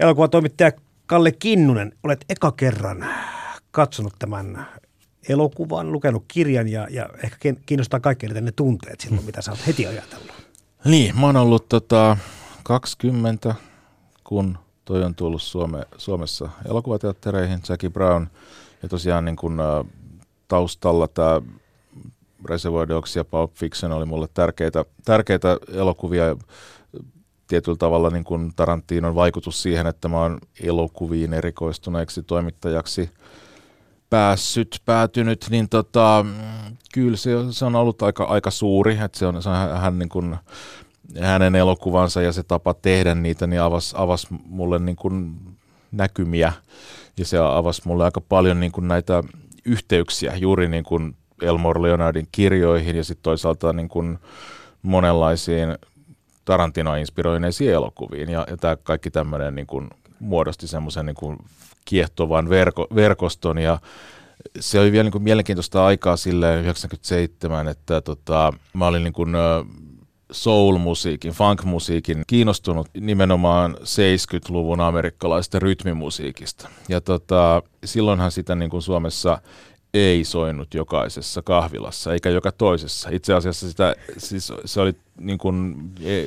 elokuvatoimittaja 0.00 0.72
Kalle 1.06 1.32
Kinnunen, 1.32 1.92
olet 2.02 2.24
eka 2.28 2.52
kerran 2.52 3.06
katsonut 3.70 4.12
tämän 4.18 4.66
elokuvan, 5.28 5.92
lukenut 5.92 6.24
kirjan 6.28 6.68
ja, 6.68 6.86
ja 6.90 7.08
ehkä 7.24 7.36
kiinnostaa 7.66 8.00
kaikki 8.00 8.26
ne 8.26 8.52
tunteet 8.52 9.00
silloin, 9.00 9.26
mitä 9.26 9.42
sä 9.42 9.50
oot 9.50 9.66
heti 9.66 9.86
ajatellut. 9.86 10.32
Niin, 10.84 11.20
mä 11.20 11.26
oon 11.26 11.36
ollut 11.36 11.68
tota 11.68 12.16
20, 12.62 13.54
kun 14.24 14.58
toi 14.84 15.04
on 15.04 15.14
tullut 15.14 15.42
Suome, 15.42 15.82
Suomessa 15.96 16.48
elokuvateattereihin, 16.68 17.60
Jackie 17.68 17.90
Brown, 17.90 18.26
ja 18.82 18.88
tosiaan 18.88 19.24
niin 19.24 19.36
kun, 19.36 19.58
taustalla 20.48 21.08
tämä 21.08 21.42
Reservoir 22.44 22.88
Dogs 22.88 23.16
ja 23.16 23.24
Pulp 23.24 23.54
Fiction 23.54 23.92
oli 23.92 24.04
mulle 24.04 24.28
tärkeitä, 24.34 24.84
tärkeitä 25.04 25.58
elokuvia. 25.72 26.36
Tietyllä 27.46 27.76
tavalla 27.76 28.10
niin 28.10 28.24
kuin 28.24 28.52
Tarantinon 28.56 29.14
vaikutus 29.14 29.62
siihen, 29.62 29.86
että 29.86 30.08
mä 30.08 30.20
oon 30.20 30.38
elokuviin 30.62 31.34
erikoistuneeksi 31.34 32.22
toimittajaksi 32.22 33.10
päässyt, 34.10 34.82
päätynyt, 34.84 35.46
niin 35.50 35.68
tota, 35.68 36.26
kyllä 36.92 37.16
se, 37.16 37.30
se 37.50 37.64
on 37.64 37.76
ollut 37.76 38.02
aika, 38.02 38.24
aika 38.24 38.50
suuri, 38.50 38.98
että 39.04 39.18
se 39.18 39.26
on, 39.26 39.42
se 39.42 39.48
on 39.48 39.80
hän 39.80 39.98
niin 39.98 40.08
kuin, 40.08 40.36
hänen 41.20 41.54
elokuvansa 41.54 42.22
ja 42.22 42.32
se 42.32 42.42
tapa 42.42 42.74
tehdä 42.74 43.14
niitä, 43.14 43.46
niin 43.46 43.60
avasi 43.60 43.94
avas 43.98 44.26
mulle 44.30 44.78
niin 44.78 44.96
kuin 44.96 45.36
näkymiä. 45.92 46.52
Ja 47.16 47.24
se 47.24 47.38
avasi 47.38 47.82
mulle 47.84 48.04
aika 48.04 48.20
paljon 48.20 48.60
niin 48.60 48.72
kuin 48.72 48.88
näitä 48.88 49.22
yhteyksiä 49.64 50.36
juuri 50.36 50.68
niin 50.68 50.84
kuin 50.84 51.16
Elmore 51.44 51.82
Leonardin 51.82 52.28
kirjoihin 52.32 52.96
ja 52.96 53.04
sitten 53.04 53.22
toisaalta 53.22 53.72
niin 53.72 53.88
kuin 53.88 54.18
monenlaisiin 54.82 55.78
Tarantino-inspiroineisiin 56.44 57.72
elokuviin. 57.72 58.30
Ja, 58.30 58.46
ja 58.50 58.56
tämä 58.56 58.76
kaikki 58.76 59.10
tämmöinen 59.10 59.54
niin 59.54 59.66
kuin 59.66 59.90
muodosti 60.20 60.66
semmoisen 60.66 61.06
niin 61.06 61.38
kiehtovan 61.84 62.48
verko, 62.48 62.86
verkoston 62.94 63.58
ja 63.58 63.78
se 64.60 64.80
oli 64.80 64.92
vielä 64.92 65.04
niin 65.04 65.12
kuin 65.12 65.24
mielenkiintoista 65.24 65.86
aikaa 65.86 66.16
sille 66.16 66.60
97, 66.60 67.68
että 67.68 68.00
tota, 68.00 68.52
mä 68.72 68.86
olin 68.86 69.04
niin 69.04 69.12
kuin, 69.12 69.32
soul-musiikin, 70.32 71.32
funk-musiikin 71.32 72.22
kiinnostunut 72.26 72.88
nimenomaan 73.00 73.76
70-luvun 73.80 74.80
amerikkalaista 74.80 75.58
rytmimusiikista. 75.58 76.68
Ja 76.88 77.00
tota, 77.00 77.62
silloinhan 77.84 78.32
sitä 78.32 78.54
niin 78.54 78.70
kuin 78.70 78.82
Suomessa 78.82 79.38
ei 79.94 80.24
soinut 80.24 80.74
jokaisessa 80.74 81.42
kahvilassa, 81.42 82.12
eikä 82.12 82.30
joka 82.30 82.52
toisessa. 82.52 83.08
Itse 83.12 83.34
asiassa 83.34 83.68
sitä, 83.68 83.96
siis 84.18 84.52
se 84.64 84.80
oli 84.80 84.92
niin 85.20 85.38
kuin 85.38 85.76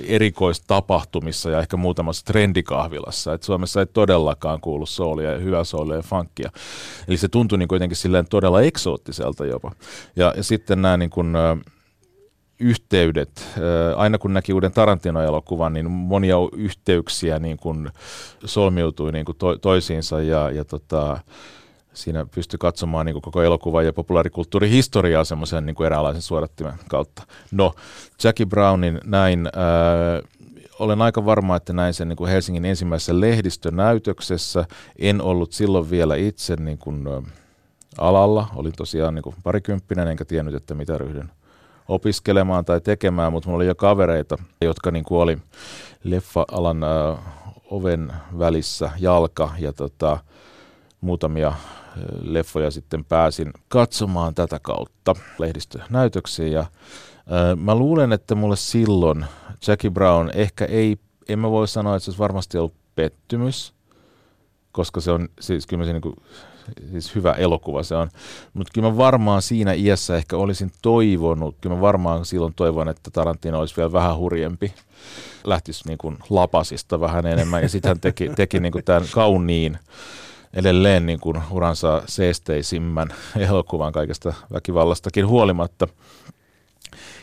erikoistapahtumissa 0.07 1.49
ja 1.49 1.59
ehkä 1.59 1.77
muutamassa 1.77 2.25
trendikahvilassa. 2.25 3.33
Et 3.33 3.43
Suomessa 3.43 3.79
ei 3.79 3.85
todellakaan 3.85 4.61
kuulu 4.61 4.85
soulia 4.85 5.31
ja 5.31 5.39
hyvää 5.39 5.63
soulia 5.63 5.95
ja 5.95 6.03
funkia. 6.03 6.51
Eli 7.07 7.17
se 7.17 7.27
tuntui 7.27 7.57
niin 7.57 7.67
kuitenkin 7.67 7.97
silleen 7.97 8.27
todella 8.27 8.61
eksoottiselta 8.61 9.45
jopa. 9.45 9.71
Ja, 10.15 10.33
ja 10.37 10.43
sitten 10.43 10.81
nämä 10.81 10.97
niin 10.97 11.09
kuin, 11.09 11.33
yhteydet, 12.59 13.45
aina 13.95 14.17
kun 14.17 14.33
näki 14.33 14.53
uuden 14.53 14.71
Tarantino-elokuvan, 14.71 15.73
niin 15.73 15.91
monia 15.91 16.35
yhteyksiä 16.55 17.39
niin 17.39 17.57
kuin 17.57 17.89
solmiutui 18.45 19.11
niin 19.11 19.25
kuin 19.25 19.37
to, 19.37 19.57
toisiinsa 19.57 20.21
ja, 20.21 20.51
ja 20.51 20.65
tota, 20.65 21.19
siinä 21.97 22.25
pystyi 22.35 22.57
katsomaan 22.57 23.05
niin 23.05 23.21
koko 23.21 23.41
elokuva 23.41 23.83
ja 23.83 23.93
populaarikulttuurihistoriaa 23.93 25.23
semmoisen 25.23 25.65
niin 25.65 25.83
eräänlaisen 25.85 26.21
suodattimen 26.21 26.73
kautta. 26.89 27.23
No, 27.51 27.73
Jackie 28.23 28.45
Brownin 28.45 28.99
näin, 29.03 29.47
äh, 29.47 30.29
olen 30.79 31.01
aika 31.01 31.25
varma, 31.25 31.55
että 31.55 31.73
näin 31.73 31.93
sen 31.93 32.07
niin 32.09 32.27
Helsingin 32.27 32.65
ensimmäisessä 32.65 33.19
lehdistönäytöksessä. 33.19 34.65
En 34.99 35.21
ollut 35.21 35.51
silloin 35.51 35.89
vielä 35.89 36.15
itse 36.15 36.55
niin 36.55 36.77
kuin, 36.77 37.07
äh, 37.07 37.23
alalla, 37.97 38.47
olin 38.55 38.73
tosiaan 38.77 39.15
niin 39.15 39.23
kuin 39.23 39.35
parikymppinen, 39.43 40.07
enkä 40.07 40.25
tiennyt, 40.25 40.55
että 40.55 40.75
mitä 40.75 40.97
ryhdyn 40.97 41.31
opiskelemaan 41.87 42.65
tai 42.65 42.81
tekemään, 42.81 43.31
mutta 43.31 43.49
mulla 43.49 43.57
oli 43.57 43.67
jo 43.67 43.75
kavereita, 43.75 44.37
jotka 44.61 44.91
niin 44.91 45.05
kuin 45.05 45.21
oli 45.21 45.37
leffa-alan 46.03 46.83
äh, 46.83 47.19
oven 47.71 48.13
välissä 48.39 48.91
jalka 48.99 49.49
ja 49.59 49.73
tota, 49.73 50.17
muutamia 51.01 51.53
leffoja 52.21 52.71
sitten 52.71 53.05
pääsin 53.05 53.51
katsomaan 53.67 54.35
tätä 54.35 54.59
kautta 54.59 55.15
lehdistönäytöksiä. 55.39 56.47
Ja, 56.47 56.65
ää, 57.29 57.55
mä 57.55 57.75
luulen, 57.75 58.13
että 58.13 58.35
mulle 58.35 58.55
silloin 58.55 59.25
Jackie 59.67 59.89
Brown 59.89 60.29
ehkä 60.33 60.65
ei, 60.65 60.97
en 61.29 61.39
mä 61.39 61.51
voi 61.51 61.67
sanoa, 61.67 61.95
että 61.95 62.05
se 62.05 62.09
olisi 62.09 62.19
varmasti 62.19 62.57
ollut 62.57 62.73
pettymys, 62.95 63.73
koska 64.71 65.01
se 65.01 65.11
on 65.11 65.29
siis 65.39 65.67
kyllä 65.67 65.85
se 65.85 65.93
niin 65.93 66.01
kuin, 66.01 66.15
siis 66.91 67.15
hyvä 67.15 67.33
elokuva 67.33 67.83
se 67.83 67.95
on. 67.95 68.09
Mutta 68.53 68.71
kyllä 68.73 68.89
mä 68.89 68.97
varmaan 68.97 69.41
siinä 69.41 69.73
iässä 69.73 70.17
ehkä 70.17 70.37
olisin 70.37 70.71
toivonut, 70.81 71.55
kyllä 71.61 71.75
mä 71.75 71.81
varmaan 71.81 72.25
silloin 72.25 72.53
toivon, 72.53 72.89
että 72.89 73.11
Tarantino 73.11 73.59
olisi 73.59 73.77
vielä 73.77 73.91
vähän 73.91 74.17
hurjempi. 74.17 74.73
Lähtisi 75.43 75.87
niin 75.87 75.97
kuin 75.97 76.17
lapasista 76.29 76.99
vähän 76.99 77.25
enemmän 77.25 77.61
ja 77.61 77.69
sitten 77.69 77.89
hän 77.89 77.99
teki, 77.99 78.29
teki 78.35 78.59
niin 78.59 78.71
kuin 78.71 78.83
tämän 78.83 79.03
kauniin 79.11 79.77
edelleen 80.57 81.05
niin 81.05 81.19
kuin 81.19 81.43
uransa 81.51 82.01
seesteisimmän 82.05 83.07
elokuvan 83.49 83.93
kaikesta 83.93 84.33
väkivallastakin 84.53 85.27
huolimatta. 85.27 85.87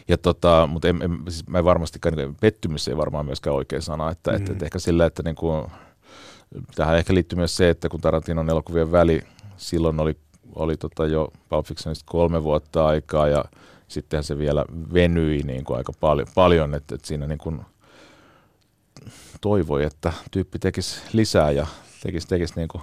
Ja 0.09 0.19
tota, 0.19 0.69
mutta 0.73 0.89
en, 0.89 1.03
en, 1.03 1.19
siis 1.29 1.47
mä 1.47 1.59
en 1.59 1.65
varmastikaan, 1.65 2.15
niin 2.15 2.35
pettymys 2.35 2.89
ei 2.89 2.97
varmaan 2.97 3.27
myöskään 3.27 3.57
oikea 3.57 3.81
sana, 3.81 4.11
että, 4.11 4.31
mm. 4.31 4.37
että, 4.37 4.53
että 4.53 4.65
ehkä 4.65 4.79
sillä, 4.79 5.07
että 5.07 5.23
niin 5.23 5.35
kuin, 5.35 5.67
tähän 6.75 6.97
ehkä 6.97 7.15
liittyy 7.15 7.37
myös 7.37 7.57
se, 7.57 7.71
että 7.71 7.89
kun 7.89 8.01
Tarantinon 8.01 8.51
elokuvien 8.51 8.93
väli 8.93 9.23
silloin 9.57 10.01
oli, 10.01 10.17
oli 10.55 10.77
tota 10.77 11.07
jo 11.07 11.33
Pulp 11.49 11.67
Fictionista 11.67 12.05
kolme 12.09 12.43
vuotta 12.43 12.87
aikaa 12.87 13.29
ja 13.29 13.45
sittenhän 13.89 14.25
se 14.25 14.39
vielä 14.39 14.65
venyi 14.95 15.43
niin 15.43 15.65
kuin 15.65 15.77
aika 15.77 15.93
paljon, 16.01 16.29
paljon 16.35 16.75
että, 16.75 16.95
että 16.95 17.07
siinä 17.07 17.27
niin 17.27 17.39
kuin 17.39 17.61
toivoi, 19.41 19.85
että 19.85 20.13
tyyppi 20.31 20.59
tekisi 20.59 21.01
lisää 21.13 21.51
ja 21.51 21.67
tekisi, 22.03 22.29
tekisi 22.29 22.55
niin 22.57 22.69
kuin 22.69 22.83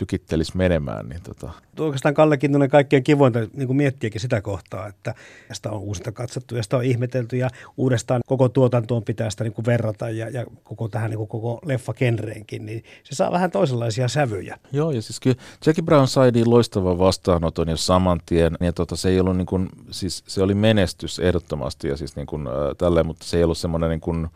tykittelisi 0.00 0.56
menemään. 0.56 1.08
Niin 1.08 1.22
tota. 1.22 1.50
Oikeastaan 1.78 2.14
Kalle 2.14 2.36
Kintunen 2.36 2.70
kaikkien 2.70 3.02
kivointa 3.02 3.38
niin 3.52 3.76
miettiäkin 3.76 4.20
sitä 4.20 4.40
kohtaa, 4.40 4.86
että 4.86 5.14
sitä 5.52 5.70
on 5.70 5.80
uusinta 5.80 6.12
katsottu 6.12 6.56
ja 6.56 6.62
sitä 6.62 6.76
on 6.76 6.84
ihmetelty 6.84 7.36
ja 7.36 7.50
uudestaan 7.76 8.20
koko 8.26 8.48
tuotantoon 8.48 9.02
pitää 9.02 9.30
sitä 9.30 9.44
niin 9.44 9.52
kuin 9.52 9.66
verrata 9.66 10.10
ja, 10.10 10.28
ja 10.28 10.44
koko 10.64 10.88
tähän 10.88 11.10
niin 11.10 11.18
kuin 11.18 11.28
koko 11.28 11.60
leffa 11.64 11.94
genreenkin, 11.94 12.66
niin 12.66 12.84
se 13.04 13.14
saa 13.14 13.32
vähän 13.32 13.50
toisenlaisia 13.50 14.08
sävyjä. 14.08 14.58
Joo 14.72 14.90
ja 14.90 15.02
siis 15.02 15.20
kyllä 15.20 15.36
Jackie 15.66 15.84
Brown 15.84 16.08
sai 16.08 16.30
niin 16.30 16.50
loistavan 16.50 16.98
vastaanoton 16.98 17.68
jo 17.68 17.76
saman 17.76 18.20
tien 18.26 18.56
ja 18.60 18.72
tota, 18.72 18.96
se 18.96 19.08
ei 19.08 19.20
ollut 19.20 19.36
niin 19.36 19.46
kuin, 19.46 19.68
siis 19.90 20.24
se 20.26 20.42
oli 20.42 20.54
menestys 20.54 21.18
ehdottomasti 21.18 21.88
ja 21.88 21.96
siis 21.96 22.16
niin 22.16 22.26
kuin, 22.26 22.46
äh, 22.46 22.52
tälleen, 22.78 23.06
mutta 23.06 23.24
se 23.24 23.36
ei 23.36 23.44
ollut 23.44 23.58
semmoinen 23.58 23.90
niin 23.90 24.00
kuin, 24.00 24.28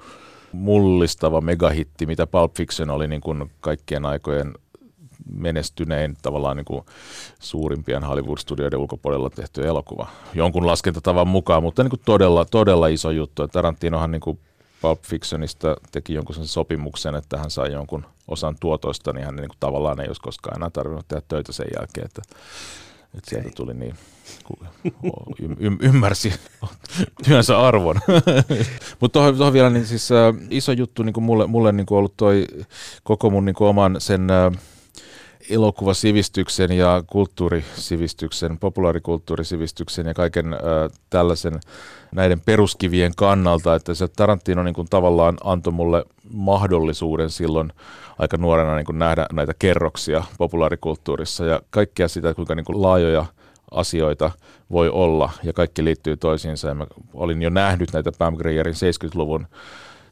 mullistava 0.53 1.41
megahitti, 1.41 2.07
mitä 2.07 2.27
Pulp 2.27 2.55
Fiction 2.57 2.91
oli 2.91 3.09
niin 3.09 3.21
kuin 3.21 3.51
kaikkien 3.61 4.05
aikojen 4.05 4.55
menestynein 5.33 6.17
tavallaan 6.23 6.57
niin 6.57 6.65
kuin 6.65 6.85
suurimpien 7.41 8.05
Hollywood-studioiden 8.05 8.79
ulkopuolella 8.79 9.31
tehty 9.31 9.67
elokuva. 9.67 10.09
Jonkun 10.35 10.67
laskentatavan 10.67 11.29
mukaan, 11.29 11.62
mutta 11.62 11.83
niin 11.83 11.91
kuin 11.91 12.03
todella, 12.05 12.45
todella 12.45 12.87
iso 12.89 13.11
juttu. 13.11 13.49
Tarantinohan 13.49 14.11
niin 14.11 14.21
kuin 14.21 14.39
Pulp 14.85 15.03
Fictionista 15.03 15.77
teki 15.93 16.15
jonkun 16.15 16.35
sen 16.35 16.47
sopimuksen, 16.47 17.15
että 17.15 17.39
hän 17.39 17.51
sai 17.51 17.73
jonkun 17.73 18.07
osan 18.29 18.57
tuotoista, 18.61 19.12
niin 19.12 19.25
hän 19.25 19.37
niin 19.37 19.49
kuin 19.49 19.59
tavallaan 19.61 20.01
ei 20.01 20.07
olisi 20.07 20.21
koskaan 20.21 20.57
enää 20.57 20.71
tarvinnut 20.71 21.09
tehdä 21.09 21.23
töitä 21.29 21.53
sen 21.53 21.67
jälkeen. 21.79 22.07
Että, 22.07 22.23
että 23.19 23.31
sieltä 23.31 23.51
tuli 23.57 23.75
niin, 23.75 23.95
y- 25.59 25.77
ymmärsi 25.81 26.35
työnsä 27.25 27.61
arvon. 27.61 27.97
Mutta 29.01 29.12
tuohon, 29.12 29.37
tuohon 29.37 29.53
vielä 29.53 29.71
niin 29.71 29.87
siis, 29.87 30.12
äh, 30.12 30.35
iso 30.51 30.73
juttu 30.73 31.03
niin 31.03 31.12
kuin 31.12 31.25
mulle, 31.25 31.47
mulle 31.47 31.73
niin 31.73 31.87
kuin 31.87 31.99
ollut 31.99 32.17
toi 32.17 32.47
koko 33.03 33.31
mun 33.31 33.45
niin 33.45 33.55
kuin 33.55 33.69
oman 33.69 33.97
sen 33.99 34.31
äh, 34.31 34.53
elokuvasivistyksen 35.51 36.72
ja 36.72 37.03
kulttuurisivistyksen, 37.07 38.59
populaarikulttuurisivistyksen 38.59 40.07
ja 40.07 40.14
kaiken 40.14 40.47
tällaisen 41.11 41.61
näiden 42.12 42.40
peruskivien 42.40 43.12
kannalta, 43.16 43.74
että 43.74 43.95
se 43.95 44.09
Tarantino 44.09 44.62
niin 44.62 44.74
kuin 44.74 44.88
tavallaan 44.90 45.36
antoi 45.45 45.72
mulle 45.72 46.05
mahdollisuuden 46.32 47.30
silloin 47.30 47.72
aika 48.18 48.36
nuorena 48.36 48.76
niin 48.76 48.86
kuin 48.86 48.99
nähdä 48.99 49.26
näitä 49.32 49.55
kerroksia 49.59 50.24
populaarikulttuurissa 50.38 51.45
ja 51.45 51.61
kaikkea 51.70 52.09
sitä, 52.09 52.34
kuinka 52.34 52.55
niin 52.55 52.64
kuin 52.64 52.82
laajoja 52.82 53.26
asioita 53.70 54.30
voi 54.70 54.88
olla 54.88 55.30
ja 55.42 55.53
kaikki 55.53 55.84
liittyy 55.84 56.16
toisiinsa. 56.16 56.68
Ja 56.68 56.74
mä 56.74 56.86
olin 57.14 57.42
jo 57.42 57.51
nähnyt 57.51 57.92
näitä 57.92 58.12
Pam 58.18 58.36
Grierin 58.36 58.74
70-luvun 58.74 59.47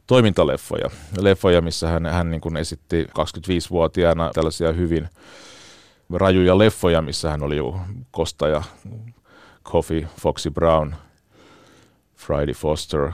toimintaleffoja. 0.07 0.91
Leffoja, 1.21 1.61
missä 1.61 1.89
hän, 1.89 2.07
hän 2.07 2.31
niin 2.31 2.41
kuin 2.41 2.57
esitti 2.57 3.05
25-vuotiaana 3.05 4.31
tällaisia 4.35 4.73
hyvin 4.73 5.09
rajuja 6.13 6.59
leffoja, 6.59 7.03
missä 7.03 7.31
hän 7.31 7.43
oli 7.43 7.57
jo 7.57 7.81
kostaja, 8.11 8.63
Coffee, 9.65 10.09
Foxy 10.21 10.51
Brown, 10.51 10.95
Friday 12.17 12.55
Foster, 12.55 13.11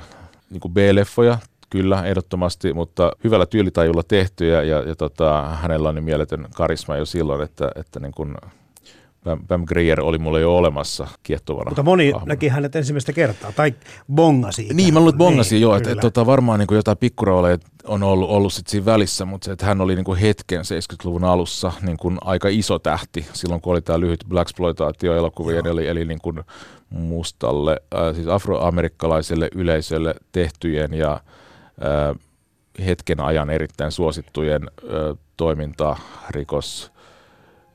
niin 0.50 0.60
kuin 0.60 0.74
B-leffoja, 0.74 1.38
kyllä, 1.70 2.02
ehdottomasti, 2.04 2.72
mutta 2.72 3.12
hyvällä 3.24 3.46
tyylitajulla 3.46 4.02
tehtyjä 4.02 4.62
ja, 4.62 4.82
ja 4.82 4.96
tota, 4.96 5.42
hänellä 5.42 5.88
on 5.88 5.94
niin 5.94 6.04
mieletön 6.04 6.46
karisma 6.54 6.96
jo 6.96 7.04
silloin, 7.04 7.42
että, 7.42 7.70
että 7.76 8.00
niin 8.00 8.12
kuin 8.12 8.34
Pam, 9.24 9.46
Pam 9.48 9.64
Grier 9.64 10.00
oli 10.00 10.18
mulle 10.18 10.40
jo 10.40 10.56
olemassa 10.56 11.08
kiehtovana. 11.22 11.70
Mutta 11.70 11.82
moni 11.82 12.10
hahmona. 12.10 12.28
näki 12.28 12.48
hänet 12.48 12.76
ensimmäistä 12.76 13.12
kertaa, 13.12 13.52
tai 13.52 13.74
bongasi. 14.12 14.68
Niin, 14.72 14.94
mä 14.94 15.00
luulen, 15.00 15.14
että 15.14 15.18
bongasi 15.18 15.54
niin, 15.54 15.62
joo, 15.62 15.76
että, 15.76 15.90
että 15.90 16.00
tota, 16.00 16.26
varmaan 16.26 16.58
niin 16.58 16.66
kuin 16.66 16.76
jotain 16.76 16.98
pikkurooleja 16.98 17.58
on 17.84 18.02
ollut, 18.02 18.30
ollut 18.30 18.52
sit 18.52 18.66
siinä 18.66 18.84
välissä, 18.84 19.24
mutta 19.24 19.44
se, 19.44 19.52
että 19.52 19.66
hän 19.66 19.80
oli 19.80 19.94
niin 19.94 20.04
kuin 20.04 20.18
hetken 20.18 20.60
70-luvun 20.60 21.24
alussa 21.24 21.72
niin 21.82 21.96
kuin 21.96 22.18
aika 22.20 22.48
iso 22.48 22.78
tähti 22.78 23.26
silloin, 23.32 23.60
kun 23.60 23.72
oli 23.72 23.82
tämä 23.82 24.00
lyhyt 24.00 24.24
blaxploitaatio-elokuvien, 24.28 25.66
eli, 25.66 25.86
eli 25.86 26.04
niin 26.04 26.20
kuin 26.22 26.40
mustalle, 26.90 27.76
äh, 27.94 28.14
siis 28.14 28.26
afroamerikkalaiselle 28.26 29.48
yleisölle 29.54 30.14
tehtyjen 30.32 30.94
ja 30.94 31.12
äh, 31.12 32.18
hetken 32.86 33.20
ajan 33.20 33.50
erittäin 33.50 33.92
suosittujen 33.92 34.62
äh, 34.62 35.18
toiminta, 35.36 35.96
rikos, 36.30 36.92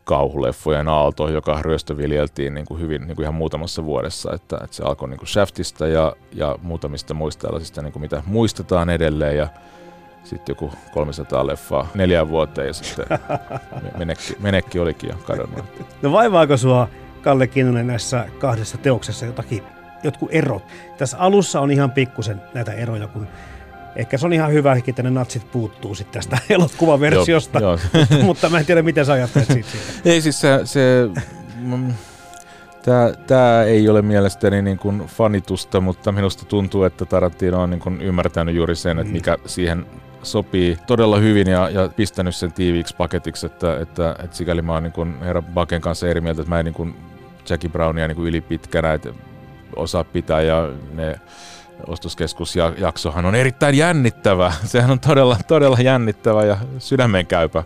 kauhuleffojen 0.04 0.88
aalto, 0.88 1.30
joka 1.30 1.62
ryöstöviljeltiin 1.62 2.54
niin 2.54 2.66
kuin 2.66 2.80
hyvin 2.80 3.08
niin 3.08 3.16
kuin 3.16 3.24
ihan 3.24 3.36
muutamassa 3.36 3.86
vuodessa. 3.86 4.34
Että, 4.34 4.58
että 4.64 4.76
se 4.76 4.84
alkoi 4.84 5.10
niin 5.10 5.18
kuin 5.18 5.28
Shaftista 5.28 5.88
ja, 5.88 6.16
ja 6.32 6.56
muutamista 6.62 7.14
muista 7.14 7.48
tällaisista, 7.48 7.82
niin 7.82 7.94
kuin 7.94 8.02
mitä 8.02 8.24
muistetaan 8.26 8.90
edelleen. 8.90 9.38
Ja 9.38 9.48
sitten 10.24 10.54
joku 10.54 10.72
300 10.94 11.48
leffaa 11.48 11.88
neljään 11.96 12.30
vuoteen 12.30 12.68
ja 12.68 12.74
sitten 12.74 13.06
menekki, 13.98 14.36
menekki 14.40 14.80
olikin 14.80 15.10
jo 15.10 15.16
kadonnut. 15.16 15.66
No 16.02 16.12
vaivaako 16.12 16.58
sua, 16.58 16.88
Kalle 17.22 17.48
Kinnunen, 17.48 17.88
näissä 17.88 18.26
kahdessa 18.40 18.78
teoksessa 18.78 19.26
jotakin, 19.26 19.64
jotkut 20.04 20.30
erot? 20.32 20.64
Tässä 20.98 21.18
alussa 21.18 21.62
on 21.62 21.72
ihan 21.72 21.92
pikkusen 21.92 22.42
näitä 22.54 22.74
eroja, 22.74 23.08
kun 23.08 23.28
ehkä 23.96 24.18
se 24.18 24.26
on 24.26 24.34
ihan 24.34 24.52
hyvä, 24.54 24.78
että 24.88 25.04
ne 25.04 25.10
natsit 25.10 25.52
puuttuu 25.52 25.96
sitten 25.96 26.14
tästä 26.14 26.38
elokuvaversiosta, 26.56 27.60
Joo, 27.60 27.80
mutta, 27.94 28.16
mutta 28.26 28.50
mä 28.50 28.60
en 28.60 28.66
tiedä, 28.66 28.82
miten 28.82 29.06
sä 29.06 29.14
ajattelet 29.14 29.48
siitä. 29.48 29.70
Ei 30.06 30.22
siis 30.22 30.42
se, 30.42 30.60
se 30.64 31.10
mm, 31.58 31.94
Tämä 33.28 33.64
ei 33.64 33.90
ole 33.90 34.02
mielestäni 34.02 34.62
niin 34.62 34.78
kuin 34.78 35.00
fanitusta, 35.00 35.82
mutta 35.82 36.12
minusta 36.12 36.46
tuntuu, 36.46 36.84
että 36.84 37.06
Tarantino 37.06 37.62
on 37.62 37.70
niin 37.70 37.80
kuin 37.80 38.02
ymmärtänyt 38.02 38.56
juuri 38.56 38.76
sen, 38.76 39.00
että 39.00 39.14
mikä 39.14 39.38
siihen 39.46 39.86
sopii 40.24 40.78
todella 40.88 41.18
hyvin 41.18 41.48
ja, 41.48 41.70
ja 41.70 41.90
pistänyt 41.96 42.36
sen 42.36 42.54
tiiviiksi 42.54 42.96
paketiksi, 42.96 43.46
että, 43.46 43.80
että, 43.80 44.16
että 44.24 44.38
sikäli 44.38 44.62
mä 44.62 44.74
oon 44.74 44.84
niin 44.84 44.94
kuin 44.94 45.20
herra 45.22 45.42
Baken 45.42 45.82
kanssa 45.82 46.08
eri 46.08 46.22
mieltä, 46.22 46.42
että 46.42 46.50
mä 46.50 46.60
en 46.60 46.66
niin 46.66 46.74
kuin 46.74 46.96
Jackie 47.50 47.70
Brownia 47.70 48.08
niin 48.08 48.16
kuin 48.16 48.28
ylipitkänä 48.28 48.94
että 48.94 49.14
osaa 49.76 50.04
pitää 50.04 50.42
ja 50.42 50.70
ne 50.94 51.20
ostoskeskusjaksohan 51.88 53.26
on 53.26 53.36
erittäin 53.36 53.78
jännittävä. 53.78 54.54
Sehän 54.66 54.92
on 54.92 55.00
todella, 55.00 55.38
todella 55.48 55.78
jännittävä 55.80 56.46
ja 56.46 56.58
sydämen 56.80 57.28
käypä. 57.28 57.64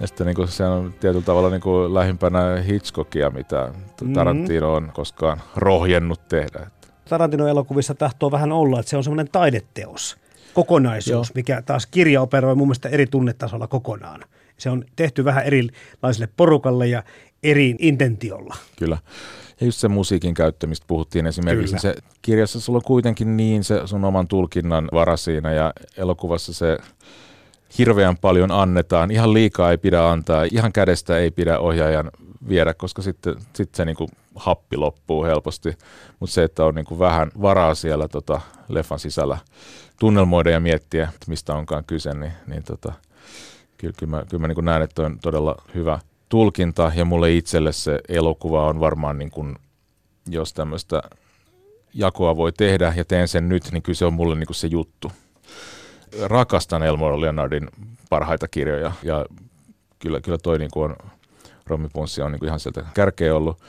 Ja 0.00 0.06
sitten 0.06 0.26
niin 0.26 0.36
kuin 0.36 0.48
se 0.48 0.64
on 0.64 0.94
tietyllä 1.00 1.24
tavalla 1.24 1.50
niin 1.50 1.60
kuin 1.60 1.94
lähimpänä 1.94 2.62
Hitchcockia, 2.66 3.30
mitä 3.30 3.72
Tarantino 4.14 4.74
on 4.74 4.90
koskaan 4.94 5.40
rohjennut 5.56 6.28
tehdä. 6.28 6.70
Tarantino-elokuvissa 7.08 7.94
tahtoo 7.94 8.30
vähän 8.30 8.52
olla, 8.52 8.80
että 8.80 8.90
se 8.90 8.96
on 8.96 9.04
semmoinen 9.04 9.28
taideteos, 9.32 10.16
kokonaisuus, 10.54 11.28
Joo. 11.28 11.32
mikä 11.34 11.62
taas 11.62 11.86
kirja 11.86 12.22
operoi 12.22 12.54
mun 12.54 12.68
mielestä 12.68 12.88
eri 12.88 13.06
tunnetasolla 13.06 13.66
kokonaan. 13.66 14.24
Se 14.56 14.70
on 14.70 14.84
tehty 14.96 15.24
vähän 15.24 15.44
erilaiselle 15.44 16.28
porukalle 16.36 16.86
ja 16.86 17.02
eri 17.42 17.76
intentiolla. 17.78 18.56
Kyllä. 18.78 18.98
Ja 19.60 19.66
just 19.66 19.78
se 19.78 19.88
musiikin 19.88 20.34
käyttö, 20.34 20.66
mistä 20.66 20.84
puhuttiin 20.88 21.26
esimerkiksi, 21.26 21.76
Kyllä. 21.76 21.94
niin 21.94 22.02
se 22.02 22.12
kirjassa 22.22 22.60
sulla 22.60 22.76
on 22.76 22.82
kuitenkin 22.82 23.36
niin 23.36 23.64
se 23.64 23.82
sun 23.84 24.04
oman 24.04 24.28
tulkinnan 24.28 24.88
vara 24.92 25.16
siinä 25.16 25.52
ja 25.52 25.72
elokuvassa 25.96 26.52
se 26.52 26.78
hirveän 27.78 28.16
paljon 28.16 28.50
annetaan. 28.50 29.10
Ihan 29.10 29.34
liikaa 29.34 29.70
ei 29.70 29.78
pidä 29.78 30.08
antaa, 30.08 30.44
ihan 30.52 30.72
kädestä 30.72 31.18
ei 31.18 31.30
pidä 31.30 31.58
ohjaajan 31.58 32.10
viedä, 32.48 32.74
koska 32.74 33.02
sitten 33.02 33.34
sit 33.56 33.74
se 33.74 33.84
niinku 33.84 34.08
happi 34.34 34.76
loppuu 34.76 35.24
helposti. 35.24 35.78
Mutta 36.20 36.34
se, 36.34 36.44
että 36.44 36.64
on 36.64 36.74
niinku 36.74 36.98
vähän 36.98 37.30
varaa 37.42 37.74
siellä 37.74 38.08
tota 38.08 38.40
leffan 38.68 38.98
sisällä 38.98 39.38
tunnelmoida 40.00 40.50
ja 40.50 40.60
miettiä, 40.60 41.12
mistä 41.26 41.54
onkaan 41.54 41.84
kyse, 41.84 42.14
niin, 42.14 42.32
niin 42.46 42.62
tota, 42.62 42.92
kyllä, 43.78 43.94
kyllä 43.96 44.10
mä, 44.10 44.24
kyllä 44.28 44.40
mä 44.40 44.48
niin 44.48 44.64
näen, 44.64 44.82
että 44.82 45.02
on 45.02 45.18
todella 45.22 45.62
hyvä 45.74 45.98
tulkinta 46.28 46.92
ja 46.94 47.04
mulle 47.04 47.34
itselle 47.34 47.72
se 47.72 48.00
elokuva 48.08 48.66
on 48.66 48.80
varmaan, 48.80 49.18
niin 49.18 49.30
kuin, 49.30 49.56
jos 50.28 50.52
tämmöistä 50.54 51.02
jakoa 51.94 52.36
voi 52.36 52.52
tehdä 52.52 52.92
ja 52.96 53.04
teen 53.04 53.28
sen 53.28 53.48
nyt, 53.48 53.68
niin 53.72 53.82
kyllä 53.82 53.96
se 53.96 54.04
on 54.04 54.14
mulle 54.14 54.34
niin 54.34 54.46
kuin 54.46 54.56
se 54.56 54.66
juttu. 54.66 55.12
Rakastan 56.22 56.82
Elmore 56.82 57.20
Leonardin 57.20 57.68
parhaita 58.10 58.48
kirjoja 58.48 58.92
ja 59.02 59.26
kyllä, 59.98 60.20
kyllä 60.20 60.38
toi 60.38 60.58
niin 60.58 60.70
kuin 60.72 60.90
on, 60.90 60.96
Romi 61.66 61.88
Punssi 61.92 62.22
on 62.22 62.32
niin 62.32 62.38
kuin 62.38 62.46
ihan 62.46 62.60
sieltä 62.60 62.84
kärkeä 62.94 63.36
ollut. 63.36 63.62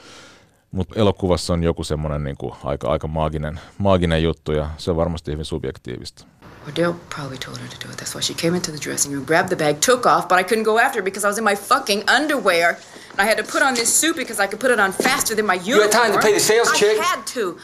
Mutta 0.70 1.00
elokuvassa 1.00 1.52
on 1.52 1.62
joku 1.62 1.84
semmoinen 1.84 2.24
niin 2.24 2.36
kuin 2.36 2.54
aika, 2.64 2.88
aika 2.88 3.08
maaginen, 3.08 3.60
maaginen 3.78 4.22
juttu 4.22 4.52
ja 4.52 4.70
se 4.76 4.90
on 4.90 4.96
varmasti 4.96 5.32
hyvin 5.32 5.44
subjektiivista. 5.44 6.26
Ordell 6.66 6.94
probably 7.08 7.38
told 7.38 7.58
her 7.58 7.68
to 7.68 7.78
do 7.86 7.88
it. 7.92 7.96
That's 7.98 8.14
why 8.14 8.20
she 8.20 8.34
came 8.34 8.54
into 8.54 8.70
the 8.70 8.78
dressing 8.78 9.12
room, 9.12 9.24
grabbed 9.24 9.48
the 9.50 9.56
bag, 9.56 9.80
took 9.80 10.06
off, 10.06 10.28
but 10.28 10.38
I 10.38 10.42
couldn't 10.42 10.64
go 10.64 10.78
after 10.78 10.98
her 11.00 11.04
because 11.04 11.24
I 11.24 11.28
was 11.28 11.38
in 11.38 11.44
my 11.44 11.54
fucking 11.56 12.02
underwear. 12.08 12.68
And 13.12 13.20
I 13.20 13.24
had 13.24 13.38
to 13.38 13.44
put 13.52 13.62
on 13.62 13.74
this 13.74 14.00
suit 14.00 14.16
because 14.16 14.44
I 14.44 14.46
could 14.46 14.60
put 14.60 14.70
it 14.70 14.78
on 14.80 14.92
faster 14.92 15.34
than 15.36 15.46
my 15.46 15.54
uniform. 15.54 15.80
had 15.82 16.02
time 16.02 16.12
to 16.12 16.18
pay 16.18 16.32
the 16.32 16.40
sales 16.40 16.68
I 16.74 16.76
chick? 16.78 16.98
had 17.00 17.22
to. 17.34 17.56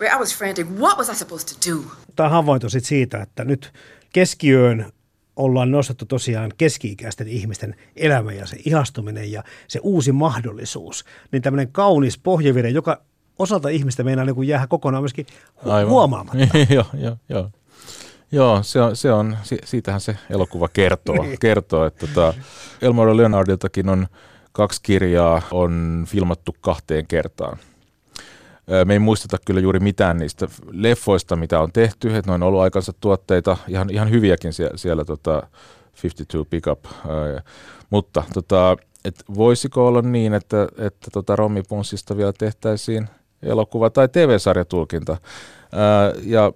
I 0.00 0.16
was 0.18 0.32
frantic. 0.38 0.66
What 0.78 0.96
was 0.98 1.08
I 1.10 1.14
supposed 1.14 1.48
to 1.48 1.70
do? 1.70 1.82
Tämä 2.16 2.28
havainto 2.28 2.68
sit 2.68 2.84
siitä, 2.84 3.22
että 3.22 3.44
nyt 3.44 3.72
keskiöön 4.12 4.92
ollaan 5.36 5.70
nostettu 5.70 6.04
tosiaan 6.04 6.52
keski-ikäisten 6.58 7.28
ihmisten 7.28 7.74
elämä 7.96 8.32
ja 8.32 8.46
se 8.46 8.56
ihastuminen 8.64 9.32
ja 9.32 9.42
se 9.68 9.80
uusi 9.82 10.12
mahdollisuus. 10.12 11.04
Niin 11.32 11.42
tämmöinen 11.42 11.72
kaunis 11.72 12.18
pohjavire, 12.18 12.70
joka 12.70 13.00
osalta 13.38 13.68
ihmistä 13.68 14.04
meinaa 14.04 14.24
niin 14.24 14.34
kuin 14.34 14.48
jäädä 14.48 14.66
kokonaan 14.66 15.02
myöskin 15.02 15.26
hu- 15.64 15.70
Aivan. 15.70 15.90
huomaamatta. 15.90 16.38
joo, 16.74 16.84
joo, 16.94 17.16
joo. 17.28 17.50
Joo, 18.32 18.62
se 18.62 18.80
on, 18.80 18.96
se 18.96 19.12
on, 19.12 19.36
si- 19.42 19.58
siitähän 19.64 20.00
se 20.00 20.16
elokuva 20.30 20.68
kertoo, 20.68 21.22
Niin. 21.22 21.38
kertoo 21.40 21.86
että 21.86 22.06
tota, 22.06 22.34
Elmore 22.82 23.16
Leonardiltakin 23.16 23.88
on 23.88 24.06
kaksi 24.52 24.80
kirjaa 24.82 25.42
on 25.50 26.04
filmattu 26.08 26.56
kahteen 26.60 27.06
kertaan. 27.06 27.58
Me 28.84 28.92
ei 28.92 28.98
muisteta 28.98 29.36
kyllä 29.46 29.60
juuri 29.60 29.80
mitään 29.80 30.18
niistä 30.18 30.48
leffoista, 30.70 31.36
mitä 31.36 31.60
on 31.60 31.72
tehty, 31.72 32.16
että 32.16 32.30
ne 32.30 32.34
on 32.34 32.42
ollut 32.42 32.60
aikansa 32.60 32.92
tuotteita, 33.00 33.56
ihan, 33.68 33.90
ihan 33.90 34.10
hyviäkin 34.10 34.52
siellä, 34.52 34.76
siellä 34.76 35.04
tota 35.04 35.42
52 36.02 36.48
Pickup, 36.50 36.84
mutta 37.90 38.22
tota, 38.34 38.76
et 39.04 39.24
voisiko 39.34 39.86
olla 39.86 40.02
niin, 40.02 40.34
että, 40.34 40.68
että 40.78 41.10
tota 41.12 41.36
Rommi 41.36 41.62
Punssista 41.68 42.16
vielä 42.16 42.32
tehtäisiin 42.38 43.08
elokuva 43.42 43.90
tai 43.90 44.08
TV-sarjatulkinta. 44.08 45.16
Ää, 45.72 46.12
ja 46.24 46.52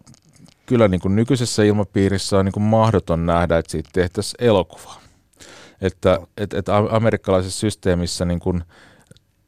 kyllä 0.66 0.88
niin 0.88 1.00
kuin 1.00 1.16
nykyisessä 1.16 1.62
ilmapiirissä 1.62 2.38
on 2.38 2.44
niin 2.44 2.52
kuin 2.52 2.64
mahdoton 2.64 3.26
nähdä, 3.26 3.58
että 3.58 3.72
siitä 3.72 3.90
tehtäisiin 3.92 4.44
elokuvaa. 4.44 5.00
että 5.80 6.20
et, 6.36 6.54
et 6.54 6.66
amerikkalaisessa 6.90 7.60
systeemissä 7.60 8.24
niin 8.24 8.40
kuin 8.40 8.64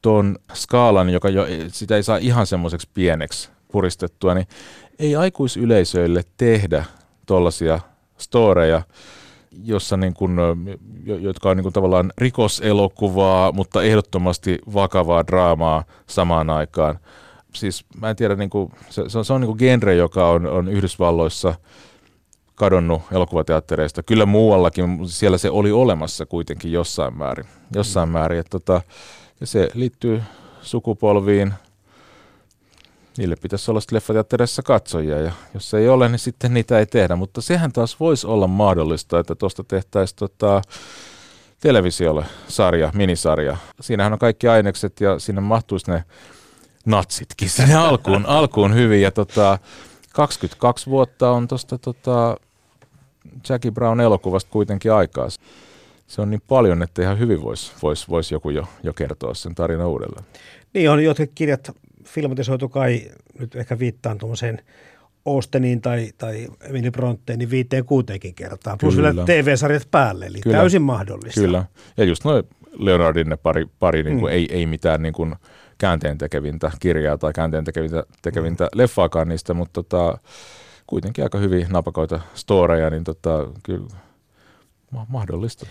tuon 0.01 0.35
skaalan, 0.53 1.09
joka 1.09 1.29
jo, 1.29 1.47
sitä 1.67 1.95
ei 1.95 2.03
saa 2.03 2.17
ihan 2.17 2.47
semmoiseksi 2.47 2.89
pieneksi 2.93 3.49
puristettua, 3.71 4.33
niin 4.33 4.47
ei 4.99 5.15
aikuisyleisöille 5.15 6.23
tehdä 6.37 6.85
tuollaisia 7.25 7.79
storeja, 8.17 8.81
jossa 9.63 9.97
niin 9.97 10.13
kuin, 10.13 10.37
jo- 11.03 11.17
jotka 11.17 11.49
on 11.49 11.57
niin 11.57 11.63
kuin 11.63 11.73
tavallaan 11.73 12.13
rikoselokuvaa, 12.17 13.51
mutta 13.51 13.83
ehdottomasti 13.83 14.59
vakavaa 14.73 15.27
draamaa 15.27 15.83
samaan 16.07 16.49
aikaan. 16.49 16.99
Siis 17.55 17.85
mä 18.01 18.09
en 18.09 18.15
tiedä, 18.15 18.35
niin 18.35 18.49
kuin, 18.49 18.71
se, 18.89 19.03
se 19.07 19.17
on, 19.17 19.25
se 19.25 19.33
on 19.33 19.41
niin 19.41 19.47
kuin 19.47 19.59
genre, 19.59 19.95
joka 19.95 20.29
on, 20.29 20.47
on 20.47 20.67
Yhdysvalloissa 20.67 21.55
kadonnut 22.55 23.01
elokuvateattereista. 23.11 24.03
Kyllä 24.03 24.25
muuallakin, 24.25 24.89
mutta 24.89 25.13
siellä 25.13 25.37
se 25.37 25.49
oli 25.49 25.71
olemassa 25.71 26.25
kuitenkin 26.25 26.71
jossain 26.71 27.17
määrin. 27.17 27.45
Jossain 27.75 28.09
määrin. 28.09 28.39
Että 28.39 28.49
tota, 28.49 28.81
ja 29.39 29.47
se 29.47 29.69
liittyy 29.73 30.23
sukupolviin. 30.61 31.53
Niille 33.17 33.35
pitäisi 33.35 33.71
olla 33.71 33.79
sitten 33.79 33.95
leffateattereissa 33.95 34.63
katsojia 34.63 35.21
ja 35.21 35.31
jos 35.53 35.73
ei 35.73 35.89
ole, 35.89 36.09
niin 36.09 36.19
sitten 36.19 36.53
niitä 36.53 36.79
ei 36.79 36.85
tehdä. 36.85 37.15
Mutta 37.15 37.41
sehän 37.41 37.71
taas 37.71 37.99
voisi 37.99 38.27
olla 38.27 38.47
mahdollista, 38.47 39.19
että 39.19 39.35
tuosta 39.35 39.63
tehtäisiin 39.63 40.17
tota, 40.17 40.61
televisiolle 41.59 42.25
sarja, 42.47 42.91
minisarja. 42.93 43.57
Siinähän 43.81 44.13
on 44.13 44.19
kaikki 44.19 44.47
ainekset 44.47 45.01
ja 45.01 45.19
sinne 45.19 45.41
mahtuisi 45.41 45.91
ne 45.91 46.03
natsitkin 46.85 47.49
sinne 47.49 47.75
alkuun, 47.89 48.25
alkuun 48.25 48.73
hyvin. 48.73 49.01
Ja 49.01 49.11
tota, 49.11 49.59
22 50.13 50.89
vuotta 50.89 51.31
on 51.31 51.47
tuosta 51.47 51.77
tota, 51.77 52.37
Jackie 53.49 53.71
Brown 53.71 53.99
elokuvasta 53.99 54.51
kuitenkin 54.51 54.93
aikaa. 54.93 55.27
Se 56.07 56.21
on 56.21 56.29
niin 56.29 56.41
paljon, 56.47 56.83
että 56.83 57.01
ihan 57.01 57.19
hyvin 57.19 57.41
voisi 57.41 57.71
vois, 57.81 58.09
vois 58.09 58.31
joku 58.31 58.49
jo, 58.49 58.67
jo 58.83 58.93
kertoa 58.93 59.33
sen 59.33 59.55
tarinan 59.55 59.87
uudelleen. 59.87 60.25
Niin 60.73 60.89
on 60.91 61.03
jotkut 61.03 61.31
kirjat 61.35 61.71
filmatisoitu 62.03 62.69
kai, 62.69 63.11
nyt 63.39 63.55
ehkä 63.55 63.79
viittaan 63.79 64.17
tuommoiseen 64.17 64.61
Austeniin 65.25 65.81
tai, 65.81 66.11
tai 66.17 66.47
Emily 66.61 66.91
Bronteen, 66.91 67.39
niin 67.39 67.49
viiteen 67.49 67.85
kuuteenkin 67.85 68.35
kertaa. 68.35 68.77
Plus 68.77 68.95
Kyllä. 68.95 69.15
vielä 69.15 69.25
TV-sarjat 69.25 69.87
päälle, 69.91 70.25
eli 70.25 70.41
Kyllä. 70.41 70.57
täysin 70.57 70.81
mahdollista. 70.81 71.41
Kyllä. 71.41 71.65
Ja 71.97 72.03
just 72.03 72.23
noin 72.23 72.43
Leonardin 72.77 73.29
ne 73.29 73.37
pari, 73.37 73.65
pari 73.79 74.03
niin 74.03 74.19
kuin, 74.19 74.31
mm. 74.31 74.35
ei, 74.35 74.47
ei 74.49 74.65
mitään 74.65 75.01
niin 75.01 75.13
kuin 75.13 75.35
käänteen 75.77 76.17
tekevintä 76.17 76.71
kirjaa 76.79 77.17
tai 77.17 77.33
käänteen 77.33 77.63
tekevintä, 77.63 78.03
tekevintä 78.21 78.63
mm. 78.63 78.69
leffaakaan 78.73 79.27
niistä, 79.27 79.53
mutta 79.53 79.83
tota, 79.83 80.17
kuitenkin 80.87 81.23
aika 81.23 81.37
hyvin 81.37 81.67
napakoita 81.69 82.19
storeja, 82.33 82.89
niin 82.89 83.03
tota, 83.03 83.47
kyllä 83.63 83.87
ma- 84.91 85.05
mahdollista. 85.09 85.65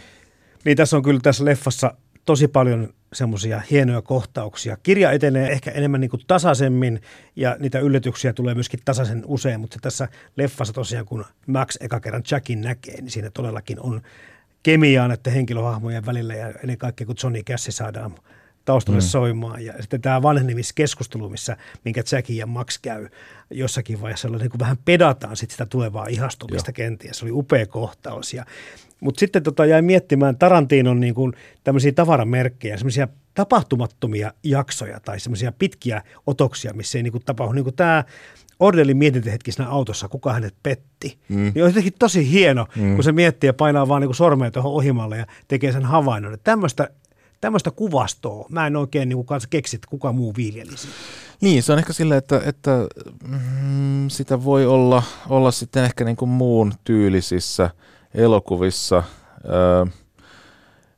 Niin 0.65 0.77
tässä 0.77 0.97
on 0.97 1.03
kyllä 1.03 1.21
tässä 1.23 1.45
leffassa 1.45 1.95
tosi 2.25 2.49
paljon 2.49 2.89
semmoisia 3.13 3.63
hienoja 3.71 4.03
kohtauksia. 4.03 4.77
Kirja 4.83 5.13
etenee 5.13 5.53
ehkä 5.53 5.71
enemmän 5.71 6.01
niin 6.01 6.11
kuin 6.11 6.23
tasaisemmin 6.27 7.01
ja 7.37 7.57
niitä 7.59 7.79
yllätyksiä 7.79 8.33
tulee 8.33 8.55
myöskin 8.55 8.81
tasaisen 8.85 9.23
usein, 9.27 9.61
mutta 9.61 9.79
tässä 9.83 10.09
leffassa 10.37 10.75
tosiaan 10.75 11.07
kun 11.07 11.25
Max 11.47 11.77
eka 11.81 12.01
kerran 12.01 12.23
Jackin 12.31 12.61
näkee, 12.61 13.01
niin 13.01 13.11
siinä 13.11 13.31
todellakin 13.31 13.81
on 13.81 14.03
kemiaa 14.63 15.09
näiden 15.09 15.33
henkilöhahmojen 15.33 16.07
välillä 16.07 16.35
ja 16.35 16.49
ennen 16.49 16.79
kaikkea 16.79 17.07
kun 17.07 17.17
Johnny 17.23 17.43
Cash 17.43 17.71
saadaan 17.71 18.15
taustalle 18.65 19.01
mm. 19.01 19.05
soimaan. 19.05 19.65
Ja 19.65 19.73
sitten 19.81 20.01
tämä 20.01 20.23
vanhenemiskeskustelu, 20.23 21.29
missä, 21.29 21.57
minkä 21.85 22.03
Jackie 22.12 22.37
ja 22.37 22.47
Max 22.47 22.79
käy 22.83 23.09
jossakin 23.51 24.01
vaiheessa, 24.01 24.29
niin 24.29 24.51
kuin 24.51 24.61
vähän 24.61 24.79
pedataan 24.85 25.37
sit 25.37 25.51
sitä 25.51 25.67
tulevaa 25.67 26.07
ihastumista 26.07 26.71
Joo. 26.71 26.75
kenties. 26.75 27.19
Se 27.19 27.25
oli 27.25 27.33
upea 27.33 27.67
kohtaus. 27.67 28.35
Ja, 28.35 28.45
mutta 29.01 29.21
sitten 29.21 29.43
tota 29.43 29.67
jäi 29.67 29.83
miettimään 29.83 30.39
Tarantinon 30.39 31.01
niin 31.01 31.15
kuin 31.15 31.33
tämmöisiä 31.65 31.93
tavaramerkkejä, 31.93 32.77
semmoisia 32.77 33.09
tapahtumattomia 33.35 34.33
jaksoja 34.43 35.01
tai 35.01 35.21
semmoisia 35.21 35.53
pitkiä 35.53 36.03
otoksia, 36.27 36.73
missä 36.75 36.99
ei 36.99 37.03
niin 37.03 37.12
kuin 37.12 37.25
tapahdu. 37.25 37.53
Niin 37.53 37.65
kuin 37.65 37.77
tämä 37.77 38.05
Ordelin 38.61 38.97
mietintähetki 38.97 39.53
siinä 39.53 39.69
autossa, 39.69 40.09
kuka 40.09 40.33
hänet 40.33 40.55
petti. 40.62 41.19
Mm. 41.29 41.53
Niin 41.55 41.65
on 41.65 41.71
jotenkin 41.71 41.93
tosi 41.99 42.31
hieno, 42.31 42.67
mm. 42.77 42.95
kun 42.95 43.05
se 43.05 43.12
miettii 43.12 43.49
ja 43.49 43.55
painaa 43.55 43.89
vaan 43.89 44.03
niin 44.03 44.15
sormea 44.15 44.51
tuohon 44.51 44.73
ohimalle 44.73 45.19
ja 45.19 45.27
tekee 45.49 45.73
sen 45.73 45.85
havainnon. 45.85 46.35
Että 46.35 46.51
tämmöistä 46.51 46.91
tämmöistä 47.45 47.70
kuvastoa 47.70 48.47
mä 48.49 48.66
en 48.66 48.76
oikein 48.76 49.09
niin 49.09 49.26
kanssa 49.26 49.49
keksi, 49.49 49.76
että 49.76 49.90
kuka 49.90 50.12
muu 50.12 50.34
viljelisi. 50.36 50.88
Niin, 51.40 51.62
se 51.62 51.72
on 51.72 51.78
ehkä 51.78 51.92
sillä, 51.92 52.16
että, 52.16 52.40
että 52.45 52.70
mm, 53.28 54.09
sitä 54.09 54.45
voi 54.45 54.66
olla, 54.66 55.03
olla 55.28 55.51
sitten 55.51 55.84
ehkä 55.84 56.05
niin 56.05 56.16
kuin 56.16 56.28
muun 56.28 56.72
tyylisissä 56.84 57.70
elokuvissa. 58.14 59.03
Öö, 59.49 59.86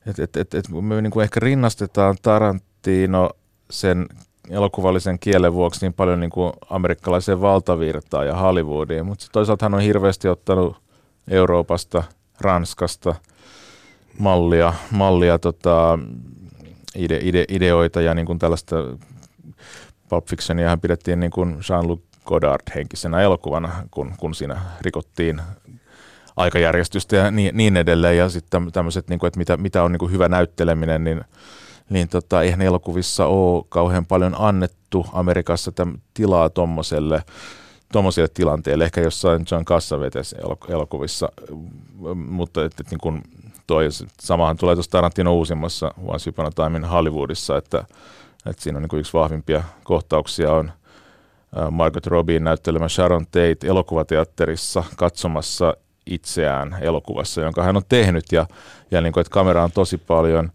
et, 0.06 0.36
et, 0.36 0.54
et 0.54 0.68
me 0.68 1.02
niin 1.02 1.10
kuin 1.10 1.24
ehkä 1.24 1.40
rinnastetaan 1.40 2.16
Tarantino 2.22 3.30
sen 3.70 4.06
elokuvallisen 4.50 5.18
kielen 5.18 5.54
vuoksi 5.54 5.80
niin 5.80 5.94
paljon 5.94 6.20
niin 6.20 6.30
kuin 6.30 6.52
amerikkalaiseen 6.70 7.40
valtavirtaan 7.40 8.26
ja 8.26 8.36
Hollywoodiin, 8.36 9.06
mutta 9.06 9.26
toisaalta 9.32 9.64
hän 9.64 9.74
on 9.74 9.80
hirveästi 9.80 10.28
ottanut 10.28 10.76
Euroopasta, 11.30 12.02
Ranskasta 12.40 13.14
mallia, 14.18 14.74
mallia 14.90 15.38
tota, 15.38 15.98
ide, 16.94 17.18
ide, 17.22 17.44
ideoita 17.48 18.00
ja 18.00 18.14
niin 18.14 18.26
kuin 18.26 18.38
tällaista 18.38 18.76
Pulp 20.08 20.26
Fictionia 20.26 20.68
hän 20.68 20.80
pidettiin 20.80 21.20
niin 21.20 21.30
kuin 21.30 21.54
Jean-Luc 21.54 22.00
Godard 22.24 22.62
henkisenä 22.74 23.20
elokuvana, 23.20 23.72
kun, 23.90 24.12
kun 24.18 24.34
siinä 24.34 24.60
rikottiin 24.80 25.40
aikajärjestystä 26.36 27.16
ja 27.16 27.30
niin, 27.30 27.56
niin 27.56 27.76
edelleen. 27.76 28.16
Ja 28.16 28.28
sitten 28.28 28.72
tämmöiset, 28.72 29.08
niin 29.08 29.18
kuin, 29.18 29.28
että 29.28 29.38
mitä, 29.38 29.56
mitä 29.56 29.82
on 29.82 29.92
niin 29.92 29.98
kuin 29.98 30.12
hyvä 30.12 30.28
näytteleminen, 30.28 31.04
niin, 31.04 31.24
niin 31.90 32.08
tota, 32.08 32.42
eihän 32.42 32.62
elokuvissa 32.62 33.26
ole 33.26 33.64
kauhean 33.68 34.06
paljon 34.06 34.34
annettu 34.38 35.06
Amerikassa 35.12 35.72
täm, 35.72 35.98
tilaa 36.14 36.50
tuommoiselle 36.50 37.22
tuommoisille 37.92 38.28
tilanteille, 38.34 38.84
ehkä 38.84 39.00
jossain 39.00 39.46
John 39.50 39.64
Cassavetes 39.64 40.34
elokuvissa, 40.68 41.28
mutta 42.14 42.64
et, 42.64 42.80
et, 42.80 42.90
niin 42.90 43.00
kuin 43.00 43.22
toi, 43.66 43.88
samahan 44.20 44.56
tulee 44.56 44.74
tuossa 44.74 44.90
Tarantino 44.90 45.34
uusimmassa 45.34 45.90
Once 46.06 46.30
Upon 46.30 46.46
a 46.46 46.50
Time 46.50 46.86
Hollywoodissa, 46.86 47.56
että, 47.56 47.84
että 48.46 48.62
siinä 48.62 48.76
on 48.76 48.82
niin 48.82 48.88
kuin 48.88 49.00
yksi 49.00 49.12
vahvimpia 49.12 49.62
kohtauksia 49.84 50.52
on 50.52 50.72
Margot 51.70 52.06
Robbie 52.06 52.40
näyttelemä 52.40 52.88
Sharon 52.88 53.26
Tate 53.26 53.56
elokuvateatterissa 53.64 54.84
katsomassa 54.96 55.76
itseään 56.06 56.76
elokuvassa, 56.80 57.40
jonka 57.40 57.62
hän 57.62 57.76
on 57.76 57.82
tehnyt 57.88 58.24
ja, 58.32 58.46
ja 58.90 59.00
niin 59.00 59.12
kuin, 59.12 59.20
että 59.20 59.30
kamera 59.30 59.64
on 59.64 59.72
tosi 59.72 59.98
paljon 59.98 60.52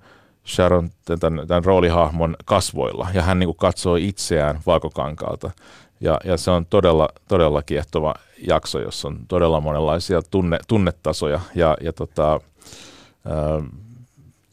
Sharon 0.48 0.90
tämän, 1.06 1.48
tämän 1.48 1.66
roolihahmon 1.66 2.36
kasvoilla 2.46 3.08
ja 3.14 3.24
hän 3.24 3.40
niin 3.40 3.48
kuin 3.48 3.58
katsoo 3.58 3.96
itseään 3.96 4.60
vaakokankaalta 4.66 5.52
ja, 6.02 6.18
ja 6.24 6.38
se 6.38 6.52
on 6.52 6.66
todella, 6.66 7.10
todella 7.28 7.62
kiehtova 7.62 8.16
jakso, 8.48 8.80
jossa 8.80 9.08
on 9.08 9.20
todella 9.28 9.62
monenlaisia 9.62 10.22
tunne, 10.22 10.60
tunnetasoja 10.68 11.40
ja, 11.56 11.78
ja 11.82 11.94
tota, 11.94 12.40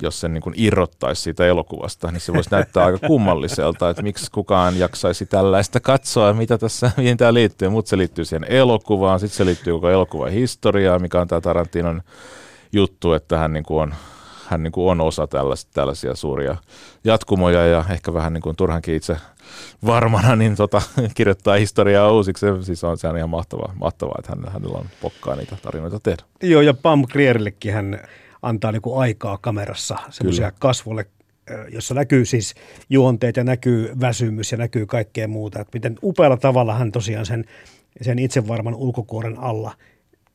jos 0.03 0.21
sen 0.21 0.35
niin 0.35 0.43
irrottaisi 0.55 1.23
siitä 1.23 1.47
elokuvasta, 1.47 2.13
niin 2.13 2.21
se 2.21 2.33
voisi 2.33 2.51
näyttää 2.51 2.85
aika 2.85 3.07
kummalliselta, 3.07 3.91
että 3.91 4.03
miksi 4.03 4.31
kukaan 4.31 4.79
jaksaisi 4.79 5.27
tällaista 5.27 5.81
katsoa, 5.81 6.33
mitä 6.33 6.59
tässä, 6.59 6.91
mihin 6.97 7.17
tämä 7.17 7.35
liittyy. 7.35 7.69
Mutta 7.69 7.89
se 7.89 7.99
liittyy 7.99 8.25
siihen 8.25 8.53
elokuvaan, 8.53 9.21
sitten 9.21 9.37
se 9.37 9.45
liittyy 9.45 9.73
koko 9.73 9.91
elokuvan 9.91 10.33
historiaan, 10.33 11.03
mikä 11.03 11.21
on 11.21 11.29
tämä 11.29 11.41
Tarantinon 11.41 12.03
juttu, 12.73 13.13
että 13.13 13.39
hän 13.39 13.53
niin 13.53 13.65
kuin 13.65 13.83
on, 13.83 13.95
hän 14.47 14.63
niin 14.63 14.73
kuin 14.73 14.91
on 14.91 15.01
osa 15.01 15.27
tällaisia, 15.27 15.71
tällaisia 15.75 16.15
suuria 16.15 16.57
jatkumoja 17.05 17.67
ja 17.67 17.85
ehkä 17.91 18.15
vähän 18.15 18.33
niin 18.33 18.43
kuin 18.43 18.57
turhankin 18.57 18.95
itse 18.95 19.17
varmana 19.87 20.37
niin 20.37 20.57
tota, 20.57 20.83
kirjoittaa 21.15 21.55
historiaa 21.55 22.13
uusiksi. 22.13 22.47
Siis 22.63 22.85
on, 22.85 22.99
se 22.99 23.09
on 23.09 23.17
ihan 23.17 23.31
mahtavaa, 23.31 23.73
mahtavaa 23.81 24.17
että 24.19 24.33
hän, 24.37 24.53
hänellä 24.53 24.79
on 24.79 24.87
pokkaa 25.01 25.37
niitä 25.37 25.57
tarinoita 25.63 26.01
tehdä. 26.01 26.23
Joo, 26.43 26.61
ja 26.61 26.75
Pam 26.75 27.05
Grierillekin 27.07 27.73
hän 27.73 28.01
antaa 28.43 28.73
niin 28.73 28.83
kuin 28.83 29.01
aikaa 29.01 29.39
kamerassa 29.39 29.97
semmoisia 30.11 30.53
kasvolle, 30.59 31.07
jossa 31.69 31.95
näkyy 31.95 32.25
siis 32.25 32.55
juonteet 32.91 33.37
ja 33.37 33.45
näkyy 33.45 33.93
väsymys 34.01 34.53
ja 34.53 34.59
näkyy 34.59 34.87
kaikkea 34.87 35.29
muuta. 35.29 35.61
Että 35.61 35.77
miten 35.77 35.99
upealla 36.03 36.37
tavalla 36.37 36.75
hän 36.75 36.93
tosiaan 36.93 37.27
sen, 37.27 37.45
sen 38.01 38.19
itsevarman 38.19 38.75
ulkokuoren 38.75 39.39
alla 39.39 39.77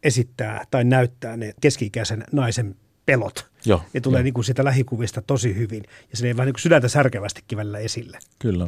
esittää 0.03 0.65
tai 0.71 0.83
näyttää 0.83 1.37
ne 1.37 1.53
keski-ikäisen 1.61 2.23
naisen 2.31 2.75
pelot. 3.05 3.49
Joo, 3.65 3.81
ne 3.93 4.01
tulee 4.01 4.19
jo. 4.19 4.23
niin 4.23 4.33
kuin 4.33 4.45
sitä 4.45 4.63
lähikuvista 4.63 5.21
tosi 5.21 5.55
hyvin 5.55 5.83
ja 6.11 6.17
se 6.17 6.27
ei 6.27 6.37
vähän 6.37 6.47
niin 6.47 6.53
kuin 6.53 6.61
sydäntä 6.61 6.87
särkevästikin 6.87 7.57
välillä 7.57 7.79
esille. 7.79 8.19
Kyllä. 8.39 8.67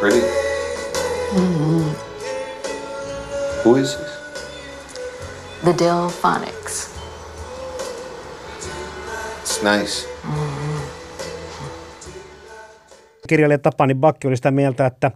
Pretty. 0.00 0.22
Mm-hmm. 1.36 2.07
This? 3.74 3.98
The 5.64 5.74
Delphonics. 5.78 6.90
It's 9.42 9.62
nice. 9.62 10.08
Kirjailija 13.28 13.58
Tapani 13.58 13.94
Bakki 13.94 14.28
oli 14.28 14.36
sitä 14.36 14.50
mieltä, 14.50 14.86
että 14.86 15.10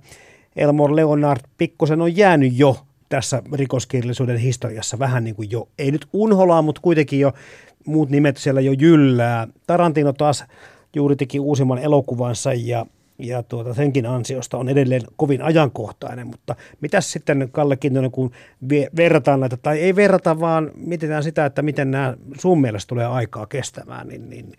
Elmore 0.57 0.97
Leonard 0.97 1.41
pikkusen 1.59 2.01
on 2.01 2.17
jäänyt 2.17 2.59
jo 2.59 2.77
tässä 3.09 3.43
rikoskirjallisuuden 3.53 4.39
historiassa 4.39 4.99
vähän 4.99 5.25
niin 5.25 5.35
kuin 5.35 5.51
jo, 5.51 5.69
ei 5.79 5.91
nyt 5.91 6.07
unholaa, 6.13 6.63
mutta 6.63 6.81
kuitenkin 6.81 7.21
jo 7.21 7.33
muut 7.87 8.11
nimet 8.11 8.37
siellä 8.37 8.61
jo 8.61 8.73
jyllää. 8.73 9.49
Tarantino 9.67 10.13
taas 10.13 10.45
juuri 10.97 11.17
teki 11.17 11.41
uusimman 11.41 11.79
elokuvansa 11.79 12.53
ja, 12.53 12.87
ja 13.23 13.43
tuota, 13.43 13.75
senkin 13.75 14.07
ansiosta 14.07 14.59
on 14.59 14.69
edelleen 14.69 15.03
kovin 15.17 15.43
ajankohtainen, 15.43 16.27
mutta 16.27 16.55
mitäs 16.81 17.13
sitten 17.13 17.49
Kalle 17.53 17.77
Kintonen, 17.77 18.11
kun 18.11 18.31
verrataan 18.97 19.41
näitä, 19.41 19.57
tai 19.57 19.81
ei 19.81 19.97
verrata, 19.97 20.41
vaan 20.41 20.71
mietitään 20.77 21.23
sitä, 21.23 21.47
että 21.47 21.63
miten 21.63 21.91
nämä 21.91 22.15
sun 22.39 22.61
mielestä 22.61 22.89
tulee 22.89 23.07
aikaa 23.07 23.47
kestämään, 23.47 24.09
niin, 24.09 24.31
niin 24.31 24.53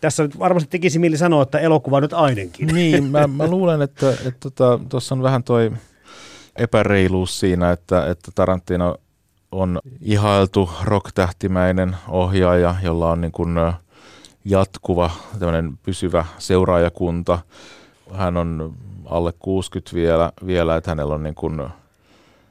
tässä 0.00 0.22
nyt 0.22 0.38
varmasti 0.38 0.70
tekisi 0.70 0.98
mieli 0.98 1.16
sanoa, 1.16 1.42
että 1.42 1.58
elokuva 1.58 2.00
nyt 2.00 2.12
ainakin. 2.12 2.66
Niin, 2.66 3.04
mä, 3.04 3.26
mä 3.26 3.46
luulen, 3.46 3.82
että 3.82 4.00
tuossa 4.00 4.28
että, 4.28 4.50
tota, 4.50 5.14
on 5.14 5.22
vähän 5.22 5.42
toi 5.42 5.72
epäreiluus 6.56 7.40
siinä, 7.40 7.72
että, 7.72 8.06
että 8.10 8.30
Tarantino 8.34 8.96
on 9.52 9.80
ihailtu 10.00 10.70
rock-tähtimäinen 10.84 11.96
ohjaaja, 12.08 12.74
jolla 12.82 13.10
on 13.10 13.20
niin 13.20 13.32
kuin 13.32 13.56
jatkuva, 14.44 15.10
tämmöinen 15.38 15.78
pysyvä 15.82 16.24
seuraajakunta. 16.38 17.38
Hän 18.14 18.36
on 18.36 18.74
alle 19.04 19.32
60 19.38 19.94
vielä, 19.94 20.32
vielä 20.46 20.76
että 20.76 20.90
hänellä 20.90 21.14
on 21.14 21.22
niin 21.22 21.34
kuin, 21.34 21.68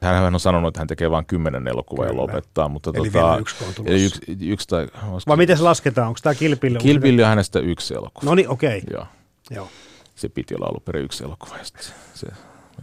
hän 0.00 0.34
on 0.34 0.40
sanonut, 0.40 0.68
että 0.68 0.80
hän 0.80 0.86
tekee 0.86 1.10
vain 1.10 1.26
kymmenen 1.26 1.68
elokuvaa 1.68 2.06
ja 2.06 2.16
lopettaa. 2.16 2.68
Mutta 2.68 2.90
Eli 2.94 3.10
tota, 3.10 3.24
vielä 3.26 3.36
yksi 3.36 3.64
on 3.64 3.74
tulossa. 3.74 3.96
yksi, 3.96 4.20
yksi 4.40 4.68
tai, 4.68 4.86
Vai 5.26 5.36
miten 5.36 5.56
se 5.56 5.62
lasketaan? 5.62 6.08
Onko 6.08 6.20
tämä 6.22 6.34
kilpille? 6.34 6.78
Kilpilli 6.78 7.22
on 7.22 7.28
hänestä 7.28 7.58
yksi 7.58 7.94
elokuva. 7.94 8.30
No 8.30 8.34
niin, 8.34 8.48
okei. 8.48 8.82
Joo. 8.92 9.06
Joo. 9.50 9.68
Se 10.14 10.28
piti 10.28 10.54
olla 10.54 10.66
alun 10.66 10.82
perin 10.84 11.04
yksi 11.04 11.24
elokuva 11.24 11.56
ja 11.56 11.64
se, 11.64 11.92
se 12.14 12.26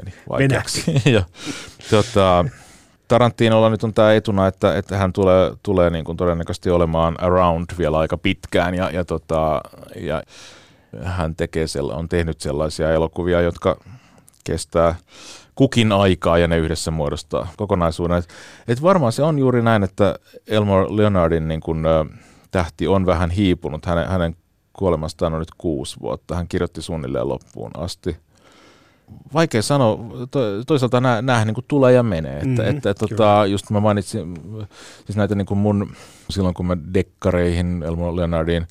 meni 0.04 0.16
vaikeaksi. 0.30 1.02
ja, 1.16 1.24
tota, 1.90 2.46
Tarantinolla 3.08 3.70
nyt 3.70 3.84
on 3.84 3.94
tämä 3.94 4.14
etuna, 4.14 4.48
että, 4.48 4.78
että 4.78 4.98
hän 4.98 5.14
tulee, 5.14 5.52
tulee 5.64 5.90
niin 5.90 6.06
kuin 6.06 6.18
todennäköisesti 6.18 6.70
olemaan 6.70 7.24
around 7.24 7.66
vielä 7.78 8.00
aika 8.00 8.18
pitkään 8.18 8.76
ja, 8.76 8.90
ja, 8.90 9.06
tota, 9.06 9.62
ja 9.96 10.24
hän 11.04 11.36
tekee 11.36 11.66
on 11.94 12.10
tehnyt 12.10 12.42
sellaisia 12.42 12.92
elokuvia, 12.92 13.42
jotka 13.42 13.78
kestää 14.44 14.96
kukin 15.56 15.92
aikaa 15.92 16.38
ja 16.38 16.48
ne 16.48 16.58
yhdessä 16.58 16.92
muodostaa 16.92 17.48
kokonaisuuden. 17.58 18.18
Et, 18.18 18.30
et 18.68 18.82
varmaan 18.82 19.12
se 19.12 19.24
on 19.24 19.40
juuri 19.40 19.62
näin, 19.62 19.84
että 19.84 20.16
Elmore 20.48 20.88
Leonardin 20.90 21.48
niin 21.48 21.60
kun, 21.60 21.86
ä, 21.86 22.06
tähti 22.52 22.88
on 22.88 23.06
vähän 23.06 23.30
hiipunut. 23.30 23.86
Hänen, 23.86 24.08
hänen 24.08 24.36
kuolemastaan 24.74 25.34
on 25.34 25.40
nyt 25.40 25.52
kuusi 25.58 26.00
vuotta. 26.02 26.36
Hän 26.36 26.48
kirjoitti 26.48 26.82
suunnilleen 26.82 27.28
loppuun 27.28 27.72
asti. 27.78 28.18
Vaikea 29.34 29.62
sanoa, 29.62 30.00
to, 30.32 30.40
toisaalta 30.68 31.02
nämä, 31.02 31.22
nämä 31.22 31.46
niin 31.46 31.56
kuin 31.56 31.66
tulee 31.68 31.94
ja 31.94 32.04
menee. 32.04 32.36
Että, 32.36 32.62
Mhm, 32.64 32.76
että, 32.76 32.90
että 32.90 33.08
tota, 33.08 33.46
just 33.46 33.70
mä 33.70 33.80
mainitsin, 33.80 34.38
siis 35.06 35.16
näitä 35.16 35.36
niin 35.36 35.46
kuin 35.46 35.58
mun, 35.58 35.94
silloin 36.30 36.54
kun 36.54 36.66
mä 36.66 36.78
dekkareihin 36.94 37.84
Elmo 37.84 38.16
Leonardin 38.16 38.68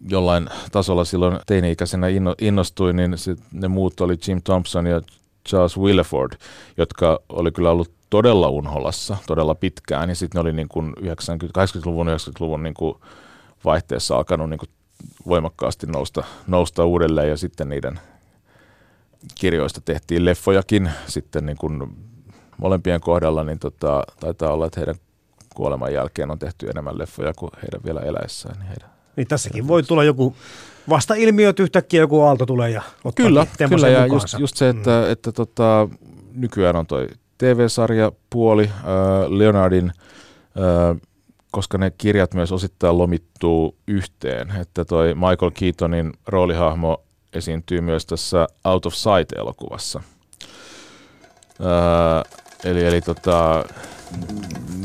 jollain 0.00 0.48
tasolla 0.72 1.04
silloin 1.04 1.38
teini-ikäisenä 1.46 2.08
inno, 2.08 2.34
innostuin, 2.40 2.96
niin 2.96 3.18
sit 3.18 3.38
ne 3.52 3.68
muut 3.68 4.00
oli 4.00 4.16
Jim 4.28 4.42
Thompson 4.42 4.86
ja 4.86 5.02
Charles 5.48 5.78
Willeford, 5.78 6.32
jotka 6.76 7.20
oli 7.28 7.52
kyllä 7.52 7.70
ollut 7.70 7.90
todella 8.10 8.48
unholassa 8.48 9.16
todella 9.26 9.54
pitkään. 9.54 10.08
Ja 10.08 10.14
sitten 10.14 10.38
ne 10.38 10.40
oli 10.40 10.52
niin 10.52 10.68
kuin 10.68 10.92
90, 11.00 11.64
80-luvun, 11.64 12.06
90-luvun 12.06 12.62
niin 12.62 12.74
kuin 12.74 12.94
vaihteessa 13.64 14.16
alkanut 14.16 14.50
niin 14.50 14.58
kuin 14.58 14.70
voimakkaasti 15.26 15.86
nousta, 15.86 16.24
nousta 16.46 16.84
uudelleen 16.84 17.28
ja 17.28 17.36
sitten 17.36 17.68
niiden 17.68 18.00
kirjoista 19.34 19.80
tehtiin 19.80 20.24
leffojakin 20.24 20.90
sitten 21.06 21.46
niin 21.46 21.56
kuin 21.58 21.96
molempien 22.58 23.00
kohdalla, 23.00 23.44
niin 23.44 23.58
tota, 23.58 24.02
taitaa 24.20 24.52
olla, 24.52 24.66
että 24.66 24.80
heidän 24.80 24.96
kuoleman 25.54 25.92
jälkeen 25.92 26.30
on 26.30 26.38
tehty 26.38 26.68
enemmän 26.68 26.98
leffoja 26.98 27.34
kuin 27.34 27.50
heidän 27.62 27.80
vielä 27.84 28.00
eläessään. 28.00 28.58
Niin 28.58 28.68
heidän 28.68 28.95
Niin 29.16 29.26
tässäkin 29.26 29.68
voi 29.68 29.82
tulla 29.82 30.04
joku 30.04 30.36
vasta 30.88 31.14
ilmiö, 31.14 31.48
että 31.48 31.62
yhtäkkiä 31.62 32.00
joku 32.00 32.22
aalto 32.22 32.46
tulee 32.46 32.70
ja 32.70 32.82
ottaa 33.04 33.26
Kyllä, 33.26 33.46
kyllä 33.68 33.88
ja 33.88 34.02
mukaansa. 34.02 34.24
just, 34.24 34.40
just 34.40 34.56
se, 34.56 34.68
että, 34.68 35.02
mm. 35.06 35.12
että 35.12 35.32
tota, 35.32 35.88
nykyään 36.34 36.76
on 36.76 36.86
toi 36.86 37.08
TV-sarja 37.38 38.12
puoli 38.30 38.64
äh, 38.64 38.82
Leonardin, 39.28 39.92
äh, 39.96 40.96
koska 41.50 41.78
ne 41.78 41.92
kirjat 41.98 42.34
myös 42.34 42.52
osittain 42.52 42.98
lomittuu 42.98 43.76
yhteen, 43.88 44.52
että 44.60 44.84
toi 44.84 45.14
Michael 45.14 45.50
Keatonin 45.54 46.12
roolihahmo 46.26 47.02
esiintyy 47.32 47.80
myös 47.80 48.06
tässä 48.06 48.46
Out 48.64 48.86
of 48.86 48.94
Sight-elokuvassa. 48.94 50.00
Äh, 51.60 52.32
eli 52.64 52.84
eli 52.84 53.00
tota, 53.00 53.64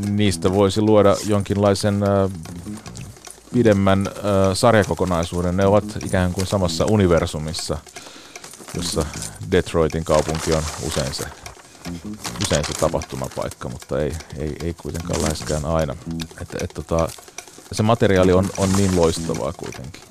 niistä 0.09 0.53
voisi 0.53 0.81
luoda 0.81 1.15
jonkinlaisen 1.27 2.03
äh, 2.03 2.31
pidemmän 3.53 4.07
äh, 4.07 4.13
sarjakokonaisuuden. 4.53 5.57
Ne 5.57 5.65
ovat 5.65 5.83
ikään 6.05 6.33
kuin 6.33 6.47
samassa 6.47 6.85
universumissa, 6.85 7.77
jossa 8.75 9.05
Detroitin 9.51 10.05
kaupunki 10.05 10.53
on 10.53 10.63
usein 10.87 11.13
se, 11.13 11.23
usein 12.43 12.65
se 12.65 12.73
tapahtumapaikka, 12.73 13.69
mutta 13.69 13.99
ei, 13.99 14.13
ei, 14.37 14.55
ei 14.63 14.73
kuitenkaan 14.73 15.21
läheskään 15.21 15.65
aina. 15.65 15.95
Et, 16.41 16.63
et, 16.63 16.69
tota, 16.73 17.09
se 17.71 17.83
materiaali 17.83 18.33
on, 18.33 18.49
on 18.57 18.69
niin 18.77 18.95
loistavaa 18.95 19.53
kuitenkin. 19.53 20.01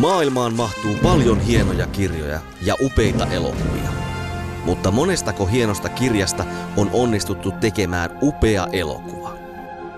Maailmaan 0.00 0.54
mahtuu 0.54 0.96
paljon 1.02 1.40
hienoja 1.40 1.86
kirjoja 1.86 2.40
ja 2.62 2.76
upeita 2.80 3.26
elokuvia. 3.26 3.90
Mutta 4.64 4.90
monestako 4.90 5.46
hienosta 5.46 5.88
kirjasta 5.88 6.44
on 6.76 6.90
onnistuttu 6.92 7.52
tekemään 7.60 8.18
upea 8.22 8.66
elokuva? 8.72 9.19